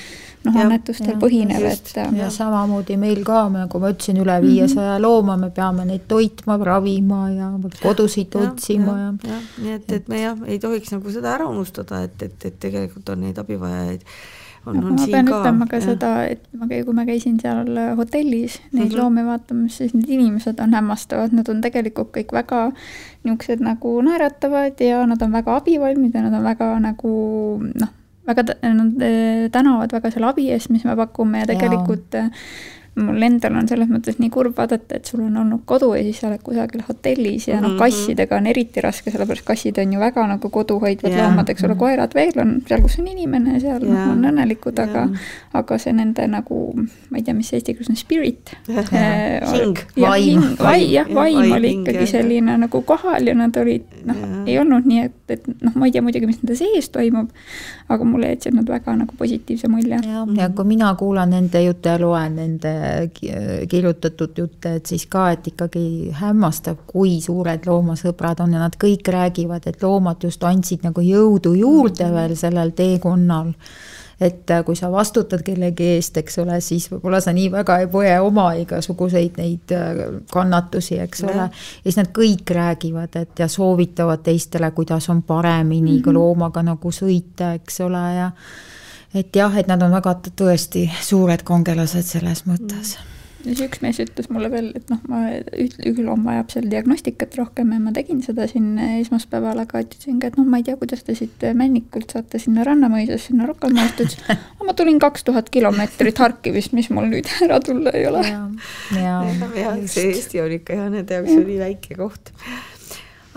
noh, 0.45 0.61
annetustel 0.65 1.17
põhinev, 1.21 1.65
et. 1.71 1.91
ja 2.19 2.29
samamoodi 2.33 2.97
meil 3.01 3.25
ka, 3.27 3.47
nagu 3.53 3.81
ma 3.83 3.91
ütlesin, 3.95 4.21
üle 4.23 4.37
viiesaja 4.45 4.95
mm 4.95 4.97
-hmm. 4.97 5.03
looma, 5.03 5.37
me 5.41 5.51
peame 5.51 5.89
neid 5.89 6.07
toitma, 6.09 6.59
ravima 6.65 7.25
ja 7.31 7.51
kodusid 7.83 8.35
ja, 8.35 8.47
otsima 8.49 8.99
ja, 8.99 9.11
ja. 9.25 9.35
ja 9.35 9.65
nii 9.65 9.75
et, 9.79 9.93
et 9.99 10.09
me 10.09 10.23
jah, 10.23 10.47
ei 10.47 10.59
tohiks 10.59 10.93
nagu 10.93 11.11
seda 11.11 11.35
ära 11.35 11.49
unustada, 11.49 12.03
et, 12.05 12.23
et, 12.23 12.45
et 12.45 12.59
tegelikult 12.61 13.09
on 13.09 13.21
neid 13.27 13.39
abivajajaid 13.39 14.05
on, 14.67 14.77
on 14.77 14.95
ma 14.97 15.07
pean 15.07 15.27
ka, 15.29 15.41
ütlema 15.41 15.67
ka 15.69 15.81
ja. 15.81 15.87
seda, 15.89 16.13
et 16.29 16.45
ma, 16.57 16.69
kui 16.69 16.97
ma 16.97 17.05
käisin 17.09 17.41
seal 17.41 17.69
hotellis 17.99 18.61
neid 18.73 18.85
mm 18.85 18.91
-hmm. 18.91 19.01
loomi 19.01 19.27
vaatamas, 19.27 19.77
siis 19.81 19.95
need 19.95 20.09
inimesed 20.09 20.61
on 20.61 20.75
hämmastavad, 20.75 21.33
nad 21.33 21.49
on 21.49 21.61
tegelikult 21.61 22.13
kõik 22.17 22.33
väga 22.33 22.71
niisugused 23.25 23.61
nagu 23.65 24.01
naeratavad 24.03 24.81
ja 24.81 25.05
nad 25.07 25.23
on 25.23 25.33
väga 25.33 25.57
abivalmid 25.57 26.15
ja 26.15 26.23
nad 26.23 26.35
on 26.35 26.45
väga 26.45 26.79
nagu 26.81 27.13
noh 27.75 27.93
väga, 28.27 28.45
nad 28.63 29.03
eh, 29.03 29.49
tänavad 29.53 29.93
väga 29.93 30.11
selle 30.15 30.31
abi 30.31 30.49
eest, 30.55 30.71
mis 30.75 30.85
me 30.85 30.97
pakume 30.97 31.43
ja 31.43 31.51
tegelikult 31.51 32.15
ja 32.15 32.29
mul 32.95 33.23
endal 33.27 33.57
on 33.59 33.67
selles 33.67 33.89
mõttes 33.91 34.21
nii 34.21 34.31
kurb 34.31 34.55
vaadata, 34.55 35.01
et 35.01 35.09
sul 35.11 35.25
on 35.25 35.37
olnud 35.41 35.65
kodu 35.67 35.89
ja 35.97 36.03
siis 36.07 36.21
sa 36.23 36.29
oled 36.29 36.43
kusagil 36.47 36.85
hotellis 36.87 37.49
ja 37.49 37.57
mm 37.57 37.59
-hmm. 37.59 37.63
noh, 37.63 37.71
mhm. 37.73 37.79
kassidega 37.79 38.37
on 38.37 38.47
eriti 38.47 38.81
raske, 38.81 39.11
sellepärast 39.11 39.45
kassid 39.45 39.79
on 39.83 39.93
ju 39.93 40.01
väga 40.01 40.27
nagu 40.27 40.49
koduhoidvad 40.49 41.11
yeah. 41.11 41.27
loomad, 41.27 41.49
eks 41.51 41.65
ole, 41.65 41.75
koerad 41.75 42.15
veel 42.15 42.39
on 42.41 42.63
seal, 42.69 42.83
kus 42.83 42.99
on 42.99 43.09
inimene, 43.09 43.61
seal 43.61 43.83
yeah. 43.83 43.95
noh, 43.95 44.13
on 44.13 44.25
õnnelikud, 44.31 44.79
aga 44.83 45.07
yeah. 45.09 45.19
aga 45.53 45.79
see 45.79 45.93
nende 45.93 46.27
nagu, 46.27 46.61
ma 47.11 47.19
ei 47.19 47.23
tea, 47.23 47.35
mis 47.35 47.53
eesti 47.53 47.75
keeles 47.75 47.91
on, 47.91 47.97
spirit 47.97 48.55
äh,. 48.71 49.53
hing, 49.53 49.79
vaim. 50.01 50.47
vai, 50.63 50.93
jah, 50.93 51.11
vaim 51.15 51.53
oli 51.53 51.73
ikkagi 51.81 52.07
selline 52.07 52.59
nagu 52.59 52.83
kohal 52.83 53.27
ja 53.27 53.35
nad 53.35 53.57
olid 53.57 53.83
noh 54.05 54.17
yeah., 54.17 54.47
ei 54.47 54.59
olnud 54.59 54.87
nii, 54.87 55.03
et, 55.09 55.19
et 55.29 55.47
noh, 55.63 55.75
ma 55.75 55.87
ei 55.87 55.93
tea 55.93 56.03
muidugi, 56.03 56.27
mis 56.27 56.39
nende 56.43 56.57
sees 56.57 56.89
toimub, 56.95 57.31
aga 57.89 58.05
mulle 58.05 58.31
jätsid 58.31 58.55
nad 58.55 58.69
väga 58.69 58.95
nagu 58.97 59.15
positiivse 59.19 59.69
mulje. 59.69 59.99
ja, 60.07 60.27
ja 60.37 60.49
kui 60.49 60.65
mina 60.65 60.95
kuulan 60.95 61.31
nende 61.31 61.65
jutte 61.65 61.89
ja 61.89 61.99
loen 61.99 62.37
nende 62.37 62.84
kirjutatud 63.71 64.39
jutte, 64.39 64.75
et 64.79 64.87
siis 64.87 65.07
ka, 65.11 65.31
et 65.35 65.47
ikkagi 65.53 66.13
hämmastab, 66.21 66.85
kui 66.87 67.19
suured 67.25 67.67
loomasõbrad 67.67 68.45
on 68.45 68.57
ja 68.57 68.63
nad 68.63 68.79
kõik 68.81 69.09
räägivad, 69.09 69.67
et 69.67 69.83
loomad 69.83 70.23
just 70.25 70.45
andsid 70.45 70.87
nagu 70.87 71.05
jõudu 71.05 71.55
juurde 71.59 72.11
veel 72.15 72.37
sellel 72.39 72.75
teekonnal 72.77 73.53
et 74.21 74.51
äh, 74.51 74.65
kui 74.65 74.77
sa 74.77 74.91
vastutad 74.93 75.43
kellegi 75.45 75.89
eest, 75.97 76.17
eks 76.21 76.39
ole, 76.43 76.59
siis 76.65 76.87
võib-olla 76.91 77.21
sa 77.23 77.33
nii 77.35 77.51
väga 77.53 77.79
ei 77.83 77.89
poe 77.91 78.13
oma 78.23 78.47
igasuguseid 78.61 79.41
neid 79.41 79.75
äh, 79.75 80.05
kannatusi, 80.33 80.99
eks 81.03 81.25
ole. 81.27 81.49
ja 81.49 81.83
siis 81.83 81.99
nad 82.01 82.13
kõik 82.15 82.55
räägivad, 82.55 83.17
et 83.21 83.43
ja 83.43 83.49
soovitavad 83.51 84.23
teistele, 84.25 84.71
kuidas 84.77 85.09
on 85.11 85.23
paremini 85.23 85.99
mm 85.99 86.03
-hmm. 86.03 86.15
loomaga 86.15 86.63
nagu 86.63 86.91
sõita, 86.91 87.55
eks 87.59 87.81
ole, 87.81 88.05
ja 88.15 88.31
et 89.15 89.35
jah, 89.37 89.57
et 89.59 89.71
nad 89.71 89.83
on 89.83 89.95
väga 89.95 90.17
tõesti 90.35 90.89
suured 91.03 91.45
kangelased 91.47 92.07
selles 92.15 92.47
mõttes. 92.49 92.97
Mm. 92.99 93.11
Siis 93.45 93.61
üks 93.61 93.83
mees 93.85 93.99
ütles 94.01 94.31
mulle 94.33 94.49
veel, 94.49 94.71
et 94.79 94.89
noh, 94.89 95.01
ma, 95.11 95.19
üülom 95.85 96.23
vajab 96.25 96.53
seal 96.55 96.69
diagnostikat 96.73 97.35
rohkem 97.37 97.75
ja 97.75 97.81
ma 97.83 97.93
tegin 97.93 98.23
seda 98.25 98.47
siin 98.49 98.79
esmaspäeval, 99.03 99.61
aga 99.67 99.83
ütlesin 99.85 100.17
ka, 100.23 100.31
et 100.31 100.39
noh, 100.41 100.47
ma 100.49 100.63
ei 100.63 100.65
tea, 100.65 100.79
kuidas 100.81 101.05
te 101.05 101.17
siit 101.19 101.45
Männikult 101.59 102.15
saate 102.15 102.41
sinna 102.41 102.65
Rannamõisast, 102.65 103.29
sinna 103.29 103.45
Rocca 103.49 103.69
al 103.69 103.77
Mar'st, 103.77 104.01
ütles, 104.01 104.39
ma 104.65 104.77
tulin 104.79 105.01
kaks 105.03 105.27
tuhat 105.29 105.51
kilomeetrit 105.53 106.23
Harkivist, 106.25 106.73
mis 106.77 106.89
mul 106.95 107.11
nüüd 107.13 107.29
ära 107.45 107.61
tulla 107.65 107.93
ei 107.93 108.07
ole. 108.09 108.25
ja, 108.25 108.47
ja, 108.97 109.19
ja 109.61 109.75
see 109.93 110.15
Eesti 110.15 110.41
on 110.41 110.57
ikka 110.57 110.81
jah, 110.81 110.89
nende 110.95 111.21
jaoks 111.21 111.37
oli 111.37 111.61
väike 111.61 112.01
koht. 112.01 112.33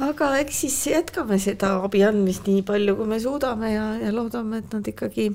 Aga 0.08 0.32
eks 0.40 0.64
siis 0.64 0.80
jätkame 0.94 1.36
seda 1.42 1.74
abi 1.84 2.06
andmist 2.08 2.48
nii 2.48 2.64
palju, 2.64 2.96
kui 2.96 3.12
me 3.12 3.20
suudame 3.20 3.76
ja, 3.76 3.90
ja 4.00 4.16
loodame, 4.16 4.62
et 4.64 4.72
nad 4.72 4.88
ikkagi 4.88 5.32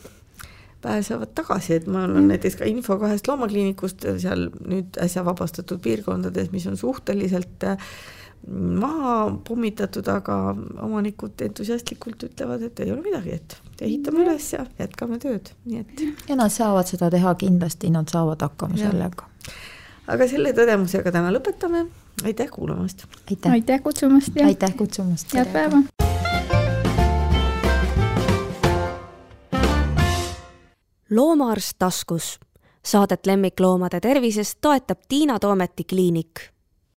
pääsevad 0.83 1.35
tagasi, 1.35 1.75
et 1.79 1.87
mul 1.87 2.17
on 2.17 2.29
näiteks 2.29 2.59
ka 2.61 2.67
info 2.69 2.99
kahest 2.99 3.29
loomakliinikust 3.31 4.07
seal 4.23 4.49
nüüd 4.61 4.99
äsja 5.03 5.25
vabastatud 5.25 5.83
piirkondades, 5.83 6.51
mis 6.53 6.67
on 6.67 6.77
suhteliselt 6.77 7.69
äh, 7.69 7.79
maha 8.51 9.39
pommitatud, 9.49 10.09
aga 10.09 10.37
omanikud 10.83 11.43
entusiastlikult 11.47 12.25
ütlevad, 12.27 12.65
et 12.67 12.81
ei 12.83 12.91
ole 12.93 13.05
midagi, 13.05 13.39
et 13.39 13.57
ehitame 13.83 14.25
üles 14.25 14.49
ja 14.55 14.65
jätkame 14.81 15.19
tööd, 15.23 15.53
nii 15.67 15.83
et. 15.85 16.03
ja 16.29 16.39
nad 16.39 16.55
saavad 16.55 16.91
seda 16.91 17.11
teha 17.13 17.35
kindlasti, 17.39 17.93
nad 17.95 18.11
saavad 18.13 18.43
hakkama 18.43 18.79
ja. 18.81 18.91
sellega. 18.91 19.29
aga 20.11 20.31
selle 20.31 20.55
tõdemusega 20.59 21.15
täna 21.15 21.31
lõpetame, 21.35 21.87
aitäh 22.25 22.51
kuulamast! 22.51 23.07
aitäh, 23.31 23.53
aitäh 23.59 23.83
kutsumast 23.87 24.35
ja 24.39 24.51
aitäh 24.51 24.75
kutsumast! 24.79 25.35
head 25.39 25.55
päeva! 25.55 25.85
Loomaarst 31.15 31.73
taskus. 31.79 32.41
Saadet 32.85 33.27
lemmikloomade 33.27 34.01
tervisest 34.01 34.59
toetab 34.61 34.99
Tiina 35.09 35.39
Toometi 35.39 35.85
kliinik 35.85 36.41